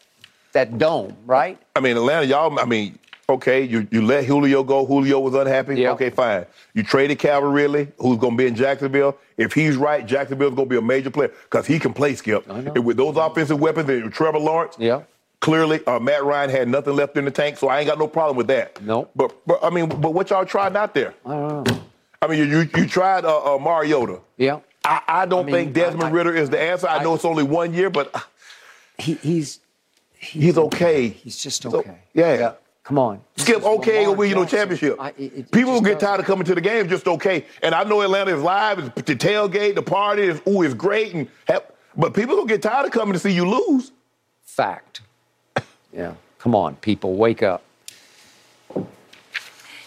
[0.54, 1.60] that dome, right?
[1.76, 2.60] I mean, Atlanta, y'all.
[2.60, 4.86] I mean, Okay, you, you let Julio go.
[4.86, 5.78] Julio was unhappy.
[5.78, 5.94] Yep.
[5.94, 6.46] Okay, fine.
[6.76, 9.18] You traded Calvin Ridley, who's going to be in Jacksonville.
[9.38, 12.48] If he's right, Jacksonville's going to be a major player because he can play, Skip.
[12.48, 15.02] And with those offensive weapons and Trevor Lawrence, yeah.
[15.42, 18.08] clearly uh, Matt Ryan had nothing left in the tank, so I ain't got no
[18.08, 18.80] problem with that.
[18.84, 19.10] No.
[19.16, 21.16] But, but I mean, but what y'all tried out there?
[21.26, 21.82] I don't know.
[22.22, 24.20] I mean, you you, tried uh, uh, Mariota.
[24.38, 24.60] Yeah.
[24.84, 26.88] I, I don't I mean, think Desmond I, Ridder is the answer.
[26.88, 28.14] I, know it's only one year, but
[29.00, 29.60] he, he's,
[30.14, 31.10] he's, he's okay.
[31.10, 31.88] He's just okay.
[31.90, 32.34] So, yeah.
[32.36, 32.52] yeah.
[32.86, 33.20] Come on.
[33.36, 34.96] Skip okay or win you no championship.
[35.00, 37.46] I, it, it People will get tired of coming to the game just okay.
[37.64, 41.16] And I know Atlanta is live, it's the tailgate, the party is ooh, it's great,
[41.16, 41.64] and have,
[41.98, 43.92] but people will get tired of coming to see you lose.
[44.44, 45.02] Fact.
[45.92, 46.14] yeah.
[46.38, 47.64] Come on, people, wake up.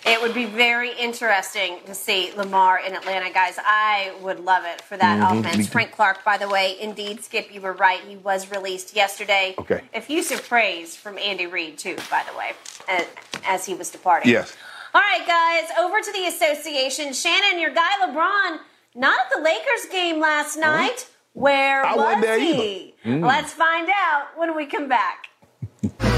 [0.09, 3.59] It would be very interesting to see Lamar in Atlanta, guys.
[3.59, 5.41] I would love it for that Mhm.
[5.41, 5.69] offense.
[5.69, 8.01] Frank Clark, by the way, indeed, Skip, you were right.
[8.01, 9.55] He was released yesterday.
[9.59, 9.83] Okay.
[9.93, 12.55] Effusive praise from Andy Reid, too, by the way,
[13.47, 14.33] as, he was departing.
[14.33, 14.57] Yes.
[14.95, 17.13] All right, guys, over to the association.
[17.13, 18.61] Shannon, your guy LeBron,
[18.95, 21.07] not at the Lakers game last night.
[21.35, 22.95] Where I was he?
[23.05, 23.25] Mm.
[23.27, 25.29] Let's find out when we come back.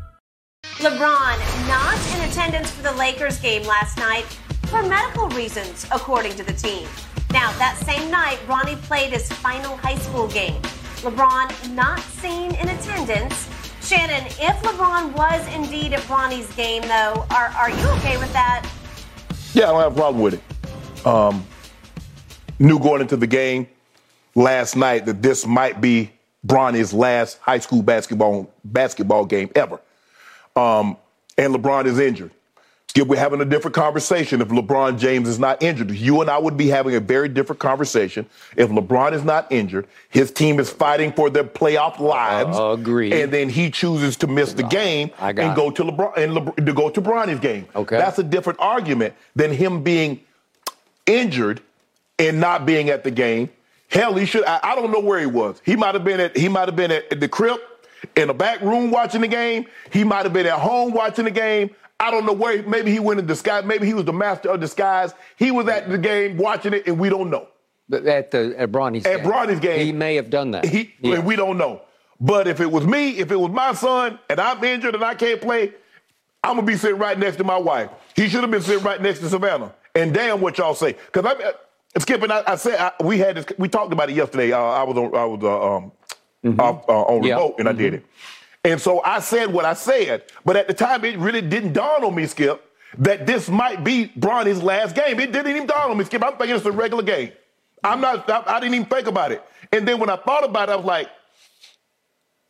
[0.81, 1.37] LeBron
[1.67, 4.23] not in attendance for the Lakers game last night
[4.65, 6.87] for medical reasons, according to the team.
[7.31, 10.59] Now, that same night, Bronny played his final high school game.
[11.03, 13.47] LeBron not seen in attendance.
[13.83, 18.67] Shannon, if LeBron was indeed at Bronny's game, though, are, are you okay with that?
[19.53, 21.05] Yeah, I don't have a problem with it.
[21.05, 21.45] Um,
[22.57, 23.67] knew going into the game
[24.33, 26.11] last night that this might be
[26.47, 29.79] Bronny's last high school basketball basketball game ever.
[30.55, 30.97] Um,
[31.37, 32.31] and LeBron is injured.
[32.91, 35.91] Skip, we're having a different conversation if LeBron James is not injured.
[35.91, 38.25] You and I would be having a very different conversation
[38.57, 39.87] if LeBron is not injured.
[40.09, 42.57] His team is fighting for their playoff lives.
[42.57, 43.13] Uh, agreed.
[43.13, 46.73] And then he chooses to miss the game and go to LeBron and LeBron, to
[46.73, 47.65] go to Bronny's game.
[47.73, 47.97] Okay.
[47.97, 50.19] That's a different argument than him being
[51.05, 51.61] injured
[52.19, 53.49] and not being at the game.
[53.87, 54.43] Hell, he should.
[54.43, 55.61] I, I don't know where he was.
[55.65, 56.35] He might have been at.
[56.35, 57.57] He might have been at, at the crib
[58.15, 59.65] in the back room watching the game.
[59.91, 61.71] He might have been at home watching the game.
[61.99, 62.63] I don't know where.
[62.63, 63.63] Maybe he went in disguise.
[63.63, 65.13] Maybe he was the master of disguise.
[65.37, 67.47] He was at the game watching it, and we don't know.
[67.93, 69.27] At the at Bronny's At game.
[69.27, 69.85] Bronny's game.
[69.85, 70.65] he may have done that.
[70.65, 71.15] He, Yeah.
[71.15, 71.81] and we don't know.
[72.19, 75.13] But if it was me, if it was my son, and I'm injured and I
[75.15, 75.73] can't play,
[76.43, 77.89] I'm gonna be sitting right next to my wife.
[78.15, 79.73] He should have been sitting right next to Savannah.
[79.93, 80.93] And damn, what y'all say?
[80.93, 81.51] Because I'm
[81.99, 83.45] Skip and I, I said I, we had this.
[83.57, 84.53] We talked about it yesterday.
[84.53, 85.13] Uh, I was on.
[85.13, 85.91] I was uh, um,
[86.59, 87.35] off, uh, on Yeah.
[87.35, 88.05] remote, and I did it.
[88.63, 92.03] And so I said what I said, but at the time it really didn't dawn
[92.03, 92.63] on me, Skip,
[92.99, 95.19] that this might be Bronny's last game.
[95.19, 96.23] It didn't even dawn on me, Skip.
[96.23, 97.31] I'm thinking it's a regular game.
[97.83, 98.29] I'm not.
[98.29, 99.43] I, I didn't even think about it.
[99.71, 101.09] And then when I thought about it, I was like,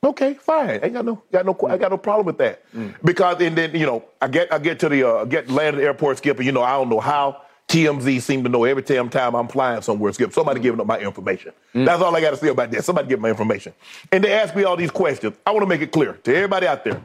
[0.03, 0.80] okay, fine.
[0.84, 2.63] Ain't got no, got no, I got no problem with that.
[3.03, 5.80] Because and then you know, I get, I get to the, uh, get land at
[5.80, 7.41] the airport, Skip, and you know, I don't know how
[7.72, 10.34] TMZ seem to know every damn time I'm flying somewhere, Skip.
[10.34, 11.53] Somebody giving up my information.
[11.73, 11.85] Mm.
[11.85, 12.84] That's all I got to say about that.
[12.84, 13.73] Somebody give my information.
[14.11, 15.35] And they ask me all these questions.
[15.45, 17.02] I want to make it clear to everybody out there.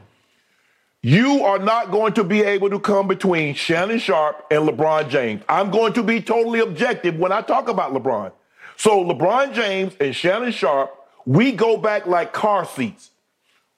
[1.01, 5.41] You are not going to be able to come between Shannon Sharpe and LeBron James.
[5.47, 8.33] I'm going to be totally objective when I talk about LeBron.
[8.75, 10.93] So LeBron James and Shannon Sharpe,
[11.25, 13.11] we go back like car seats.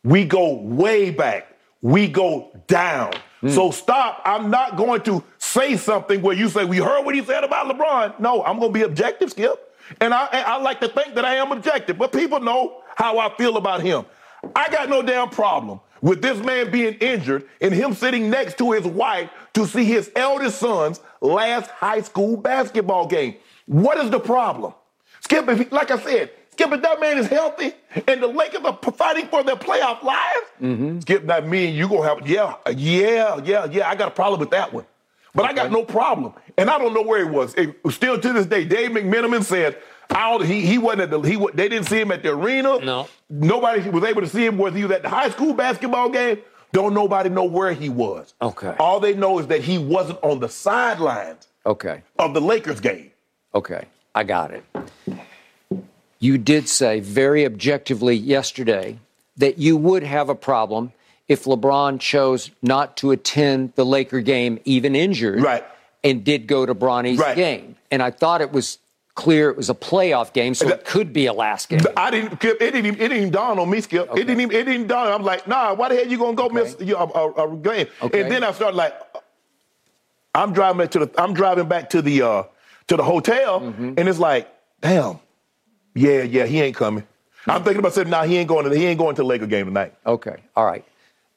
[0.03, 1.55] We go way back.
[1.83, 3.13] We go down.
[3.41, 3.51] Mm.
[3.51, 4.21] So stop.
[4.25, 7.67] I'm not going to say something where you say, we heard what he said about
[7.67, 8.19] LeBron.
[8.19, 9.65] No, I'm going to be objective, Skip.
[10.01, 13.35] And I, I like to think that I am objective, but people know how I
[13.35, 14.05] feel about him.
[14.55, 18.71] I got no damn problem with this man being injured and him sitting next to
[18.71, 23.35] his wife to see his eldest son's last high school basketball game.
[23.65, 24.73] What is the problem?
[25.21, 27.71] Skip, if he, like I said, Skip, if that man is healthy
[28.05, 30.99] and the Lakers are fighting for their playoff lives, mm-hmm.
[30.99, 34.41] Skip, that me and you gonna have, yeah, yeah, yeah, yeah, I got a problem
[34.41, 34.85] with that one.
[35.33, 36.33] But I got no problem.
[36.57, 37.53] And I don't know where he was.
[37.55, 39.77] It, still to this day, Dave McMenamin said,
[40.09, 42.77] I don't, he, he wasn't at the, he, they didn't see him at the arena.
[42.79, 43.07] No.
[43.29, 46.39] Nobody was able to see him whether he was at the high school basketball game.
[46.73, 48.33] Don't nobody know where he was.
[48.41, 48.75] Okay.
[48.79, 52.03] All they know is that he wasn't on the sidelines Okay.
[52.17, 53.11] of the Lakers game.
[53.55, 54.65] Okay, I got it.
[56.19, 58.97] You did say very objectively yesterday
[59.37, 60.91] that you would have a problem
[61.27, 65.63] if LeBron chose not to attend the Laker game, even injured, Right.
[66.03, 67.35] and did go to Bronny's Right.
[67.35, 67.75] game.
[67.91, 68.79] And I thought it was
[69.15, 71.81] clear it was a playoff game, so it could be a last game.
[71.95, 72.43] I didn't.
[72.43, 72.85] It didn't.
[72.85, 74.09] Even, it didn't even dawn on me, Skip.
[74.13, 74.55] It didn't even.
[74.55, 75.07] It didn't dawn.
[75.11, 75.73] I'm like, nah.
[75.73, 77.87] Why the hell you gonna go miss you know, a, a, a game?
[78.01, 78.21] Okay.
[78.21, 78.93] And then I started like,
[80.35, 81.21] I'm driving back to the.
[81.21, 82.43] I'm driving back to the uh
[82.87, 83.93] to the hotel, Mm-hmm.
[83.97, 84.47] and it's like,
[84.81, 85.19] damn,
[85.99, 87.03] yeah, yeah, he ain't coming.
[87.47, 88.77] I'm thinking about saying, nah, he ain't going to.
[88.77, 89.93] He ain't going to the Laker game tonight.
[90.05, 90.83] Okay, all right.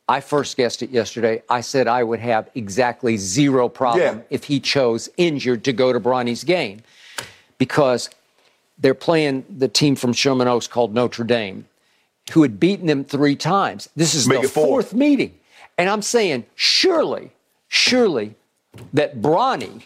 [0.09, 1.43] I first guessed it yesterday.
[1.49, 4.23] I said I would have exactly zero problem Yeah.
[4.31, 6.83] if he chose injured to go to Bronny's game
[7.57, 8.11] because
[8.79, 11.67] they're playing the team from Sherman Oaks called Notre Dame.
[12.33, 13.89] who had beaten them three times.
[13.97, 14.67] This is Make the four.
[14.67, 15.35] fourth meeting.
[15.77, 17.33] And I'm saying, surely,
[17.69, 18.35] surely
[18.93, 19.83] that Bronny,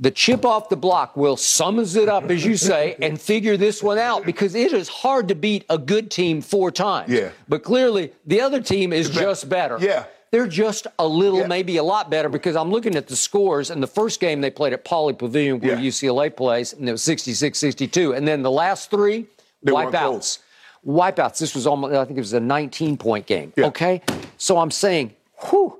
[0.00, 3.82] the chip off the block, will summons it up, as you say, and figure this
[3.82, 7.10] one out because it is hard to beat a good team four times.
[7.10, 7.30] Yeah.
[7.48, 9.78] But clearly, the other team is just better.
[9.80, 10.04] Yeah.
[10.32, 11.46] They're just a little, Yeah.
[11.46, 13.70] maybe a lot better because I'm looking at the scores.
[13.70, 15.80] And the first game they played at Pauley Pavilion, where Yeah.
[15.80, 18.14] UCLA plays, and it was 66 62.
[18.14, 19.26] And then the last three,
[19.62, 20.38] They wipeouts.
[20.84, 21.38] Wipeouts.
[21.38, 23.52] This was almost, I think it was a 19 point game.
[23.56, 23.66] Yeah.
[23.66, 24.02] Okay.
[24.36, 25.12] So I'm saying,
[25.50, 25.78] whew,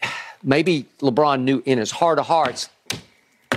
[0.44, 2.68] maybe LeBron knew in his heart of hearts,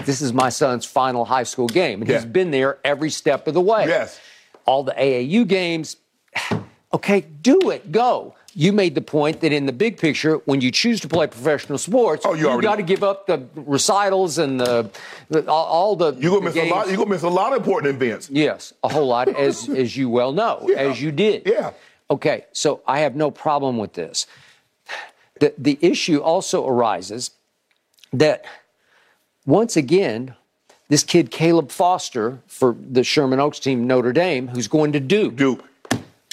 [0.05, 2.01] this is my son's final high school game.
[2.01, 2.17] And Yeah.
[2.17, 3.85] he's been there every step of the way.
[3.87, 4.19] Yes.
[4.65, 5.97] All the AAU games.
[6.91, 7.91] Okay, do it.
[7.91, 8.33] Go.
[8.55, 11.77] You made the point that in the big picture, when you choose to play professional
[11.77, 14.89] sports, Oh, you have got to give up the recitals and the,
[15.29, 16.13] the all, all the.
[16.15, 16.87] You're gonna miss a lot.
[16.87, 18.27] You're gonna miss a lot of important events.
[18.31, 20.77] Yes, a whole lot, as as you well know, Yeah.
[20.77, 21.43] as you did.
[21.45, 21.73] Yeah.
[22.09, 24.25] Okay, so I have no problem with this.
[25.39, 27.29] The the issue also arises
[28.13, 28.45] that
[29.49, 30.35] once again,
[30.89, 35.35] this kid Caleb Foster for the Sherman Oaks team, Notre Dame, who's going to Duke.
[35.35, 35.63] Duke.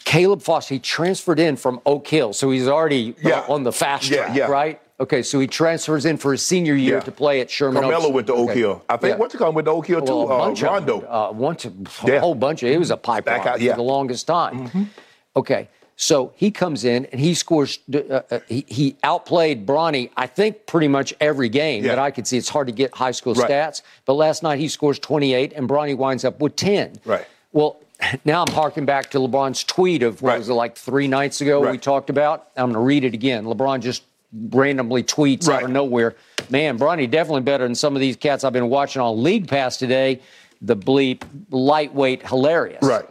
[0.05, 3.45] Caleb Foster, he transferred in from Oak Hill, so he's already uh, Yeah.
[3.49, 4.47] on the fast track, yeah.
[4.47, 4.81] right?
[5.01, 7.01] Okay, so he transfers in for his senior year Yeah.
[7.01, 7.93] to play at Sherman Oaks.
[7.93, 8.61] Carmelo went to Oak Okay.
[8.61, 8.83] Hill.
[8.89, 9.17] I think Yeah.
[9.17, 10.07] what you call went to Oak Hill too.
[10.15, 11.01] Well, a uh, bunch of Rondo.
[11.01, 11.31] them, uh,
[11.67, 11.73] of,
[12.05, 12.21] a Yeah.
[12.21, 12.71] whole bunch of.
[12.71, 13.73] It was a pipeline out, yeah.
[13.73, 14.91] for the longest time.
[15.37, 17.79] Okay, so he comes in and he scores.
[17.93, 21.93] Uh, uh, he, he outplayed Bronny, I think, pretty much every game Yeah.
[21.97, 22.37] that I could see.
[22.37, 23.51] It's hard to get high school Right.
[23.51, 27.01] stats, but last night he scores 28, and Bronny winds up with 10.
[27.05, 27.25] Right.
[27.53, 27.77] Well.
[28.27, 30.39] Now I'm harking back to LeBron's tweet of what Right.
[30.39, 32.49] was it like three nights ago we talked about.
[32.55, 33.47] I'm going to read it again.
[33.47, 34.03] LeBron just
[34.51, 36.15] randomly tweets out of nowhere.
[36.51, 39.79] Man, Bronny definitely better than some of these cats I've been watching on League Pass
[39.79, 40.21] today.
[40.61, 42.83] The bleep lightweight hilarious.
[42.83, 43.07] Right.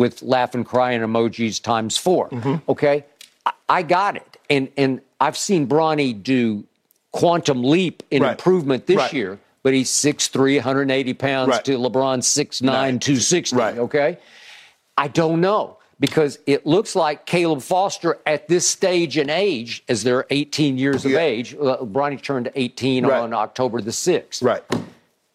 [0.00, 2.70] With laughing crying emojis times 4 Mm-hmm.
[2.70, 3.04] Okay.
[3.44, 4.38] I, I got it.
[4.48, 6.64] And and I've seen Bronny do
[7.12, 8.30] quantum leap in Right.
[8.32, 9.12] improvement this Right.
[9.12, 11.64] year, but he's 6'3, 180 pounds Right.
[11.66, 12.98] to LeBron's 6'9, Nine.
[12.98, 13.56] 260.
[13.56, 13.76] Right.
[13.76, 14.16] Okay.
[14.96, 20.02] I don't know because it looks like Caleb Foster at this stage in age, as
[20.02, 23.20] they're 18 years of age, uh, Bronny turned 18 Right.
[23.20, 24.42] on October the 6th.
[24.42, 24.62] Right.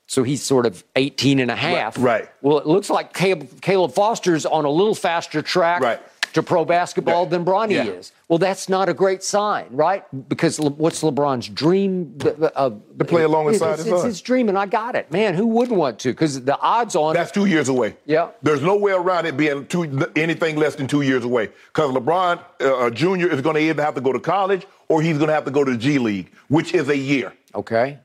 [0.07, 1.97] So he's sort of 18 and a half.
[1.97, 2.29] right.
[2.41, 5.99] Well, it looks like Caleb, Caleb Foster's on a little faster track Right.
[6.33, 7.85] to pro basketball than Bronny Yeah.
[7.85, 8.11] is.
[8.27, 10.03] Well, that's not a great sign, right?
[10.29, 12.17] Because Le- what's LeBron's dream?
[12.23, 12.69] Uh,
[12.99, 15.11] To play alongside it's, his it's his dream, and I got it.
[15.11, 16.09] Man, who wouldn't want to?
[16.09, 17.95] Because the odds on That's two years away.
[18.05, 18.27] Yeah.
[18.43, 21.49] There's no way around it being two, anything less than two years away.
[21.73, 23.27] Because LeBron uh, Jr.
[23.33, 25.51] is going to either have to go to college or he's going to have to
[25.51, 27.33] go to the G League, which is a year.
[27.55, 27.97] Okay.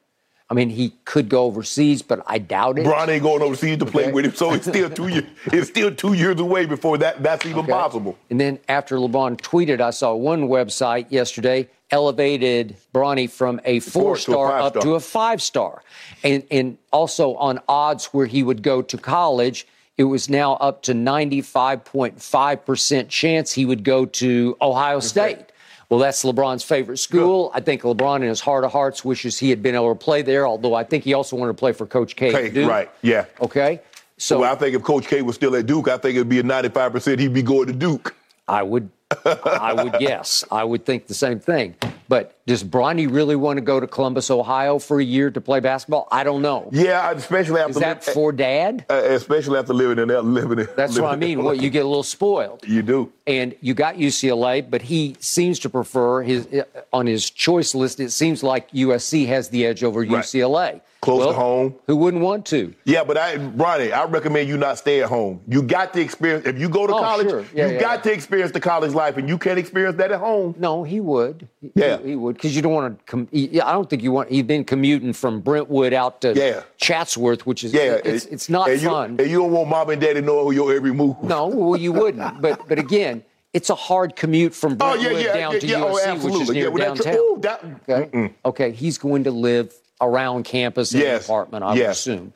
[0.50, 2.84] I mean, he could go overseas, but I doubt it.
[2.84, 4.12] Bron ain't going overseas to play Okay.
[4.12, 5.24] with him, so it's still two years.
[5.52, 7.70] It's still two years away before that that's even Okay.
[7.72, 8.18] possible.
[8.30, 14.02] And then after LeBron tweeted, I saw one website yesterday elevated Bronny from a four
[14.02, 15.82] Four to a star up to a five star.
[16.24, 20.82] And, and also on odds where he would go to college, it was now up
[20.82, 25.49] to 95.5% chance he would go to Ohio State.
[25.90, 27.50] Well, that's LeBron's favorite school.
[27.52, 30.22] I think LeBron, in his heart of hearts, wishes he had been able to play
[30.22, 32.32] there, although I think he also wanted to play for Coach K.
[32.46, 32.70] at Duke.
[32.70, 32.88] right?
[33.02, 33.24] Yeah.
[33.40, 33.80] Okay.
[34.16, 36.38] So well, I think if Coach K was still at Duke, I think it'd be
[36.38, 38.14] a 95% he'd be going to Duke.
[38.46, 38.88] I would,
[39.24, 40.44] I would guess.
[40.50, 41.74] I would think the same thing.
[42.08, 45.60] But does Bronny really want to go to Columbus, Ohio, for a year to play
[45.60, 46.08] basketball?
[46.10, 46.68] I don't know.
[46.72, 48.84] Yeah, especially after Is that li- for dad?
[48.90, 50.68] uh, especially after living in there, living in.
[50.76, 51.42] That's living what I mean.
[51.44, 52.64] Well, you get a little spoiled.
[52.66, 53.12] You do.
[53.26, 56.62] And you got UCLA, but he seems to prefer his uh,
[56.92, 58.00] on his choice list.
[58.00, 60.80] It seems like USC has the edge over UCLA.
[61.02, 61.74] Close to Well, home.
[61.86, 62.74] Who wouldn't want to?
[62.84, 65.40] Yeah, but I, Ronnie, I recommend you not stay at home.
[65.48, 66.44] You got to experience.
[66.46, 67.44] If you go to Oh, college, sure.
[67.54, 70.20] Yeah, you yeah, got to experience the college life, and you can't experience that at
[70.20, 70.54] home.
[70.58, 71.48] No, he would.
[71.74, 71.96] Yeah.
[72.02, 73.04] he, he would because you don't want to.
[73.06, 74.30] Com- he- I don't think you want.
[74.30, 76.64] He's been commuting from Brentwood out to Yeah.
[76.76, 79.16] Chatsworth, which is Yeah, it's, it's not and you, fun.
[79.18, 81.16] And you don't want mom and dad daddy knowing your every move.
[81.22, 82.42] No, well, you wouldn't.
[82.42, 83.24] But but again,
[83.54, 86.24] it's a hard commute from Oh, yeah, Brentwood yeah, down yeah, to yeah, oh, USC,
[86.24, 87.14] which is near Yeah, well, downtown.
[87.16, 88.34] ooh, that- okay.
[88.44, 88.70] Okay.
[88.72, 92.32] He's going to live around campus in Yes, an apartment, I would assume.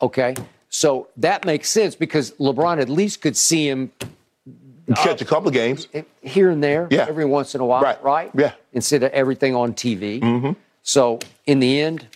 [0.00, 0.34] Okay.
[0.70, 3.90] So that makes sense because LeBron at least could see him
[4.96, 5.88] catch a couple of games.
[6.22, 7.06] here and there Yeah.
[7.08, 8.02] every once in a while, Right.
[8.02, 8.30] right?
[8.34, 8.52] Yeah.
[8.72, 10.20] Instead of everything on TV.
[10.20, 10.52] Mm-hmm.
[10.82, 12.06] So in the end,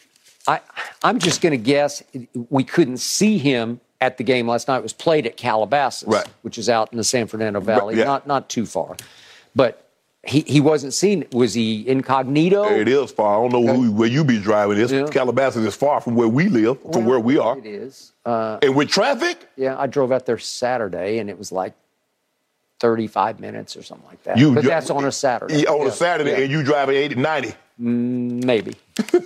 [0.47, 0.61] I
[1.03, 2.03] I'm just going to guess
[2.51, 4.79] we couldn't see him at the game last night.
[4.79, 6.27] It was played at Calabasas, Right.
[6.43, 8.05] which is out in the San Fernando Valley, yeah.
[8.05, 8.97] not not too far.
[9.55, 9.82] But
[10.25, 11.25] he, he wasn't seen.
[11.33, 12.65] Was he incognito?
[12.65, 13.39] It is far.
[13.45, 14.77] I don't know who, where you be driving.
[14.79, 15.07] This Yeah.
[15.09, 17.59] Calabasas is far from where we live, from where we are.
[17.59, 18.13] It is.
[18.25, 21.75] Uh, And with traffic, yeah, I drove out there Saturday, and it was like
[22.81, 24.39] 35 minutes or something like that.
[24.39, 25.63] You- but that's on a Saturday.
[25.63, 26.39] Yeah, on Yeah, a Saturday, yeah.
[26.39, 27.55] and you driving 80, 90.
[27.81, 28.77] Mm, maybe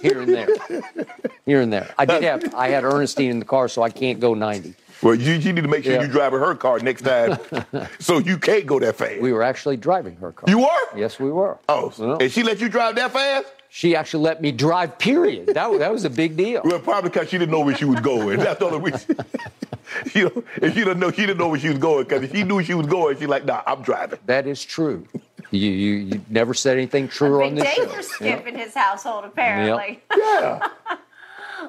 [0.00, 0.48] here and there,
[1.46, 1.92] here and there.
[1.98, 4.74] I did have I had Ernestine in the car, so I can't go 90.
[5.02, 6.02] Well, you, you need to make sure Yeah.
[6.02, 7.38] you driving her car next time,
[7.98, 9.20] so you can't go that fast.
[9.20, 10.48] We were actually driving her car.
[10.48, 10.96] You were?
[10.98, 11.58] Yes, we were.
[11.68, 13.46] Oh, Well, and she let you drive that fast?
[13.68, 14.98] she actually let me drive.
[14.98, 15.48] Period.
[15.54, 16.62] That was, that was a big deal.
[16.64, 18.38] Well, probably because she didn't know where she was going.
[18.38, 19.16] That's the only reason.
[20.14, 22.04] you know, if she didn't know, she didn't know where she was going.
[22.04, 25.06] Because if she knew she was going, she's like, "Nah, I'm driving." That is true.
[25.50, 27.86] You you, you never said anything truer on this day show.
[27.86, 30.00] for Skip in his household, apparently.
[30.16, 30.66] Yeah.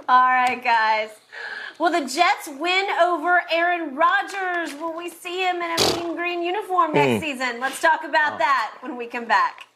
[0.10, 1.10] All right, guys.
[1.80, 4.74] Will the Jets win over Aaron Rodgers?
[4.76, 7.26] Will we see him in a mean green uniform next Mm.
[7.26, 7.60] season?
[7.60, 9.68] Let's talk about that when we come back.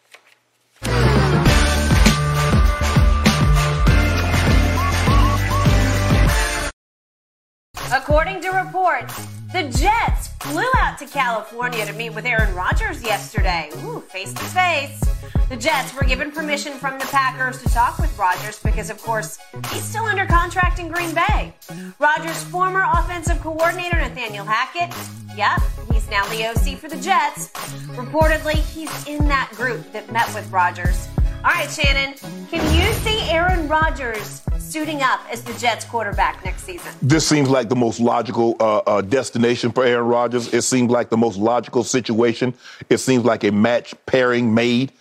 [7.93, 13.69] According to reports, the Jets flew out to California to meet with Aaron Rodgers yesterday.
[13.83, 15.01] Ooh, face to face.
[15.51, 19.37] The Jets were given permission from the Packers to talk with Rodgers because, of course,
[19.73, 21.53] he's still under contract in Green Bay.
[21.99, 24.95] Rodgers' former offensive coordinator, Nathaniel Hackett,
[25.35, 25.59] yep,
[25.91, 27.49] he's now the OC for the Jets.
[27.97, 31.09] Reportedly, he's in that group that met with Rodgers.
[31.43, 32.13] All right, Shannon,
[32.49, 36.93] can you see Aaron Rodgers suiting up as the Jets quarterback next season?
[37.01, 40.53] This seems like the most logical uh, uh, destination for Aaron Rodgers.
[40.53, 42.53] It seems like the most logical situation.
[42.89, 44.93] It seems like a match pairing made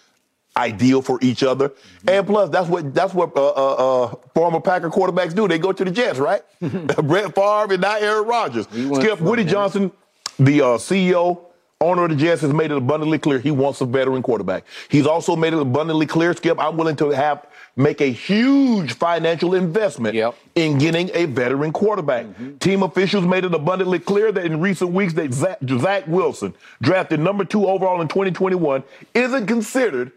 [0.57, 1.73] ideal for each other.
[2.07, 5.49] And plus, that's what that's what uh, uh, uh, former Packer quarterbacks do.
[5.49, 6.43] They go to the Jets, right?
[6.61, 8.67] Brett Favre and not Aaron Rodgers.
[8.69, 9.49] Skip Woody him.
[9.49, 9.93] Johnson,
[10.39, 11.47] the uh, CEO.
[11.83, 14.65] Owner of the Jets has made it abundantly clear he wants a veteran quarterback.
[14.91, 19.55] He's also made it abundantly clear, Skip, I'm willing to have make a huge financial
[19.55, 20.35] investment Yep.
[20.57, 22.27] in getting a veteran quarterback.
[22.59, 26.53] Team officials made it abundantly clear that in recent weeks that Zach, Zach Wilson,
[26.83, 28.83] drafted number two overall in 2021,
[29.15, 30.13] isn't considered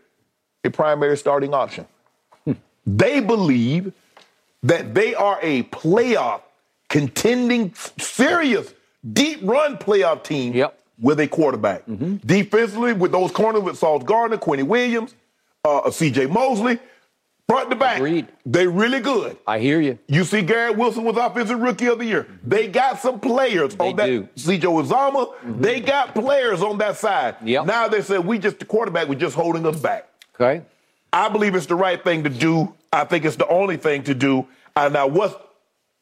[0.64, 1.86] a primary starting option.
[2.86, 3.94] They believe
[4.64, 6.42] that they are a playoff
[6.90, 8.74] contending, serious,
[9.14, 10.78] deep run playoff team Yep.
[11.02, 11.84] with a quarterback.
[12.26, 15.16] Defensively, with those corners with Sauce Gardner, Quinnen Williams,
[15.66, 16.26] uh, C.J.
[16.28, 16.78] Mosley,
[17.48, 18.28] front to back, Agreed.
[18.46, 19.38] they really good.
[19.48, 19.98] I hear you.
[20.08, 22.28] You see, Garrett Wilson was offensive rookie of the year.
[22.46, 24.06] They got some players They on that.
[24.08, 24.28] do.
[24.36, 24.68] C.J.
[24.68, 27.36] Uzomah, they got players on that side.
[27.44, 27.66] Yep.
[27.66, 30.10] Now they said we just the quarterback was just holding us back.
[30.36, 30.64] Okay.
[31.12, 32.74] I believe it's the right thing to do.
[32.92, 34.48] I think it's the only thing to do.
[34.76, 35.36] And now what's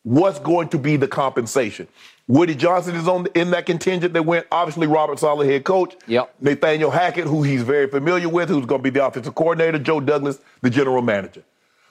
[0.03, 1.87] what's going to be the compensation?
[2.27, 4.47] Woody Johnson is on in that contingent that went.
[4.51, 5.95] Obviously, Robert Saleh, head coach.
[6.07, 6.33] Yep.
[6.39, 9.79] Nathaniel Hackett, who he's very familiar with, who's going to be the offensive coordinator.
[9.79, 11.43] Joe Douglas, the general manager.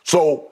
[0.05, 0.51] So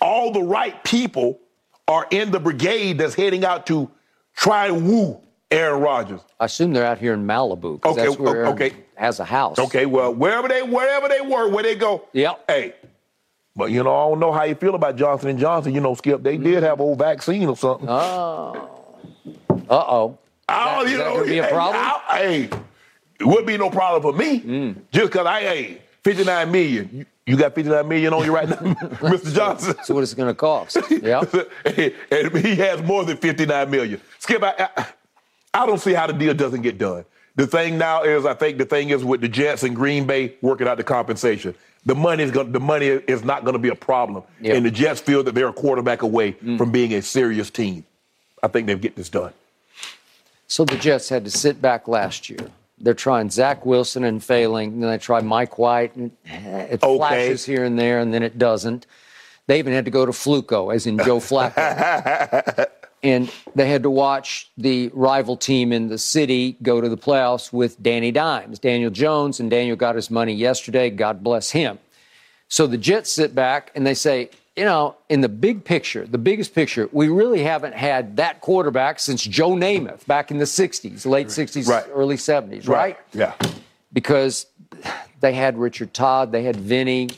[0.00, 1.40] all the right people
[1.88, 3.90] are in the brigade that's heading out to
[4.34, 5.20] try and woo
[5.52, 6.20] Aaron Rodgers.
[6.40, 7.84] I assume they're out here in Malibu.
[7.84, 8.72] Okay, That's where Aaron okay.
[8.94, 9.58] Has a house.
[9.58, 12.06] Okay, well, wherever they wherever they were, where they go.
[12.12, 12.44] Yep.
[12.48, 12.74] Hey,
[13.56, 15.74] but you know, I don't know how you feel about Johnson and Johnson.
[15.74, 17.88] You know, Skip, they did have old vaccine or something.
[17.88, 18.68] Oh.
[19.68, 20.18] Uh oh.
[20.48, 21.76] Oh, you that know, be a hey, problem?
[21.76, 22.50] I- hey,
[23.20, 24.40] it would be no problem for me.
[24.40, 24.76] Mm.
[24.90, 26.90] Just because I, hey, 59 million.
[26.92, 29.32] You, you got 59 million on you right now, Mr.
[29.34, 29.76] Johnson?
[29.84, 30.76] So what is it going to cost?
[30.90, 31.22] Yeah.
[31.64, 34.00] and he has more than 59 million.
[34.18, 34.86] Skip, I, I,
[35.54, 37.04] I don't see how the deal doesn't get done.
[37.36, 40.34] The thing now is, I think the thing is with the Jets and Green Bay
[40.42, 41.54] working out the compensation.
[41.84, 42.52] The money is going.
[42.52, 44.54] The money is not going to be a problem, Yeah.
[44.54, 47.84] and the Jets feel that they're a quarterback away from being a serious team.
[48.42, 49.32] I think they'll get this done.
[50.46, 52.38] So the Jets had to sit back last year.
[52.78, 54.80] They're trying Zach Wilson and failing.
[54.80, 56.96] Then they try Mike White, and eh, it Okay.
[56.98, 58.86] flashes here and there, and then it doesn't.
[59.48, 62.66] They even had to go to Fluco, as in Joe Flacco.
[63.02, 67.52] and they had to watch the rival team in the city go to the playoffs
[67.52, 70.88] with Danny Dimes, Daniel Jones, and Daniel got his money yesterday.
[70.90, 71.78] God bless him.
[72.48, 76.18] So the Jets sit back and they say, you know, in the big picture, the
[76.18, 81.06] biggest picture, we really haven't had that quarterback since Joe Namath back in the 60s,
[81.06, 81.84] late 60s, Right.
[81.92, 82.98] early 70s, right?
[83.14, 83.32] Yeah.
[83.92, 84.46] Because
[85.20, 87.08] they had Richard Todd, they had Vinny.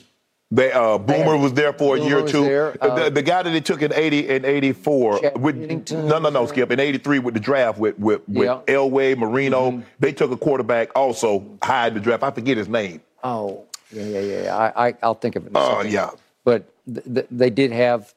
[0.55, 2.45] They, uh, Boomer was there for a Boomer year or two.
[2.81, 6.19] Uh, uh, the, the guy that they took in 80 and 84 with Pennington no
[6.21, 8.61] no no skip in 83 with the draft with with, with Yeah.
[8.67, 9.81] Elway Marino Mm-hmm.
[9.99, 14.05] they took a quarterback also high in the draft I forget his name Oh, yeah,
[14.05, 14.57] yeah, yeah.
[14.57, 15.53] I, I, I'll think of it.
[15.55, 15.93] Oh, second.
[15.93, 16.11] yeah.
[16.45, 18.13] But th- th- they did have.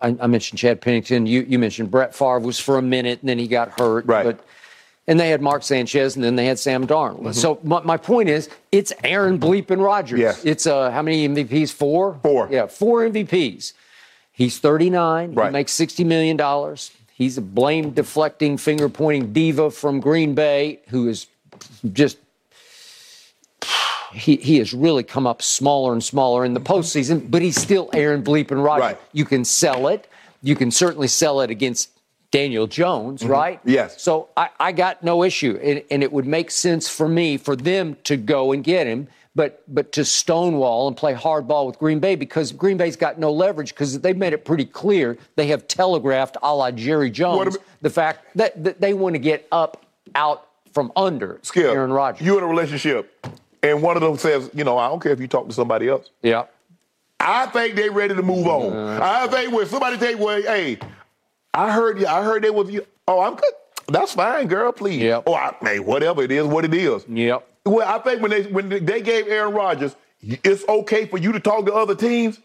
[0.00, 1.26] I, I mentioned Chad Pennington.
[1.26, 4.04] You, you mentioned Brett Favre was for a minute, and then he got hurt.
[4.04, 4.24] Right.
[4.26, 4.40] But
[5.12, 7.34] and they had Mark Sanchez, and then they had Sam Darnold.
[7.34, 10.18] So my, my point is, it's Aaron Bleepin Rodgers.
[10.18, 10.34] Yeah.
[10.42, 11.70] It's uh, how many MVPs?
[11.70, 12.18] Four.
[12.22, 12.48] Four.
[12.50, 13.74] Yeah, four MVPs.
[14.32, 15.34] He's 39.
[15.34, 15.46] Right.
[15.48, 16.92] He makes 60 million dollars.
[17.12, 21.26] He's a blame deflecting, finger pointing diva from Green Bay who is
[21.92, 22.16] just
[24.14, 27.90] he he has really come up smaller and smaller in the postseason, but he's still
[27.92, 28.92] Aaron Bleeping Rodgers.
[28.92, 28.98] Right.
[29.12, 30.08] You can sell it.
[30.42, 31.90] You can certainly sell it against
[32.32, 33.30] Daniel Jones, mm-hmm.
[33.30, 33.60] right?
[33.64, 34.02] Yes.
[34.02, 37.54] So I, I got no issue, and, and it would make sense for me for
[37.54, 39.06] them to go and get him,
[39.36, 43.30] but but to stonewall and play hardball with Green Bay because Green Bay's got no
[43.30, 47.90] leverage because they've made it pretty clear they have telegraphed, a la Jerry Jones, the
[47.90, 49.84] fact that, that they want to get up
[50.14, 52.26] out from under Skip, Aaron Rodgers.
[52.26, 53.26] you in a relationship,
[53.62, 55.88] and one of them says, you know, I don't care if you talk to somebody
[55.88, 56.10] else.
[56.22, 56.44] Yeah.
[57.20, 58.72] I think they're ready to move on.
[58.72, 60.78] Uh, I think when somebody tell away, hey,
[61.54, 62.86] I heard you, I heard they was you.
[63.06, 63.52] Oh, I'm good.
[63.88, 64.72] That's fine, girl.
[64.72, 65.02] Please.
[65.02, 65.24] Yep.
[65.26, 67.04] Oh, I, hey, whatever it is, what it is.
[67.08, 67.48] Yep.
[67.66, 71.40] Well, I think when they when they gave Aaron Rodgers, it's okay for you to
[71.40, 72.38] talk to other teams.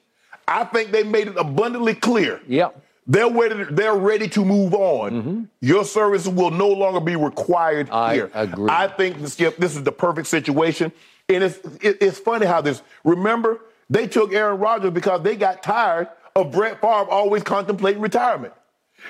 [0.48, 2.42] I think they made it abundantly clear.
[2.48, 2.82] Yep.
[3.06, 3.64] They're ready.
[3.72, 5.50] They're ready to move on.
[5.62, 7.96] Your services will no longer be required Mm-hmm.
[7.96, 8.32] I here.
[8.34, 8.68] agree.
[8.70, 10.92] I think Skip, this is the perfect situation,
[11.30, 12.82] and it's it, it's funny how this.
[13.06, 18.54] Remember, they took Aaron Rodgers because they got tired of Brett Favre always contemplating retirement.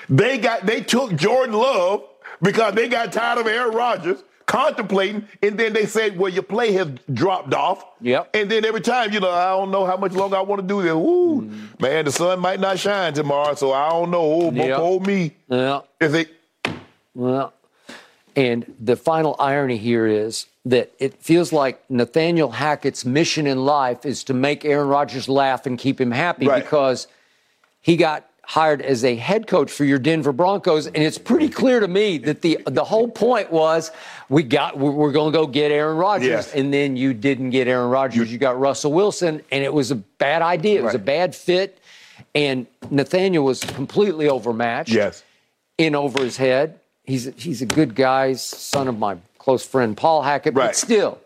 [0.08, 2.04] They got they took Jordan Love
[2.42, 6.72] because they got tired of Aaron Rodgers contemplating, and then they said, "Well, your play
[6.72, 8.30] has dropped off." Yep.
[8.34, 10.66] And then every time, you know, I don't know how much longer I want to
[10.66, 10.92] do this.
[10.92, 11.80] Ooh, mm.
[11.80, 14.20] man, the sun might not shine tomorrow, so I don't know.
[14.22, 14.76] Oh, Yep.
[14.76, 15.34] hold me.
[15.48, 15.80] Yeah.
[16.00, 16.30] Is it?
[17.14, 17.52] Well,
[18.36, 24.06] and the final irony here is that it feels like Nathaniel Hackett's mission in life
[24.06, 26.62] is to make Aaron Rodgers laugh and keep him happy Right.
[26.62, 27.08] because
[27.80, 31.80] he got hired as a head coach for your Denver Broncos, and it's pretty clear
[31.80, 33.90] to me that the the whole point was
[34.30, 36.54] we got we're, going to go get Aaron Rodgers, Yes.
[36.54, 39.96] and then you didn't get Aaron Rodgers, you, got Russell Wilson, and it was a
[39.96, 41.78] bad idea, it was a bad fit,
[42.34, 45.22] and Nathaniel was completely overmatched Yes.
[45.76, 46.80] in over his head.
[47.04, 50.68] He's he's a good guy, son of my close friend Paul Hackett, Right.
[50.68, 51.18] but still,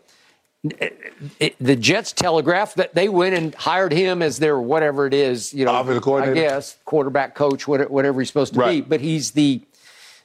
[0.63, 5.65] the Jets telegraphed that they went and hired him as their whatever it is, you
[5.65, 5.73] know?
[5.73, 8.81] I guess quarterback coach, whatever he's supposed to be.
[8.81, 9.61] But he's the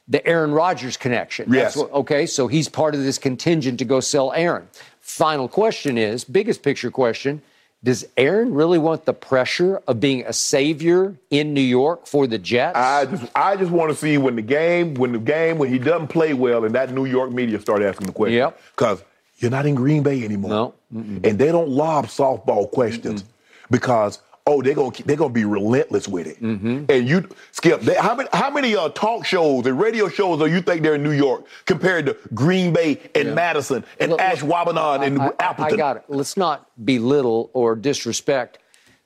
[0.07, 1.53] the Aaron Rodgers connection.
[1.53, 1.75] Yes.
[1.75, 4.67] what- okay, so he's part of this contingent to go sell Aaron.
[5.01, 7.43] Final question is biggest picture question.
[7.83, 12.37] Does Aaron really want the pressure of being a savior in New York for the
[12.37, 12.75] Jets?
[12.77, 15.79] I just I just want to see when the game when the game when he
[15.79, 18.35] doesn't play well and that New York media start asking the question.
[18.35, 18.59] Yep.
[18.75, 19.03] Because
[19.39, 20.49] you're not in Green Bay anymore.
[20.49, 20.73] No.
[20.91, 23.23] And they don't lob softball questions
[23.71, 26.41] because oh they're gonna they're gonna be relentless with it.
[26.41, 26.85] Mm-hmm.
[26.89, 30.47] And you skip they, how many how many uh, talk shows and radio shows do
[30.47, 35.21] you think they're in New York compared to Green Bay and Madison and Look, and
[35.21, 35.73] I- Appleton?
[35.73, 36.03] I got it.
[36.07, 38.59] Let's not belittle or disrespect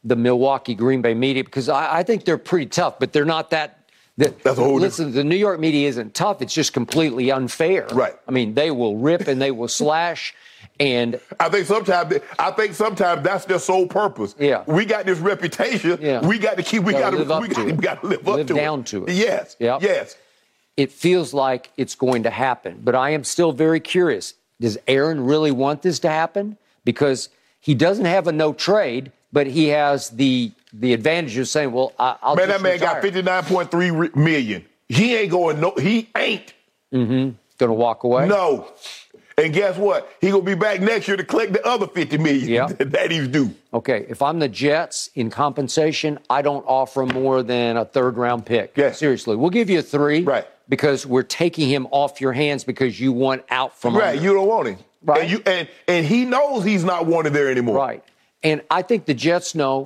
[0.04, 3.50] the Milwaukee Green Bay media because I, I think they're pretty tough, but they're not
[3.52, 3.80] that.
[4.18, 6.42] That That's a whole listen, the New York media isn't tough.
[6.42, 7.88] It's just completely unfair.
[7.94, 8.14] Right.
[8.28, 10.34] I mean, they will rip and they will slash.
[10.80, 14.36] And I think sometimes I think sometimes that's their sole purpose.
[14.40, 14.64] Yeah.
[14.68, 16.00] we got this reputation.
[16.02, 16.26] Yeah.
[16.26, 16.84] We got to keep.
[16.84, 18.02] We got Gotta live up We to got it.
[18.02, 18.86] to live up Live to down it.
[18.88, 19.14] to it.
[19.14, 19.56] Yes.
[19.60, 19.82] Yep.
[19.82, 20.18] Yes.
[20.78, 22.82] it feels like it's going to happen.
[22.84, 24.34] But I am still very curious.
[24.60, 26.58] Does Aaron really want this to happen?
[26.86, 27.30] Because
[27.60, 31.92] he doesn't have a no trade, but he has the the advantage of saying, "Well,
[32.00, 32.48] I, I'll just go.
[32.48, 32.94] Man, that man retire.
[32.94, 34.64] got fifty nine point three million.
[34.88, 35.60] He ain't going.
[35.60, 36.54] No, he ain't.
[36.94, 37.32] Mm-hmm.
[37.58, 38.28] Going to walk away.
[38.28, 38.68] No.
[39.36, 40.12] And guess what?
[40.22, 42.68] He gonna be back next year to collect the other fifty million Yeah.
[42.78, 43.56] that he's due.
[43.74, 48.46] Okay, if I'm the Jets in compensation, I don't offer more than a third round
[48.46, 48.74] pick.
[48.78, 48.92] Yeah.
[48.92, 50.22] Seriously, we'll give you a three.
[50.22, 50.48] Right.
[50.70, 54.10] Because we're taking him off your hands because you want out from Right.
[54.12, 54.22] under.
[54.24, 54.78] You don't want him.
[55.04, 55.22] Right.
[55.24, 57.78] And you and and he knows he's not wanted there anymore.
[57.78, 58.04] Right.
[58.44, 59.86] And I think the Jets know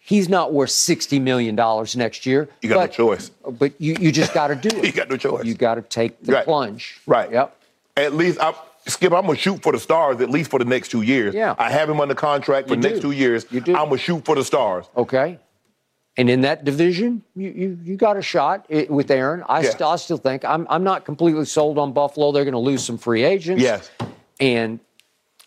[0.00, 1.56] he's not worth $60 million
[1.96, 2.48] next year.
[2.62, 3.30] You got but, no choice.
[3.30, 4.84] But you, you just got to do it.
[4.84, 5.44] You got no choice.
[5.44, 6.44] You got to take the Right.
[6.44, 7.00] plunge.
[7.06, 7.30] Right.
[7.30, 7.56] Yep.
[7.96, 8.54] At least I
[8.88, 11.34] Skip, I'm gonna shoot for the stars at least for the next two years.
[11.34, 11.56] Yeah.
[11.58, 13.44] I have him under contract for You the next two years.
[13.50, 13.74] You do.
[13.74, 14.84] I'm gonna shoot for the stars.
[14.96, 15.40] Okay.
[16.16, 19.42] And in that division, you you, you got a shot with Aaron.
[19.48, 19.70] I, Yeah.
[19.70, 22.30] st- I still think I'm I'm not completely sold on Buffalo.
[22.30, 23.60] They're going to lose some free agents.
[23.60, 23.90] Yes.
[24.38, 24.78] And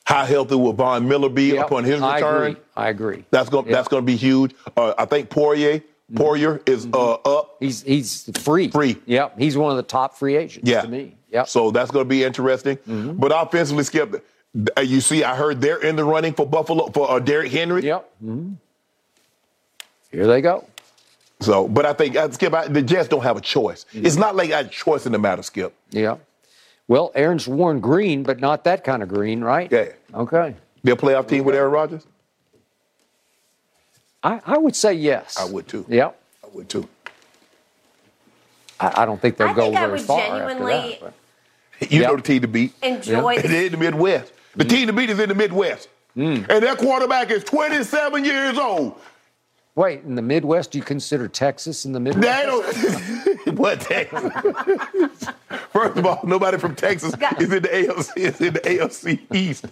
[0.10, 2.04] How healthy will Von Miller be yep, upon his return?
[2.04, 2.18] I
[2.48, 2.62] agree.
[2.76, 3.26] I agree.
[3.30, 3.76] That's gonna Yep.
[3.76, 4.56] that's gonna be huge.
[4.76, 5.84] Uh, I think Poyer
[6.14, 7.58] Poyer is uh, up.
[7.60, 8.70] He's he's free.
[8.70, 8.98] Free.
[9.06, 9.38] Yep.
[9.38, 10.82] He's one of the top free agents Yeah.
[10.82, 11.16] to me.
[11.30, 11.48] Yep.
[11.48, 12.78] So that's going to be interesting.
[12.78, 13.18] Mm-hmm.
[13.18, 14.26] But offensively, Skip,
[14.76, 17.84] uh, you see, I heard they're in the running for Buffalo for uh, Derrick Henry.
[17.84, 18.10] Yep.
[18.20, 18.54] hmm
[20.12, 20.66] Here they go.
[21.42, 23.86] So, but I think uh, Skip, I, the Jets don't have a choice.
[23.94, 24.08] Mm-hmm.
[24.08, 25.76] It's not like I had a choice in the matter, Skip.
[25.92, 26.18] Yeah.
[26.88, 29.72] Well, Aaron's worn green, but not that kind of green, right?
[29.72, 29.90] Yeah.
[30.14, 30.56] Okay.
[30.84, 32.06] They're a playoff team with Aaron Rodgers.
[34.24, 35.38] I, I would say yes.
[35.40, 35.86] I would too.
[35.88, 36.20] Yep.
[36.44, 36.88] I would too.
[38.80, 41.14] I, I don't think they'll I go think I very would far genuinely- after that.
[41.80, 42.74] but- You know the team to beat.
[42.82, 44.34] Enjoy And the- in the Midwest.
[44.56, 45.88] The team to beat is in the Midwest.
[46.18, 46.50] Mm.
[46.50, 49.00] And their quarterback is 27 years old.
[49.80, 52.22] Wait, in the Midwest, do you consider Texas in the Midwest?
[52.22, 53.58] They don't.
[53.58, 54.22] what Texas?
[55.72, 58.18] First of all, nobody from Texas is in the AFC.
[58.18, 59.68] Is in the AFC East.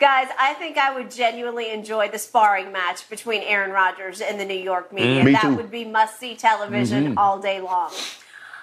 [0.00, 4.46] Guys, I think I would genuinely enjoy the sparring match between Aaron Rodgers and the
[4.46, 5.20] New York media.
[5.20, 5.56] Mm, me that too.
[5.56, 7.18] would be must see television Mhm.
[7.18, 7.90] all day long.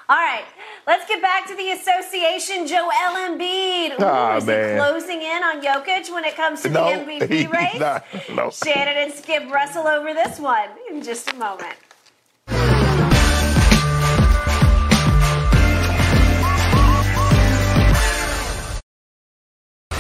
[0.10, 0.44] All right,
[0.86, 2.68] let's get back to the association.
[2.68, 3.94] Joel Embiid.
[3.94, 4.74] Ooh, Ah, is man.
[4.74, 7.80] he closing in on Jokic when it comes to No, the MVP race?
[7.80, 8.06] not.
[8.36, 8.50] No.
[8.50, 11.76] Shannon and Skip wrestle over this one in just a moment.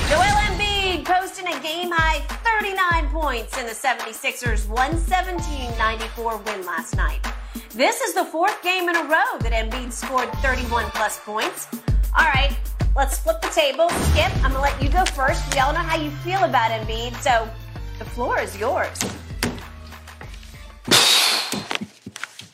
[0.09, 2.19] Joel Embiid posting a game high
[2.59, 7.19] 39 points in the 76ers 117-94 win last night.
[7.75, 11.67] This is the fourth game in a row that Embiid scored 31 plus points.
[12.15, 12.55] All right,
[12.95, 13.89] let's flip the table.
[13.89, 15.41] Skip, I'm gonna let you go first.
[15.51, 17.49] We all know how you feel about Embiid, so
[17.97, 18.95] the floor is yours.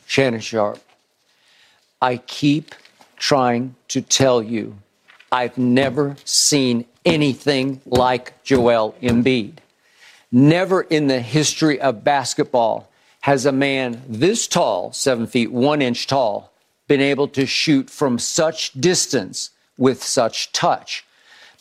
[0.06, 0.80] Shannon Sharpe,
[2.00, 2.74] I keep
[3.18, 4.78] trying to tell you
[5.30, 9.56] I've never seen anything like Joel Embiid.
[10.32, 12.89] Never in the history of basketball
[13.20, 16.52] has a man this tall, seven feet one inch tall,
[16.88, 21.04] been able to shoot from such distance with such touch,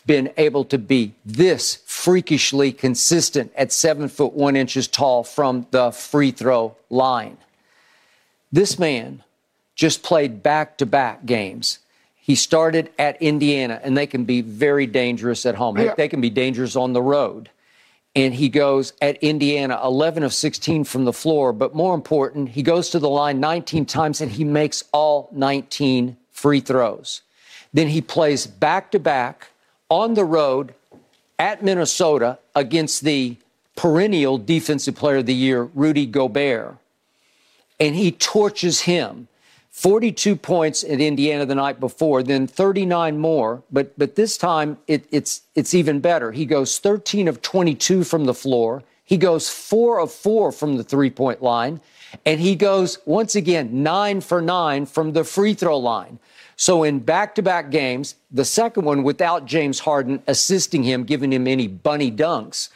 [0.06, 5.92] been able to be this freakishly consistent at seven foot one inches tall from the
[5.92, 7.38] free throw line.
[8.52, 9.24] This man
[9.76, 11.80] just played back to back games.
[12.16, 15.76] He started at Indiana, and they can be very dangerous at home.
[15.76, 15.96] Heck.
[15.96, 17.50] They can be dangerous on the road.
[18.16, 21.54] And he goes at Indiana 11 of 16 from the floor.
[21.54, 26.18] But more important, he goes to the line 19 times and he makes all 19
[26.32, 27.22] free throws.
[27.72, 29.50] Then he plays back to back
[29.90, 30.74] on the road
[31.38, 33.38] at Minnesota against the
[33.76, 36.78] perennial defensive player of the year, Rudy Gobert
[37.80, 39.28] and he torches him.
[39.72, 45.06] 42 points at Indiana the night before, then 39 more, but but this time it,
[45.12, 46.32] it's it's even better.
[46.32, 48.84] He goes 13 of 22 from the floor.
[49.06, 51.82] He goes four of four from the three point line,
[52.26, 56.20] and he goes once again nine for nine from the free throw line.
[56.56, 61.32] So in back to back games, the second one without James Harden assisting him, giving
[61.32, 62.70] him any bunny dunks,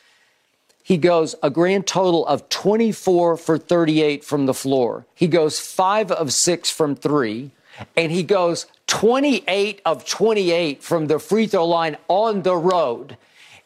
[0.84, 5.06] he goes a grand total of 24 for 38 from the floor.
[5.16, 7.52] He goes five of six from three,
[7.96, 13.18] and he goes 28 of 28 from the free throw line on the road.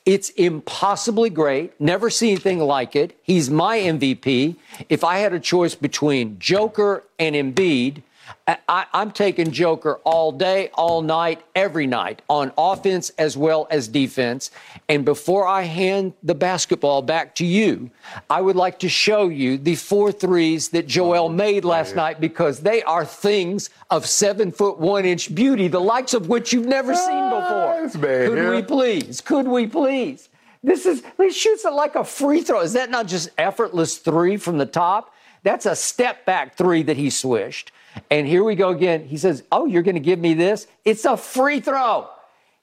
[0.06, 1.80] It's impossibly great.
[1.82, 3.20] Never seen anything like it.
[3.24, 4.56] He's my MVP.
[4.88, 8.04] If I had a choice between Joker and Embiid,
[8.48, 13.88] I, I'm taking Joker all day, all night, every night on offense as well as
[13.88, 14.52] defense.
[14.88, 17.92] And before I hand the basketball back to you,
[18.30, 22.20] I would like to show you the four threes that Joel oh, made last night
[22.20, 26.66] because they are things of seven foot one inch beauty, the likes of which you've
[26.66, 28.02] never ah, seen before.
[28.28, 28.56] Could here.
[28.56, 29.22] we please?
[29.22, 30.30] Could we please?
[30.64, 32.62] This is, he shoots it like a free throw.
[32.62, 35.14] Is that not just effortless three from the top?
[35.44, 37.72] That's a step back three that he swished.
[38.10, 39.06] And here we go again.
[39.06, 40.68] He says, Oh, you're going to give me this?
[40.86, 42.10] It's a free throw.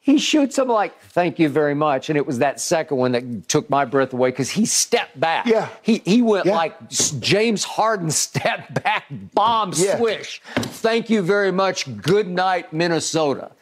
[0.00, 2.10] He shoots him like, Thank you very much.
[2.10, 5.46] And it was that second one that took my breath away because he stepped back.
[5.46, 5.68] Yeah.
[5.82, 6.56] He, he went Yeah.
[6.56, 6.90] like
[7.20, 9.96] James Harden step back bomb Yeah.
[9.96, 10.42] swish.
[10.56, 11.96] Thank you very much.
[12.02, 13.52] Good night, Minnesota.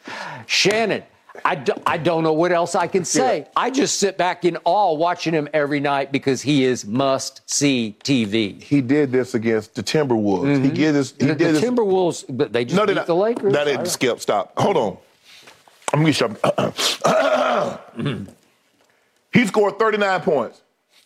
[0.45, 1.03] Shannon,
[1.43, 3.39] I, do, I don't know what else I can say.
[3.39, 3.47] Yeah.
[3.55, 7.97] I just sit back in awe watching him every night because he is must see
[8.03, 8.61] TV.
[8.61, 10.63] He did this against the Timberwolves.
[10.63, 11.11] He did this.
[11.11, 11.27] He Mm-hmm.
[11.27, 11.63] The, did the this.
[11.63, 13.07] Timberwolves, but they just no, beat not.
[13.07, 13.53] the Lakers.
[13.53, 14.19] That didn't skip.
[14.19, 14.53] Stop.
[14.59, 14.97] Hold on.
[15.93, 16.21] I'm gonna get
[17.97, 18.27] you.
[19.33, 20.61] he scored 39 points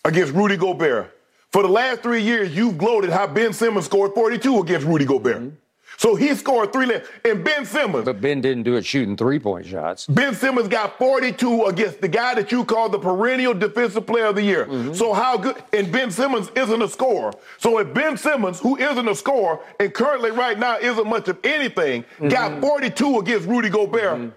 [0.06, 1.14] against Rudy Gobert.
[1.52, 5.54] For the last three years, you've gloated how Ben Simmons scored 42 against Rudy Gobert.
[6.00, 6.86] So he scored three.
[6.86, 10.06] le- And Ben Simmons, But Ben didn't do it shooting three point shots.
[10.06, 14.36] Ben Simmons got 42 against the guy that you call the perennial defensive player of
[14.36, 14.66] the year.
[14.68, 14.94] Mm-hmm.
[14.94, 15.56] So how good?
[15.74, 17.34] And Ben Simmons isn't a scorer.
[17.58, 21.40] So if Ben Simmons, who isn't a scorer and currently right now isn't much of
[21.44, 22.28] anything, Mm-hmm.
[22.30, 24.32] got 42 against Rudy Gobert,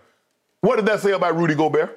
[0.62, 1.96] what did that say about Rudy Gobert?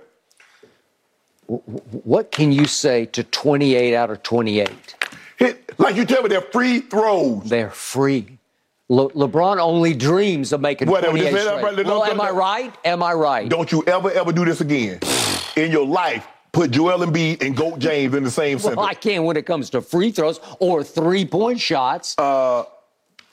[1.47, 4.95] What can you say to 28 out of 28?
[5.37, 7.43] Hit, like you tell me, they're free throws.
[7.49, 8.39] They're free.
[8.93, 11.85] Le- LeBron only dreams of making Whatever, 28 just that, straight.
[11.85, 12.73] Well, Don't- am I right?
[12.85, 13.49] Am I right?
[13.49, 14.99] Don't you ever, ever do this again
[15.55, 16.27] in your life.
[16.51, 18.87] Put Joel Embiid and Goat James in the same Well, sentence.
[18.87, 22.13] I can when it comes to free throws or three point shots.
[22.19, 22.65] Uh,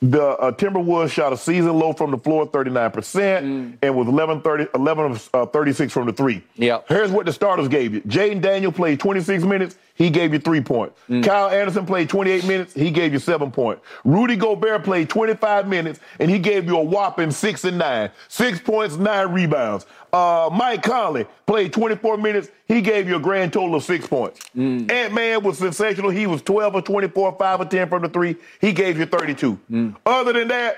[0.03, 4.67] The uh, Timberwolves shot a season low from the floor, 39%, and was 11, 30,
[4.73, 6.41] 11 of uh, 36 from the three.
[6.55, 6.79] Yeah.
[6.87, 8.01] Here's what the starters gave you.
[8.01, 9.77] Jaden Daniel played 26 minutes.
[9.93, 10.99] He gave you three points.
[11.07, 12.73] Kyle Anderson played 28 minutes.
[12.73, 13.83] He gave you seven points.
[14.03, 18.09] Rudy Gobert played 25 minutes, and he gave you a whopping six and nine.
[18.27, 19.85] Six points, nine rebounds.
[20.13, 22.49] Uh, Mike Conley played 24 minutes.
[22.67, 24.39] He gave you a grand total of six points.
[24.55, 24.91] Mm.
[24.91, 26.09] Ant Man was sensational.
[26.09, 28.35] He was 12 or 24, 5 or 10 from the three.
[28.59, 29.59] He gave you 32.
[29.71, 29.95] Mm.
[30.05, 30.77] Other than that,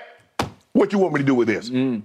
[0.72, 1.70] what you want me to do with this?
[1.70, 2.02] Mm.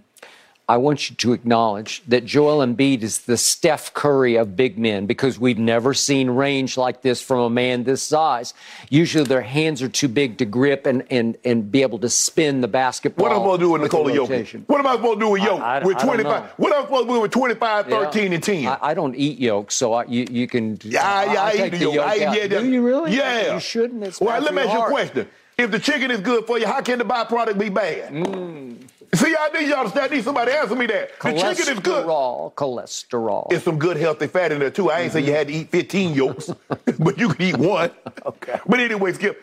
[0.69, 5.07] I want you to acknowledge that Joel Embiid is the Steph Curry of big men
[5.07, 8.53] because we've never seen range like this from a man this size.
[8.87, 12.61] Usually their hands are too big to grip and, and, and be able to spin
[12.61, 13.23] the basketball.
[13.23, 14.63] What am I supposed to do with Nikola Jokic?
[14.67, 15.61] What am I supposed to do with I- Jokic?
[15.61, 16.43] I- with I don't 25?
[16.43, 16.49] know.
[16.57, 17.99] What am I supposed to do with 25, Yeah.
[18.03, 18.67] 13, and 10?
[18.67, 20.77] I, I don't eat yolk, so I, you, you can.
[20.83, 22.05] Yeah, yeah, I'll I take eat the yolk.
[22.07, 23.15] I, yeah, Do you really?
[23.15, 23.55] Yeah.
[23.55, 24.03] You shouldn't.
[24.03, 25.27] It's well, let me ask you a question.
[25.57, 28.13] If the chicken is good for you, how can the byproduct be bad?
[28.13, 28.68] Mm.
[29.14, 31.19] See, I need y'all to I need somebody to answer me that.
[31.19, 32.06] The chicken is good.
[32.06, 33.52] Cholesterol, cholesterol.
[33.52, 34.91] It's some good healthy fat in there too.
[34.91, 35.36] I ain't say you mm-hmm.
[35.36, 36.52] had to eat 15 yolks,
[36.99, 37.91] but you can eat one.
[38.26, 38.60] Okay.
[38.68, 39.41] But anyway, Skip,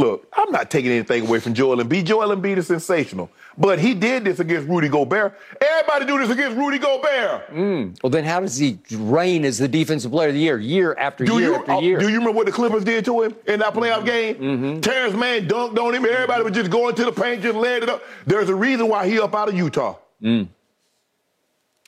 [0.00, 2.04] look, I'm not taking anything away from Joel Embiid.
[2.04, 3.30] Joel Embiid is sensational.
[3.58, 5.38] But he did this against Rudy Gobert.
[5.60, 7.50] Everybody do this against Rudy Gobert.
[7.50, 8.02] Mm.
[8.02, 11.24] Well, then how does he reign as the defensive player of the year, year after
[11.24, 11.98] Do year you, after uh, year?
[11.98, 14.36] do you remember what the Clippers did to him in that playoff game?
[14.36, 14.80] Mm-hmm.
[14.80, 16.06] Terrence Mann dunked on him.
[16.06, 18.02] Everybody was just going to the paint, just laying it up.
[18.24, 19.96] There's a reason why he up out of Utah.
[20.22, 20.48] Mm.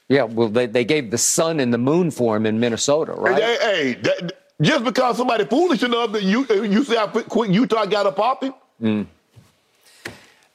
[0.09, 3.43] yeah, well, they, they gave the sun and the moon for him in Minnesota, right?
[3.43, 7.50] Hey, hey, that- just because somebody foolish enough that you uh, you see how quick
[7.50, 8.54] Utah got up off him.
[8.82, 9.06] Mm.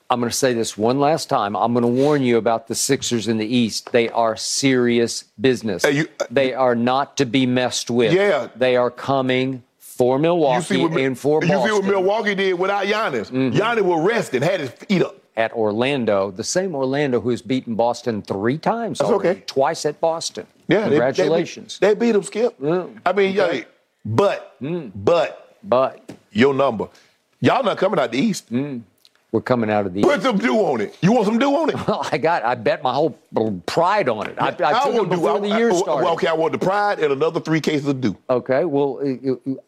[0.10, 1.56] I'm going to say this one last time.
[1.56, 3.92] I'm going to warn you about the Sixers in the East.
[3.92, 5.84] They are serious business.
[5.84, 8.14] Hey, you- uh, they are not to be messed with.
[8.14, 8.48] Yeah.
[8.56, 13.30] They are coming for Milwaukee what and for you see what Milwaukee did without Giannis.
[13.32, 13.58] Mm-hmm.
[13.58, 15.18] Giannis was resting, had his feet up.
[15.36, 19.44] at Orlando, the same Orlando who's beaten Boston three times That's already, okay.
[19.46, 20.48] twice at Boston.
[20.70, 21.80] Yeah, Congratulations.
[21.80, 22.56] They, beat, they beat him, Skip.
[23.06, 23.62] I mean, yeah,
[24.08, 24.92] But mm.
[24.96, 26.00] but but
[26.32, 26.88] your number,
[27.42, 28.50] y'all not coming out the East.
[28.54, 28.82] Mm.
[29.34, 30.98] we're coming out of the Put some dew on it.
[31.02, 31.76] You want some dew on it?
[31.88, 32.46] Well, I got.
[32.46, 33.12] I bet my whole
[33.66, 34.36] pride on it.
[34.40, 36.58] I, I took want it before I- the I- year well, okay, I want the
[36.58, 38.16] pride and another three cases of dew.
[38.30, 38.64] Okay.
[38.64, 39.02] Well,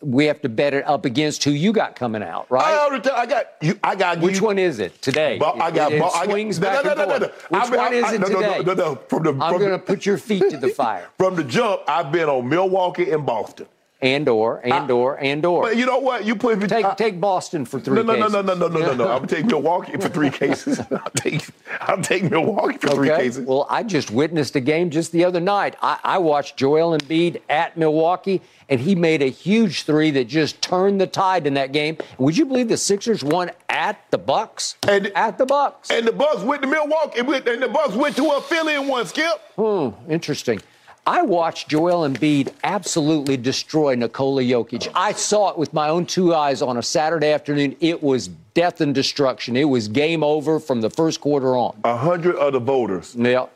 [0.01, 2.77] we have to bet it up against who you got coming out, I right?
[2.79, 3.77] already tell, I got you.
[3.83, 4.45] I got Which you.
[4.45, 5.37] one is it today?
[5.37, 5.91] Bo- I got.
[5.91, 7.51] It, it I got- swings no, back no, and no, no, forth.
[7.51, 7.59] no.
[7.59, 8.63] Which one is it today?
[8.63, 8.95] No, no, no.
[9.09, 11.09] From the I'm going to put your feet to the fire.
[11.17, 13.67] from the jump, I've been on Milwaukee and Boston.
[14.01, 15.63] And or, and or, and or.
[15.63, 16.23] But you know what?
[16.23, 18.33] You put Take I- take Boston for three No, no, no, cases.
[18.33, 19.03] no, no, no, no, no, no.
[19.11, 20.79] I'm gonna take Milwaukee for three cases.
[20.91, 21.45] I'll take,
[21.81, 23.23] I'll take Milwaukee for three Okay.
[23.23, 23.45] cases.
[23.45, 25.75] Well, I just witnessed a game just the other night.
[25.81, 30.61] I, I watched Joel Embiid at Milwaukee, and he made a huge three that just
[30.61, 31.97] turned the tide in that game.
[32.19, 34.77] Would you believe the Sixers won at the Bucks?
[34.87, 35.91] And- at the Bucks.
[35.91, 39.05] And the Bucks went to Milwaukee, and the Bucks went to a Philly and won.
[39.07, 39.41] Skip.
[39.57, 40.61] Hmm, interesting.
[41.09, 44.91] I watched Joel Embiid absolutely destroy Nikola Jokic.
[44.93, 47.75] I saw it with my own two eyes on a Saturday afternoon.
[47.79, 49.57] It was death and destruction.
[49.57, 51.75] It was game over from the first quarter on.
[51.83, 53.47] A hundred of the voters Yeah,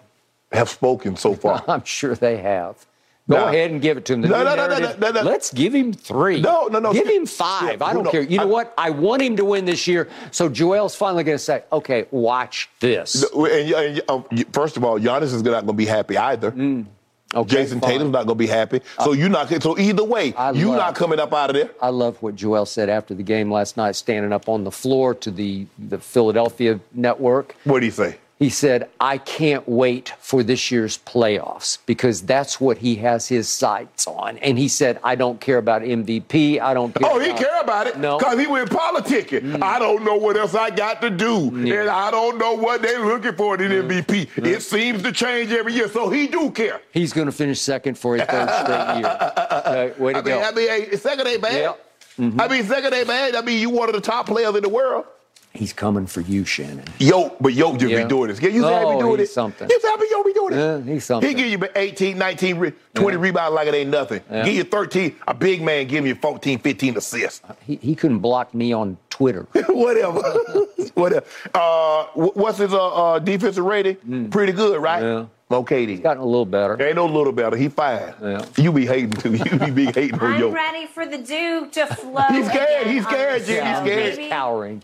[0.51, 1.63] have spoken so far.
[1.67, 2.87] I'm sure they have.
[3.29, 3.45] Go No.
[3.45, 4.21] ahead and give it to him.
[4.21, 5.21] The No, no, no, no, no, no.
[5.21, 6.41] Let's give him three.
[6.41, 6.91] No, no, no.
[6.91, 7.81] Give him five.
[7.81, 8.23] Yeah, I don't no, care.
[8.23, 8.73] You know what?
[8.79, 10.09] I want him to win this year.
[10.31, 13.23] So Joel's finally going to say, okay, watch this.
[13.31, 16.51] And, and, um, first of all, Giannis is not going to be happy either.
[16.51, 16.87] Mm.
[17.33, 17.91] Okay, Jayson fine.
[17.91, 18.81] Tatum's not going to be happy.
[19.03, 19.49] So you're not.
[19.61, 21.69] So either way, I you love- not coming up out of there.
[21.81, 25.13] I love what Joel said after the game last night, standing up on the floor
[25.15, 27.55] to the, the Philadelphia network.
[27.63, 28.17] What do you say?
[28.43, 33.47] He said, I can't wait for this year's playoffs because that's what he has his
[33.47, 34.37] sights on.
[34.39, 36.59] And he said, I don't care about MVP.
[36.59, 37.09] I don't care.
[37.09, 38.17] Oh, he care about it No.
[38.17, 39.63] because he went politicking.
[39.63, 43.05] I don't know what else I got to do, and I don't know what they're
[43.05, 44.45] looking for in an MVP.
[44.45, 46.81] It seems to change every year, so he do care.
[46.91, 49.95] He's going to finish second for his third straight year.
[49.99, 50.41] Way to I mean, go.
[50.41, 51.53] I mean, second ain't bad.
[51.53, 51.85] Yep.
[52.19, 52.41] Mm-hmm.
[52.41, 53.35] I mean, second ain't bad.
[53.35, 55.05] I mean, you one of the top players in the world.
[55.53, 56.83] He's coming for you, Shannon.
[56.97, 58.01] Yo, but Yo just Yeah.
[58.03, 58.41] be doing this.
[58.41, 59.33] Yeah, you see how Oh, doing he's it?
[59.33, 59.69] something.
[59.69, 60.57] You see how Yo be doing it?
[60.57, 61.29] Yeah, he's something.
[61.29, 64.21] He give you 18, 19, re- 20 rebounds like it ain't nothing.
[64.31, 64.45] Yeah.
[64.45, 65.15] Give you 13.
[65.27, 67.41] A big man give you 14, 15 assists.
[67.67, 69.43] He, he couldn't block me on Twitter.
[69.69, 70.21] Whatever.
[70.95, 71.25] Whatever.
[71.53, 74.29] Uh, what's his uh, uh, defensive rating?
[74.31, 75.03] Pretty good, right?
[75.03, 75.29] Mm.
[75.51, 75.57] Yeah.
[75.57, 76.01] Okay, then.
[76.01, 76.81] Gotten a little better.
[76.81, 77.55] Ain't no little better.
[77.55, 78.11] He fine.
[78.23, 78.43] Yeah.
[78.57, 79.33] You be hating too.
[79.35, 80.49] You be big hating on I'm Yo.
[80.49, 82.23] ready for the dew to flow.
[82.31, 82.87] He's scared.
[82.87, 83.67] again He's scared, the Jim.
[83.67, 84.17] He's scared.
[84.17, 84.81] Maybe, Cowering.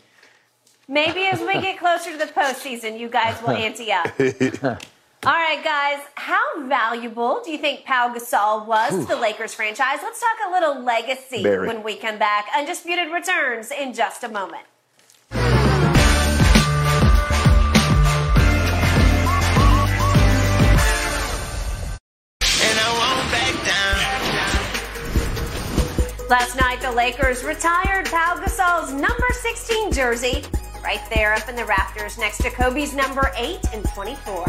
[0.91, 4.07] Maybe as we get closer to the postseason, you guys will ante up.
[5.23, 9.07] All right, guys, how valuable do you think Pau Gasol was Oof.
[9.07, 9.99] to the Lakers franchise?
[10.01, 11.67] Let's talk a little legacy Barry.
[11.67, 12.47] when we come back.
[12.57, 14.63] Undisputed returns in just a moment.
[26.27, 30.43] Last night, the Lakers retired Pau Gasol's number 16 jersey
[30.83, 34.45] right there up in the rafters next to Kobe's number 8 and 24.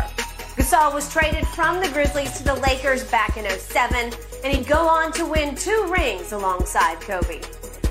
[0.57, 4.12] Gasol was traded from the Grizzlies to the Lakers back in 07,
[4.44, 7.40] and he'd go on to win two rings alongside Kobe.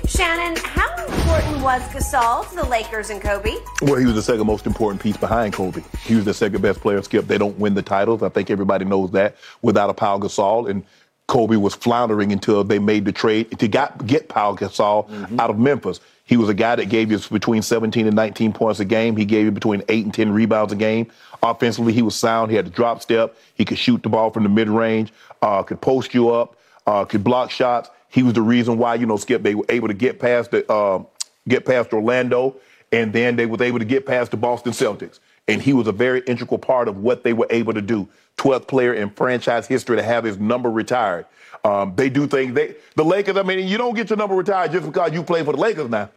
[0.06, 3.54] Shannon, how important was Gasol to the Lakers and Kobe?
[3.82, 5.82] Well, he was the second most important piece behind Kobe.
[6.04, 7.00] He was the second best player.
[7.02, 8.22] Skip, they don't win the titles.
[8.22, 10.68] I think everybody knows that without a Pau Gasol.
[10.68, 10.84] And
[11.28, 15.38] Kobe was floundering until they made the trade to got, get Pau Gasol mm-hmm.
[15.38, 16.00] out of Memphis.
[16.30, 19.16] He was a guy that gave you between 17 and 19 points a game.
[19.16, 21.10] He gave you between 8 and 10 rebounds a game.
[21.42, 22.52] Offensively, he was sound.
[22.52, 23.36] He had a drop step.
[23.54, 25.12] He could shoot the ball from the mid range,
[25.42, 27.90] uh, could post you up, uh, could block shots.
[28.10, 30.70] He was the reason why, you know, Skip, they were able to get past the,
[30.70, 31.02] uh,
[31.48, 32.54] get past Orlando,
[32.92, 35.18] and then they was able to get past the Boston Celtics.
[35.48, 38.08] And he was a very integral part of what they were able to do.
[38.40, 41.26] 12th player in franchise history to have his number retired.
[41.62, 42.54] Um, they do things.
[42.54, 43.36] They the Lakers.
[43.36, 45.90] I mean, you don't get your number retired just because you play for the Lakers
[45.90, 46.08] now.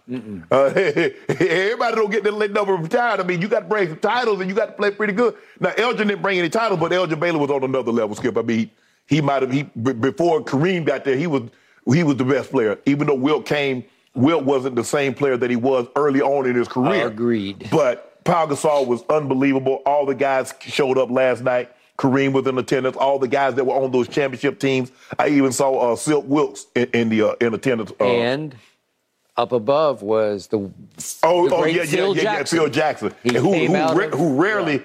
[0.50, 3.20] Uh, everybody don't get their number retired.
[3.20, 5.36] I mean, you got to bring some titles and you got to play pretty good.
[5.60, 8.16] Now, Elgin didn't bring any titles, but Elgin Baylor was on another level.
[8.16, 8.38] Skip.
[8.38, 8.58] I mean,
[9.08, 9.52] he, he might have.
[9.52, 11.44] He before Kareem got there, he was
[11.92, 12.80] he was the best player.
[12.86, 13.84] Even though Wilt came,
[14.16, 17.08] Wilt wasn't the same player that he was early on in his career.
[17.08, 17.68] Agreed.
[17.70, 19.82] But Pau Gasol was unbelievable.
[19.86, 21.70] All the guys showed up last night.
[21.98, 22.98] Kareem was in attendance.
[22.98, 24.92] All the guys that were on those championship teams.
[25.20, 27.92] I even saw uh, Silk Wilkes in, in the uh, in attendance.
[28.00, 28.56] Uh, and
[29.38, 30.72] up above was the
[31.24, 33.96] oh the oh yeah Phil yeah, yeah, yeah Phil Jackson He who came who, out
[33.96, 34.84] ra- of- who rarely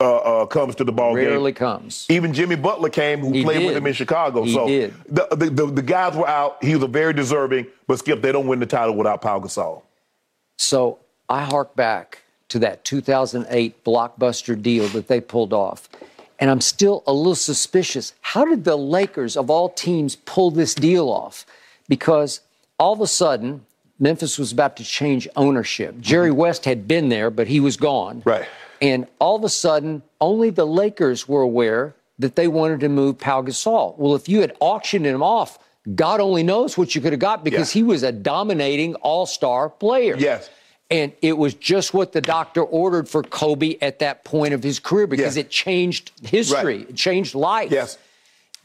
[0.00, 1.26] uh, uh, comes to the ball game.
[1.26, 2.06] Rarely comes.
[2.08, 4.44] Even Jimmy Butler came, who He played with him in Chicago.
[4.44, 4.94] He so did.
[5.08, 6.62] The, the, the the guys were out.
[6.64, 9.82] He was a very deserving, but Skip, they don't win the title without Pau Gasol.
[10.58, 15.88] So I hark back to that 2008 blockbuster deal that they pulled off.
[16.40, 18.14] And I'm still a little suspicious.
[18.22, 21.44] How did the Lakers, of all teams, pull this deal off?
[21.88, 22.40] Because
[22.78, 23.66] all of a sudden,
[23.98, 26.00] Memphis was about to change ownership.
[26.00, 26.38] Jerry mm-hmm.
[26.38, 28.22] West had been there, but he was gone.
[28.24, 28.48] Right.
[28.80, 33.18] And all of a sudden, only the Lakers were aware that they wanted to move
[33.18, 33.96] Pau Gasol.
[33.98, 35.58] Well, if you had auctioned him off,
[35.94, 39.68] God only knows what you could have got because he was a dominating all star
[39.68, 40.16] player.
[40.16, 40.48] Yes.
[40.90, 44.80] And it was just what the doctor ordered for Kobe at that point of his
[44.80, 45.46] career because Yes.
[45.46, 46.90] it changed history, Right.
[46.90, 47.70] it changed life.
[47.70, 47.96] Yes.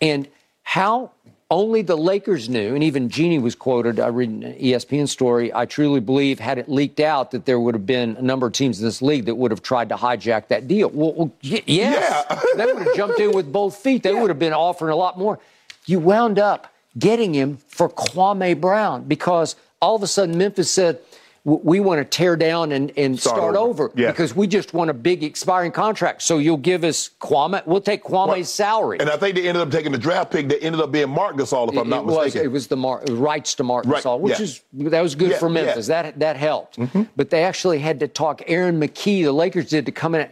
[0.02, 0.27] And
[0.64, 1.11] how
[1.52, 5.65] only the Lakers knew, and even Jeanie was quoted, I read an ESPN story, I
[5.65, 8.80] truly believe had it leaked out that there would have been a number of teams
[8.80, 10.89] in this league that would have tried to hijack that deal.
[10.91, 12.26] Well, well y- yes.
[12.57, 14.02] they would have jumped in with both feet.
[14.02, 15.38] They would have been offering a lot more.
[15.85, 20.97] You wound up getting him for Kwame Brown because all of a sudden Memphis said,
[20.97, 21.14] "W-
[21.45, 24.11] we want to tear down and, and Start start, over." over, Yes.
[24.11, 26.22] because we just want a big expiring contract.
[26.23, 27.65] So you'll give us Kwame.
[27.67, 28.97] We'll take Kwame's salary.
[28.99, 31.35] And I think they ended up taking the draft pick that ended up being Marc
[31.38, 32.45] Gasol, if I'm not it was, mistaken.
[32.45, 34.43] It was the mar- rights to Marc Right, Gasol, which yeah.
[34.43, 35.55] is that was good Yeah, for yeah.
[35.59, 35.65] Mm-hmm.
[35.67, 35.88] Memphis.
[35.88, 36.80] That that helped.
[37.15, 40.27] But they actually had to talk Aaron McKie, the Lakers did, to come in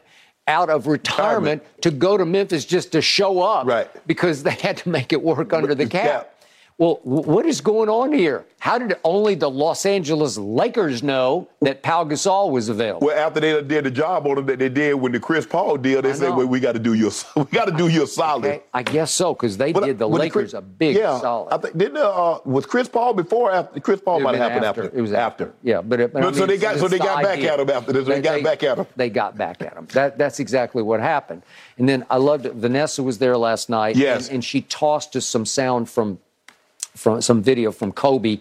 [0.47, 3.87] out of retirement to go to Memphis just to show up, Right.
[4.05, 6.32] Because they had to make it work under the cap.
[6.77, 8.45] Well, what is going on here?
[8.59, 13.07] How did only the Los Angeles Lakers know that Pau Gasol was available?
[13.07, 15.77] Well, after they did the job on him that they did when the Chris Paul
[15.77, 16.35] deal, they said.
[16.35, 18.81] "Well, we got to do you, we got to do you a solid." Okay, I
[18.81, 21.53] guess so because they But, uh, did the Lakers a big yeah, solid.
[21.53, 24.65] I think didn't uh, was Chris Paul before or after Chris Paul might have happened
[24.65, 24.83] after.
[24.85, 25.53] It was after.
[25.61, 27.59] Yeah, but, it, but I No, so they got- so they the got back at
[27.59, 28.07] him after this.
[28.07, 28.87] They got back at him.
[28.95, 29.87] They got back at him.
[29.93, 31.43] That that's exactly what happened.
[31.77, 32.53] And then I loved it.
[32.53, 33.95] Vanessa was there last night.
[33.95, 34.27] Yes.
[34.27, 36.19] and, and she tossed us some sound from
[36.95, 38.39] from some video from Kobe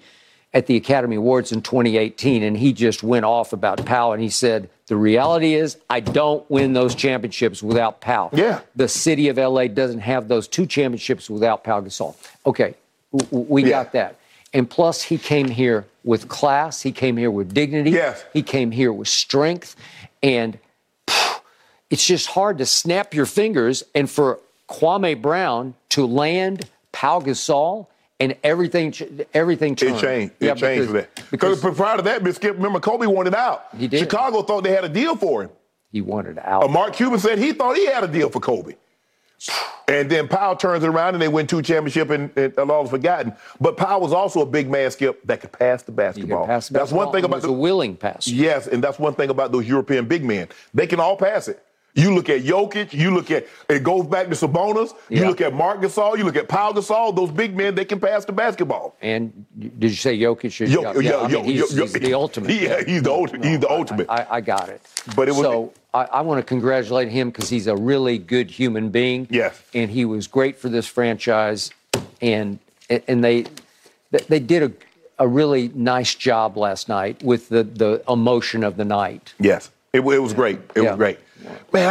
[0.55, 4.29] at the Academy Awards in 2018, and he just went off about Pau, and he
[4.31, 4.69] said.
[4.89, 8.29] The reality is, I don't win those championships without Pau.
[8.35, 8.61] Yeah.
[8.77, 12.15] The city of LA doesn't have those two championships without Pau Gasol.
[12.45, 12.75] Okay,
[13.17, 13.71] w- we Yeah.
[13.71, 14.17] got that.
[14.53, 16.83] And plus, he came here with class.
[16.83, 17.93] He came here with dignity.
[17.93, 18.23] Yes.
[18.35, 19.77] He came here with strength.
[20.23, 20.59] And
[21.09, 21.37] phew,
[21.89, 27.87] it's just hard to snap your fingers and for Kwame Brown to land Pau Gasol
[28.23, 28.95] and everything,
[29.35, 29.99] everything It turned.
[29.99, 30.35] changed.
[30.41, 31.31] It Yeah, changed because- that.
[31.31, 33.65] Because Because prior to that, Miss Skip, remember Kobe wanted out.
[33.77, 33.99] He did.
[34.01, 35.51] Chicago thought they had a deal for him.
[35.91, 36.65] he wanted out.
[36.65, 38.75] Uh, Mark Cuban said he thought he had a deal for Kobe.
[39.89, 43.35] And then Pau turns it around and they win two championships and, and all forgotten.
[43.61, 46.47] But Pau was also a big man, Skip, that could pass the basketball.
[46.47, 47.13] pass the that's one basketball.
[47.13, 48.29] thing He about was the a willing pass.
[48.29, 50.49] Yes, and that's one thing about those European big men.
[50.73, 51.63] They can all pass it.
[51.95, 55.29] You look at Jokic, you look at it goes back to Sabonis, you Yeah.
[55.29, 58.25] look at Marc Gasol, you look at Pau Gasol, those big men, they can pass
[58.25, 58.97] the basketball.
[59.03, 60.59] And did you say Jokic?
[60.73, 62.51] Yo, yeah, yo, I mean, he's, he's the ultimate.
[62.63, 63.45] Yeah, he's the ultimate.
[63.47, 64.07] he's the I- ultimate.
[64.09, 64.81] I, I got it.
[65.15, 68.51] But it was- so I, I want to congratulate him because he's a really good
[68.51, 69.27] human being.
[69.31, 69.61] Yes.
[69.75, 71.71] and he was great for this franchise,
[72.23, 72.59] and
[73.09, 73.45] and they
[74.29, 74.73] they did a
[75.19, 79.35] a really nice job last night with the, the emotion of the night.
[79.39, 80.59] Yes, it, it was great.
[80.75, 80.91] It Yeah.
[80.93, 81.19] was great.
[81.73, 81.89] Man,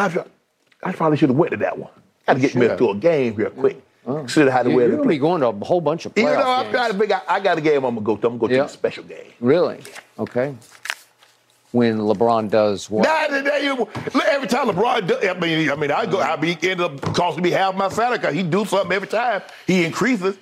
[0.84, 1.92] I, I probably should have went to that one.
[2.28, 2.78] Got to get me Should've.
[2.90, 3.82] a game real quick.
[4.06, 4.26] Uh-huh.
[4.28, 6.06] Should have had to You- wear You're going to be going to a whole bunch
[6.06, 7.24] of You know, I'm trying to figure out.
[7.28, 8.28] I got a game I'm gonna go to.
[8.28, 8.62] I'm gonna go Yeah.
[8.64, 9.32] to the special game.
[9.40, 9.80] Really?
[10.18, 10.56] Okay.
[11.72, 13.04] When LeBron does what?
[13.08, 13.88] Nah, nah, nah, you-
[14.28, 17.44] every time LeBron, do, I mean, I mean, I go, I be end up costing
[17.44, 19.42] me half my salary he do something every time.
[19.68, 20.36] He increases.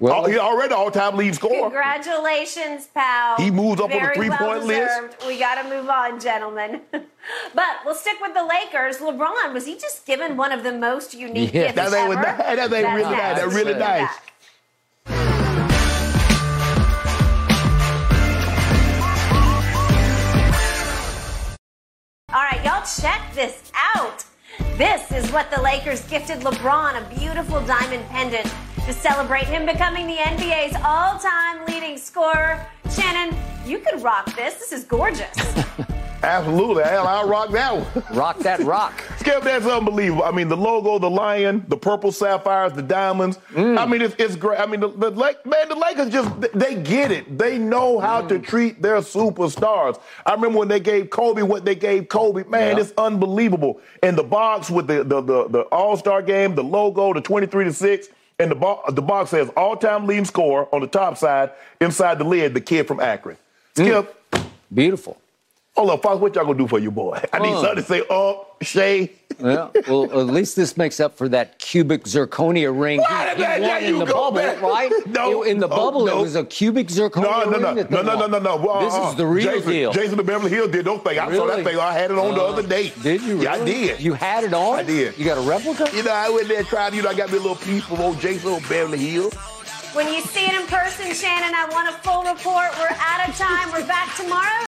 [0.00, 1.62] Well, Oh, he already all time lead scorer.
[1.62, 3.36] Congratulations, pal.
[3.36, 5.26] He moves up on the Very three-point well list.
[5.26, 6.80] We got to move on, gentlemen.
[6.92, 8.98] but we'll stick with the Lakers.
[8.98, 11.72] LeBron, was he just given one of the most unique Yeah.
[11.72, 12.14] gifts That ain't ever?
[12.14, 12.36] nice.
[12.36, 13.38] That ain't really nice.
[13.38, 14.10] That really nice.
[22.32, 24.24] All right, y'all check this out.
[24.76, 28.52] This is what the Lakers gifted LeBron a beautiful diamond pendant
[28.86, 32.66] to celebrate him becoming the NBA's all time leading scorer.
[32.90, 33.36] Shannon,
[33.66, 34.54] you could rock this.
[34.54, 35.64] This is gorgeous.
[36.24, 36.82] Absolutely.
[36.84, 38.16] Hell, I'll rock that one.
[38.16, 38.92] Rock that rock.
[39.18, 40.24] Skip, that's unbelievable.
[40.24, 43.38] I mean, the logo, the lion, the purple sapphires, the diamonds.
[43.52, 43.78] Mm.
[43.78, 44.58] I mean, it's, it's great.
[44.58, 47.38] I mean, the, the Lake, man, the Lakers just they get it.
[47.38, 48.28] They know how Mm.
[48.28, 50.00] to treat their superstars.
[50.24, 52.44] I remember when they gave Kobe what they gave Kobe.
[52.44, 52.82] Man, Yeah.
[52.82, 53.80] it's unbelievable.
[54.02, 57.46] And the box with the the the, the All Star game, the logo, the twenty
[57.46, 58.08] three to six.
[58.40, 61.50] And the, bo- the box says all-time leading scorer on the top side.
[61.80, 63.36] Inside the lid, the kid from Akron.
[63.76, 64.12] Skip,
[64.74, 65.16] Beautiful.
[65.76, 67.20] Hold up, Fox, what y'all gonna do for your boy?
[67.32, 67.60] I need Huh.
[67.62, 69.12] something to say, up, Shay.
[69.42, 69.68] Yeah.
[69.88, 73.62] Well, at least this makes up for that cubic zirconia ring Why, he, he man,
[73.62, 74.60] won in you the go, bubble, man.
[74.62, 74.92] right?
[75.08, 76.20] No, in the oh, bubble, no.
[76.20, 78.38] it was a cubic zirconia No, no, ring no, that no, they no, no, no,
[78.38, 78.56] no.
[78.56, 79.10] Well, This uh-uh.
[79.10, 79.92] is the real Jason, deal.
[79.92, 81.18] Jason of Beverly Hills did those things.
[81.18, 81.64] I saw that Really?
[81.64, 81.78] thing.
[81.80, 82.92] I had it on the Uh, other day.
[83.02, 83.42] Did you?
[83.42, 84.00] Yeah, I did.
[84.00, 84.78] You had it on?
[84.78, 85.18] I did.
[85.18, 85.88] You got a replica?
[85.96, 86.94] You know, I went there trying.
[86.94, 89.34] You know, I got me a little piece from old Jason of Beverly Hills.
[89.94, 92.70] when you see it in person, Shannon, I want a full report.
[92.78, 93.72] We're out of time.
[93.72, 94.64] We're back tomorrow.